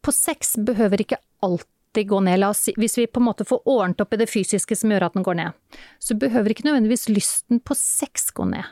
på 0.05 0.12
sex 0.14 0.55
behøver 0.62 1.02
ikke 1.02 1.18
alltid 1.42 2.09
gå 2.11 2.20
ned. 2.26 2.38
La 2.42 2.52
oss 2.52 2.66
si, 2.68 2.74
hvis 2.78 2.98
vi 3.00 3.09
på 3.11 3.22
en 3.22 3.28
måte 3.30 3.46
får 3.48 3.64
ordnet 3.70 4.05
opp 4.05 4.14
i 4.14 4.20
det 4.20 4.28
fysiske 4.30 4.76
som 4.78 4.92
gjør 4.92 5.09
at 5.09 5.16
den 5.16 5.26
går 5.26 5.38
ned, 5.40 5.78
så 5.98 6.16
behøver 6.18 6.55
ikke 6.55 6.66
nødvendigvis 6.68 7.09
lysten 7.11 7.62
på 7.64 7.76
sex 7.78 8.28
gå 8.36 8.46
ned. 8.52 8.68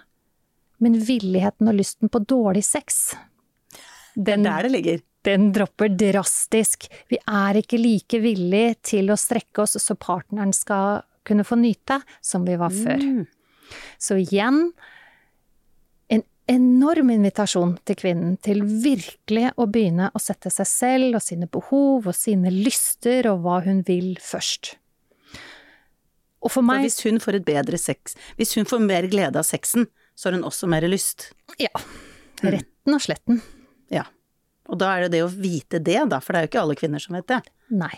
Men 0.83 0.99
villigheten 0.99 1.71
og 1.71 1.79
lysten 1.79 2.11
på 2.13 2.23
dårlig 2.27 2.65
sex, 2.67 3.15
den, 4.15 4.45
der 4.45 4.67
det 4.67 4.73
ligger 4.75 5.03
den 5.27 5.51
dropper 5.55 5.93
drastisk. 5.95 6.89
Vi 7.11 7.19
er 7.21 7.61
ikke 7.61 7.81
like 7.81 8.21
villig 8.23 8.83
til 8.93 9.13
å 9.13 9.19
strekke 9.19 9.65
oss 9.65 9.79
så 9.81 9.97
partneren 9.99 10.55
skal 10.57 11.05
kunne 11.27 11.47
få 11.47 11.59
nyte, 11.61 12.01
som 12.21 12.47
vi 12.47 12.59
var 12.59 12.75
før. 12.75 12.99
Mm. 12.99 13.27
Så 14.03 14.19
igjen, 14.21 14.73
en 16.13 16.25
enorm 16.51 17.13
invitasjon 17.15 17.77
til 17.87 17.99
kvinnen 18.03 18.37
til 18.43 18.65
virkelig 18.67 19.53
å 19.57 19.69
begynne 19.71 20.11
å 20.13 20.23
sette 20.23 20.51
seg 20.53 20.69
selv 20.69 21.19
og 21.21 21.25
sine 21.25 21.49
behov 21.51 22.11
og 22.11 22.17
sine 22.19 22.53
lyster 22.53 23.31
og 23.31 23.45
hva 23.47 23.61
hun 23.67 23.85
vil 23.87 24.17
først. 24.21 24.75
Og 26.43 26.51
for 26.51 26.67
meg 26.67 26.83
For 26.83 26.89
hvis 26.89 27.05
hun 27.07 27.23
får 27.23 27.39
et 27.39 27.47
bedre 27.47 27.79
sex, 27.79 28.17
hvis 28.35 28.57
hun 28.59 28.67
får 28.67 28.83
mer 28.83 29.07
glede 29.11 29.39
av 29.39 29.47
sexen, 29.47 29.87
så 30.19 30.29
har 30.29 30.37
hun 30.37 30.49
også 30.49 30.67
mer 30.71 30.85
lyst. 30.91 31.31
Ja. 31.63 31.71
Retten 32.43 32.97
og 32.97 33.05
sletten. 33.05 33.39
Ja. 33.95 34.09
Og 34.73 34.81
da 34.81 34.95
er 34.95 35.05
det 35.05 35.19
det 35.19 35.27
å 35.27 35.33
vite 35.33 35.83
det, 35.85 36.01
da, 36.09 36.19
for 36.23 36.33
det 36.33 36.41
er 36.41 36.47
jo 36.47 36.51
ikke 36.55 36.63
alle 36.63 36.77
kvinner 36.81 37.03
som 37.03 37.17
vet 37.19 37.29
det. 37.29 37.43
Nei. 37.73 37.93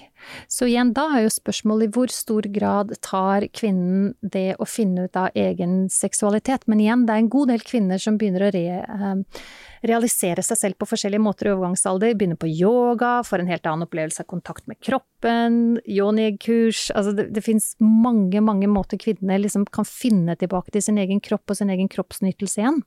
Så 0.51 0.68
igjen, 0.70 0.93
da 0.95 1.09
er 1.16 1.25
jo 1.25 1.33
spørsmålet 1.35 1.89
i 1.89 1.93
hvor 1.97 2.11
stor 2.14 2.47
grad 2.55 2.93
tar 3.03 3.47
kvinnen 3.55 4.12
det 4.22 4.57
å 4.62 4.66
finne 4.68 5.09
ut 5.09 5.18
av 5.18 5.35
egen 5.39 5.89
seksualitet. 5.91 6.66
Men 6.70 6.83
igjen, 6.83 7.05
det 7.07 7.14
er 7.14 7.22
en 7.25 7.31
god 7.33 7.51
del 7.51 7.64
kvinner 7.66 8.03
som 8.03 8.18
begynner 8.18 8.47
å 8.47 8.53
re, 8.55 8.64
eh, 8.83 9.43
realisere 9.87 10.43
seg 10.47 10.61
selv 10.61 10.79
på 10.79 10.89
forskjellige 10.93 11.22
måter 11.22 11.51
i 11.51 11.55
overgangsalder. 11.55 12.14
Begynner 12.14 12.39
på 12.39 12.51
yoga, 12.51 13.16
får 13.27 13.43
en 13.43 13.51
helt 13.51 13.66
annen 13.66 13.87
opplevelse 13.89 14.22
av 14.22 14.31
kontakt 14.31 14.66
med 14.70 14.79
kroppen, 14.81 15.79
yoni-kurs 15.87 16.91
Altså 16.95 17.14
det, 17.16 17.29
det 17.35 17.43
fins 17.43 17.75
mange, 17.81 18.41
mange 18.41 18.70
måter 18.70 18.99
kvinner 19.01 19.43
liksom 19.43 19.66
kan 19.66 19.87
finne 19.89 20.39
tilbake 20.39 20.75
til 20.75 20.83
sin 20.87 20.99
egen 21.03 21.22
kropp 21.22 21.51
og 21.51 21.59
sin 21.59 21.70
egen 21.75 21.91
kroppsnytelse 21.91 22.62
igjen. 22.62 22.83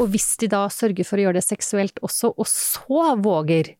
Og 0.00 0.08
hvis 0.12 0.36
de 0.40 0.48
da 0.52 0.64
sørger 0.72 1.06
for 1.06 1.20
å 1.20 1.26
gjøre 1.26 1.40
det 1.40 1.46
seksuelt 1.46 2.00
også, 2.04 2.32
og 2.32 2.48
så 2.48 3.14
våger 3.20 3.74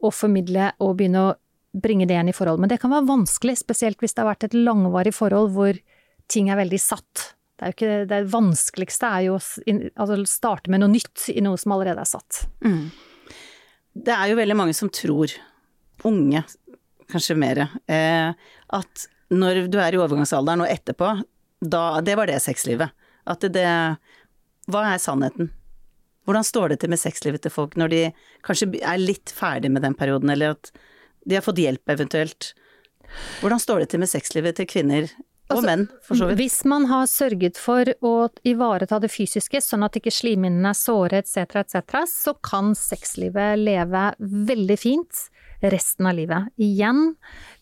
å 0.00 0.12
formidle 0.14 0.70
og 0.80 0.96
begynne 0.98 1.26
å 1.28 1.34
bringe 1.70 2.06
det 2.08 2.16
igjen 2.16 2.32
i 2.32 2.34
forhold. 2.34 2.62
Men 2.62 2.70
det 2.72 2.80
kan 2.82 2.92
være 2.92 3.08
vanskelig, 3.08 3.58
spesielt 3.60 4.00
hvis 4.02 4.16
det 4.16 4.24
har 4.24 4.32
vært 4.32 4.48
et 4.48 4.56
langvarig 4.56 5.12
forhold 5.14 5.52
hvor 5.54 5.76
ting 6.30 6.50
er 6.50 6.58
veldig 6.58 6.80
satt. 6.82 7.34
Det, 7.60 7.74
ikke, 7.74 7.92
det 8.08 8.22
vanskeligste 8.32 9.10
er 9.10 9.26
jo 9.28 9.36
å 9.36 9.40
altså, 9.40 10.18
starte 10.30 10.72
med 10.72 10.82
noe 10.82 10.92
nytt 10.94 11.28
i 11.34 11.42
noe 11.44 11.60
som 11.60 11.76
allerede 11.76 12.02
er 12.02 12.08
satt. 12.08 12.44
Mm. 12.64 12.88
Det 14.00 14.14
er 14.16 14.32
jo 14.32 14.38
veldig 14.38 14.56
mange 14.56 14.74
som 14.76 14.90
tror, 14.94 15.34
unge 16.08 16.42
kanskje 17.10 17.36
mer, 17.38 17.64
eh, 17.90 18.32
at 18.78 19.06
når 19.30 19.66
du 19.70 19.78
er 19.82 19.94
i 19.94 20.00
overgangsalderen 20.00 20.64
og 20.64 20.70
etterpå, 20.70 21.12
da 21.60 22.00
Det 22.00 22.14
var 22.16 22.30
det 22.30 22.38
sexlivet. 22.40 22.88
At 23.28 23.42
det, 23.44 23.52
det 23.52 23.68
hva 24.74 24.84
er 24.92 25.02
sannheten? 25.02 25.50
Hvordan 26.28 26.46
står 26.46 26.72
det 26.72 26.80
til 26.82 26.92
med 26.92 27.00
sexlivet 27.00 27.42
til 27.42 27.52
folk 27.52 27.76
når 27.80 27.92
de 27.92 28.00
kanskje 28.46 28.70
er 28.78 29.00
litt 29.00 29.32
ferdig 29.34 29.70
med 29.72 29.82
den 29.82 29.96
perioden, 29.98 30.30
eller 30.30 30.56
at 30.56 30.70
de 31.26 31.36
har 31.38 31.44
fått 31.44 31.60
hjelp 31.62 31.92
eventuelt? 31.92 32.52
Hvordan 33.40 33.62
står 33.62 33.82
det 33.82 33.90
til 33.92 34.02
med 34.02 34.10
sexlivet 34.12 34.58
til 34.58 34.68
kvinner 34.70 35.10
og 35.50 35.58
altså, 35.58 35.66
menn, 35.66 35.84
for 36.06 36.18
så 36.18 36.28
vidt? 36.28 36.38
Hvis 36.40 36.60
man 36.70 36.86
har 36.90 37.08
sørget 37.10 37.58
for 37.60 37.90
å 38.06 38.14
ivareta 38.46 39.00
det 39.02 39.10
fysiske, 39.12 39.60
sånn 39.64 39.84
at 39.86 39.98
ikke 39.98 40.12
slimhinnene 40.14 40.70
er 40.70 40.78
såre 40.78 41.20
etc., 41.24 41.60
etc., 41.64 42.00
så 42.08 42.36
kan 42.44 42.72
sexlivet 42.78 43.58
leve 43.58 44.04
veldig 44.20 44.78
fint 44.78 45.26
resten 45.60 46.08
av 46.08 46.16
livet. 46.16 46.48
Igjen, 46.60 47.14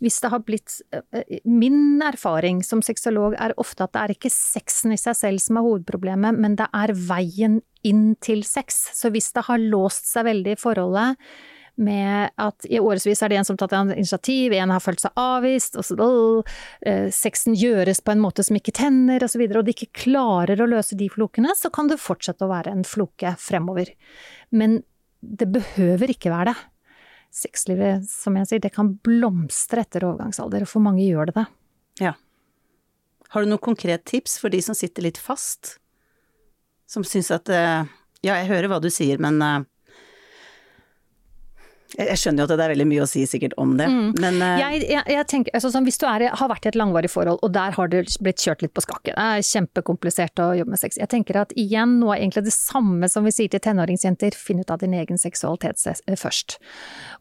hvis 0.03 0.20
det 0.22 0.30
har 0.30 0.45
blitt 0.47 0.76
eh, 0.95 1.41
Min 1.49 1.99
erfaring 2.05 2.61
som 2.62 2.82
sexolog 2.84 3.34
er 3.41 3.57
ofte 3.59 3.86
at 3.86 3.95
det 3.97 4.05
er 4.05 4.14
ikke 4.14 4.30
sexen 4.32 4.95
i 4.95 5.01
seg 5.01 5.16
selv 5.18 5.43
som 5.43 5.59
er 5.59 5.66
hovedproblemet, 5.66 6.39
men 6.39 6.55
det 6.61 6.68
er 6.76 6.95
veien 6.95 7.61
inn 7.86 8.12
til 8.22 8.45
sex. 8.47 8.84
Så 8.95 9.11
hvis 9.14 9.32
det 9.34 9.49
har 9.49 9.62
låst 9.62 10.11
seg 10.12 10.28
veldig 10.28 10.55
i 10.55 10.61
forholdet 10.61 11.30
med 11.79 12.33
at 12.41 12.66
i 12.68 12.81
årevis 12.83 13.22
er 13.22 13.31
det 13.31 13.39
en 13.41 13.47
som 13.47 13.59
har 13.59 13.68
tatt 13.68 13.95
initiativ, 13.95 14.53
en 14.53 14.74
har 14.74 14.83
følt 14.83 15.03
seg 15.03 15.20
avvist, 15.20 15.79
og 15.79 15.87
så 15.87 15.99
øh, 15.99 17.09
sexen 17.14 17.57
gjøres 17.59 18.03
på 18.05 18.14
en 18.14 18.22
måte 18.22 18.45
som 18.47 18.59
ikke 18.59 18.74
tenner, 18.76 19.22
og 19.22 19.31
så 19.31 19.41
videre, 19.41 19.62
og 19.62 19.68
de 19.68 19.76
ikke 19.76 20.05
klarer 20.07 20.61
å 20.61 20.70
løse 20.70 20.99
de 20.99 21.11
flokene, 21.12 21.55
så 21.57 21.70
kan 21.74 21.91
det 21.91 22.01
fortsette 22.03 22.47
å 22.47 22.51
være 22.51 22.74
en 22.74 22.87
floke 22.87 23.37
fremover. 23.43 23.95
Men 24.51 24.81
det 25.20 25.51
behøver 25.55 26.14
ikke 26.14 26.35
være 26.35 26.53
det 26.53 26.59
sexlivet, 27.35 28.07
som 28.09 28.37
jeg 28.39 28.49
sier, 28.49 28.62
det 28.62 28.72
kan 28.74 28.95
blomstre 29.05 29.85
etter 29.85 30.07
overgangsalder, 30.09 30.64
og 30.64 30.70
for 30.70 30.85
mange 30.85 31.05
gjør 31.05 31.31
det 31.31 31.37
det. 31.39 31.47
Ja. 32.03 32.14
Har 33.35 33.45
du 33.45 33.51
noen 33.51 33.62
konkret 33.62 34.07
tips 34.09 34.39
for 34.41 34.53
de 34.53 34.61
som 34.64 34.76
sitter 34.76 35.05
litt 35.05 35.20
fast? 35.20 35.76
Som 36.89 37.05
syns 37.05 37.31
at 37.35 37.51
eh, 37.53 37.85
Ja, 38.24 38.39
jeg 38.41 38.49
hører 38.49 38.72
hva 38.72 38.81
du 38.83 38.89
sier, 38.91 39.20
men 39.22 39.43
eh, 39.45 39.66
jeg 41.97 42.20
skjønner 42.20 42.43
jo 42.43 42.47
at 42.49 42.53
det 42.53 42.64
er 42.66 42.72
veldig 42.74 42.86
mye 42.91 43.05
å 43.05 43.09
si 43.09 43.22
sikkert 43.28 43.55
om 43.61 43.70
det, 43.78 43.86
mm. 43.89 44.09
men 44.20 44.43
uh... 44.45 44.59
jeg, 44.61 44.82
jeg, 44.91 45.03
jeg, 45.09 45.26
tenker, 45.30 45.55
altså, 45.57 45.70
sånn, 45.72 45.86
Hvis 45.89 45.97
du 46.01 46.05
er, 46.11 46.26
har 46.36 46.51
vært 46.51 46.66
i 46.66 46.70
et 46.72 46.76
langvarig 46.76 47.09
forhold, 47.09 47.41
og 47.45 47.53
der 47.55 47.72
har 47.78 47.89
du 47.89 47.97
blitt 48.24 48.45
kjørt 48.45 48.64
litt 48.64 48.74
på 48.76 48.84
skakke, 48.84 49.14
det 49.14 49.24
er 49.24 49.47
kjempekomplisert 49.49 50.43
å 50.45 50.51
jobbe 50.59 50.74
med 50.74 50.82
sex. 50.82 50.99
Jeg 51.01 51.09
tenker 51.12 51.41
at 51.41 51.55
igjen, 51.57 51.97
noe 52.03 52.12
er 52.16 52.24
egentlig 52.26 52.45
det 52.51 52.55
samme 52.55 53.09
som 53.09 53.24
vi 53.24 53.32
sier 53.32 53.53
til 53.53 53.62
tenåringsjenter, 53.64 54.36
finn 54.36 54.61
ut 54.61 54.72
av 54.74 54.82
din 54.82 54.97
egen 54.99 55.20
seksualitet 55.20 55.80
eh, 55.89 56.18
først. 56.18 56.59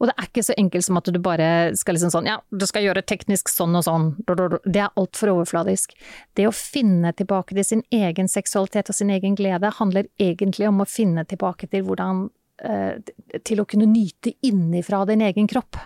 Og 0.01 0.11
det 0.11 0.17
er 0.17 0.27
ikke 0.27 0.45
så 0.49 0.57
enkelt 0.59 0.87
som 0.89 0.99
at 0.99 1.11
du 1.15 1.21
bare 1.23 1.49
skal 1.79 1.95
liksom 1.95 2.11
sånn, 2.17 2.27
ja, 2.27 2.39
du 2.51 2.67
skal 2.67 2.83
gjøre 2.83 3.05
teknisk 3.07 3.51
sånn 3.53 3.77
og 3.79 3.87
sånn, 3.87 4.09
det 4.27 4.81
er 4.83 4.91
altfor 4.99 5.31
overfladisk. 5.37 5.95
Det 6.35 6.49
å 6.49 6.55
finne 6.55 7.13
tilbake 7.15 7.55
til 7.55 7.67
sin 7.67 7.85
egen 7.95 8.27
seksualitet 8.31 8.91
og 8.91 8.99
sin 8.99 9.15
egen 9.15 9.39
glede 9.39 9.71
handler 9.79 10.11
egentlig 10.19 10.67
om 10.67 10.83
å 10.83 10.89
finne 10.89 11.23
tilbake 11.27 11.71
til 11.71 11.87
hvordan 11.87 12.27
til 12.57 13.61
å 13.61 13.67
kunne 13.69 13.85
nyte 13.85 14.33
innifra 14.47 15.03
din 15.05 15.21
egen 15.21 15.49
kropp. 15.49 15.77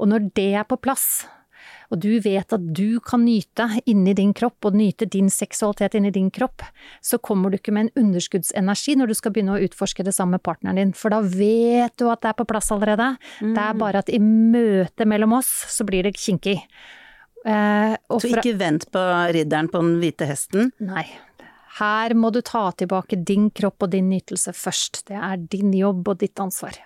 Og 0.00 0.08
når 0.10 0.30
det 0.34 0.50
er 0.58 0.64
på 0.68 0.78
plass, 0.80 1.26
og 1.92 2.00
du 2.02 2.16
vet 2.24 2.54
at 2.54 2.64
du 2.74 2.98
kan 3.04 3.22
nyte 3.24 3.66
inni 3.90 4.14
din 4.16 4.32
kropp, 4.36 4.66
og 4.66 4.78
nyte 4.78 5.06
din 5.10 5.30
seksualitet 5.32 5.96
inni 5.98 6.12
din 6.14 6.30
kropp, 6.34 6.64
så 7.04 7.20
kommer 7.22 7.52
du 7.52 7.58
ikke 7.58 7.74
med 7.74 7.88
en 7.88 8.06
underskuddsenergi 8.06 8.96
når 8.98 9.12
du 9.12 9.16
skal 9.18 9.34
begynne 9.34 9.56
å 9.56 9.62
utforske 9.66 10.06
det 10.06 10.14
sammen 10.16 10.38
med 10.38 10.44
partneren 10.46 10.80
din, 10.80 10.94
for 10.96 11.14
da 11.14 11.20
vet 11.22 11.94
du 12.00 12.08
at 12.10 12.24
det 12.24 12.32
er 12.32 12.38
på 12.40 12.48
plass 12.50 12.72
allerede. 12.74 13.14
Mm. 13.40 13.54
Det 13.54 13.66
er 13.68 13.80
bare 13.84 14.04
at 14.04 14.12
i 14.12 14.20
møtet 14.22 15.08
mellom 15.10 15.36
oss, 15.38 15.52
så 15.70 15.86
blir 15.86 16.08
det 16.08 16.16
kinkig. 16.18 16.58
Eh, 17.44 17.94
så 18.08 18.32
ikke 18.32 18.56
vent 18.56 18.88
på 18.92 19.04
ridderen 19.36 19.68
på 19.68 19.84
den 19.84 19.98
hvite 20.00 20.28
hesten? 20.28 20.72
Nei. 20.82 21.06
Her 21.78 22.14
må 22.14 22.30
du 22.30 22.40
ta 22.46 22.68
tilbake 22.78 23.18
din 23.26 23.48
kropp 23.50 23.86
og 23.86 23.94
din 23.94 24.08
nytelse 24.12 24.52
først. 24.54 25.02
Det 25.08 25.16
er 25.18 25.40
din 25.50 25.72
jobb 25.74 26.12
og 26.12 26.20
ditt 26.20 26.38
ansvar. 26.40 26.76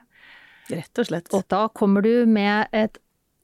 Rett 0.68 1.01
og 1.01 1.09
slett. 1.11 1.28
Og 1.36 1.45
da 1.49 1.66
kommer 1.76 2.05
du 2.05 2.24
med 2.28 2.72
et 2.72 2.97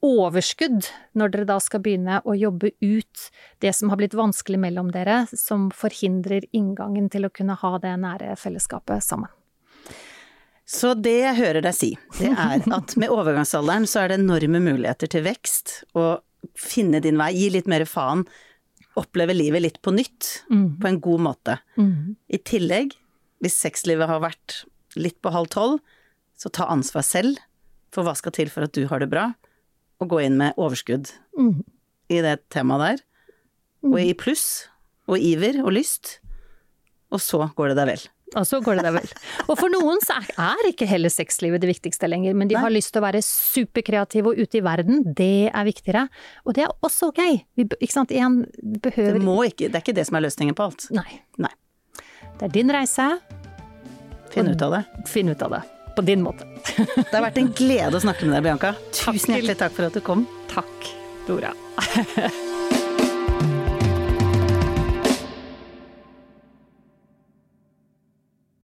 overskudd 0.05 0.85
når 1.17 1.33
dere 1.33 1.47
da 1.49 1.57
skal 1.63 1.81
begynne 1.85 2.19
å 2.25 2.35
jobbe 2.37 2.71
ut 2.81 3.25
det 3.63 3.73
som 3.77 3.91
har 3.91 3.99
blitt 4.01 4.17
vanskelig 4.17 4.59
mellom 4.61 4.91
dere, 4.93 5.23
som 5.33 5.69
forhindrer 5.73 6.45
inngangen 6.55 7.09
til 7.13 7.27
å 7.27 7.33
kunne 7.33 7.57
ha 7.61 7.73
det 7.81 7.95
nære 8.01 8.35
fellesskapet 8.41 9.05
sammen. 9.05 9.31
Så 10.65 10.95
det 10.97 11.19
jeg 11.21 11.37
hører 11.37 11.61
deg 11.61 11.77
si, 11.77 11.91
det 12.17 12.31
er 12.33 12.65
at 12.79 12.95
med 12.97 13.13
overgangsalderen 13.13 13.85
så 13.89 14.03
er 14.03 14.13
det 14.13 14.21
enorme 14.23 14.61
muligheter 14.65 15.11
til 15.13 15.25
vekst 15.27 15.83
og 15.93 16.25
finne 16.57 17.01
din 17.01 17.17
vei, 17.17 17.31
gi 17.37 17.49
litt 17.53 17.69
mer 17.69 17.85
faen, 17.89 18.25
oppleve 18.99 19.35
livet 19.35 19.63
litt 19.63 19.81
på 19.83 19.93
nytt, 19.95 20.45
mm. 20.51 20.67
på 20.81 20.89
en 20.89 21.01
god 21.03 21.23
måte. 21.27 21.57
Mm. 21.79 22.15
I 22.27 22.39
tillegg, 22.47 22.95
hvis 23.43 23.57
sexlivet 23.59 24.09
har 24.09 24.23
vært 24.23 24.63
litt 24.95 25.17
på 25.23 25.33
halv 25.35 25.51
tolv, 25.53 25.81
så 26.35 26.51
ta 26.51 26.67
ansvar 26.71 27.05
selv 27.07 27.41
for 27.95 28.07
hva 28.07 28.15
skal 28.17 28.35
til 28.35 28.51
for 28.51 28.67
at 28.67 28.75
du 28.75 28.85
har 28.91 29.03
det 29.03 29.11
bra, 29.11 29.29
og 30.03 30.11
gå 30.11 30.21
inn 30.25 30.39
med 30.39 30.57
overskudd 30.59 31.11
mm. 31.39 31.61
i 32.11 32.21
det 32.23 32.37
temaet 32.51 32.83
der. 32.83 33.03
Og 33.85 33.99
i 34.01 34.15
pluss, 34.17 34.67
og 35.05 35.21
iver 35.21 35.61
og 35.63 35.75
lyst. 35.75 36.17
Og 37.13 37.21
så 37.21 37.45
går 37.55 37.71
det 37.71 37.79
deg 37.79 37.91
vel. 37.93 38.05
Og 38.33 38.45
så 38.49 38.57
går 38.63 38.79
det 38.79 38.85
deg 38.87 38.95
vel. 38.97 39.11
Og 39.45 39.59
for 39.59 39.71
noen 39.71 40.01
så 40.03 40.17
er 40.41 40.69
ikke 40.71 40.87
heller 40.89 41.13
sexlivet 41.13 41.61
det 41.61 41.69
viktigste 41.69 42.09
lenger, 42.09 42.33
men 42.37 42.49
de 42.49 42.57
har 42.57 42.73
lyst 42.73 42.91
til 42.95 43.03
å 43.03 43.05
være 43.05 43.21
superkreative 43.23 44.33
og 44.33 44.41
ute 44.41 44.59
i 44.59 44.63
verden. 44.65 45.03
Det 45.15 45.51
er 45.51 45.67
viktigere. 45.67 46.07
Og 46.43 46.57
det 46.57 46.65
er 46.65 46.73
også 46.85 47.11
ok. 47.13 47.21
Vi, 47.55 47.67
ikke 47.77 47.93
sant, 47.93 48.11
igjen, 48.15 48.41
behøver 48.83 49.21
det, 49.21 49.53
ikke, 49.53 49.69
det 49.69 49.79
er 49.79 49.85
ikke 49.85 49.97
det 50.01 50.07
som 50.09 50.17
er 50.17 50.25
løsningen 50.25 50.57
på 50.57 50.67
alt. 50.67 50.89
Nei. 50.95 51.21
Nei. 51.45 51.53
Det 52.35 52.49
er 52.49 52.55
din 52.57 52.73
reise. 52.73 53.07
Finn 54.33 54.49
ut 54.51 54.65
av 54.65 54.79
det. 54.79 54.81
Finn 55.07 55.31
ut 55.31 55.45
av 55.45 55.55
det. 55.55 55.61
På 55.95 56.03
din 56.03 56.25
måte. 56.25 56.49
det 56.75 57.13
har 57.13 57.23
vært 57.29 57.39
en 57.39 57.53
glede 57.55 57.95
å 57.95 58.03
snakke 58.03 58.27
med 58.27 58.35
deg, 58.35 58.49
Bianca. 58.49 58.73
Tusen 58.91 59.37
hjertelig 59.37 59.59
takk 59.61 59.77
for 59.77 59.87
at 59.87 59.95
du 59.95 60.03
kom. 60.03 60.25
Takk, 60.51 60.91
Dora. 61.29 61.53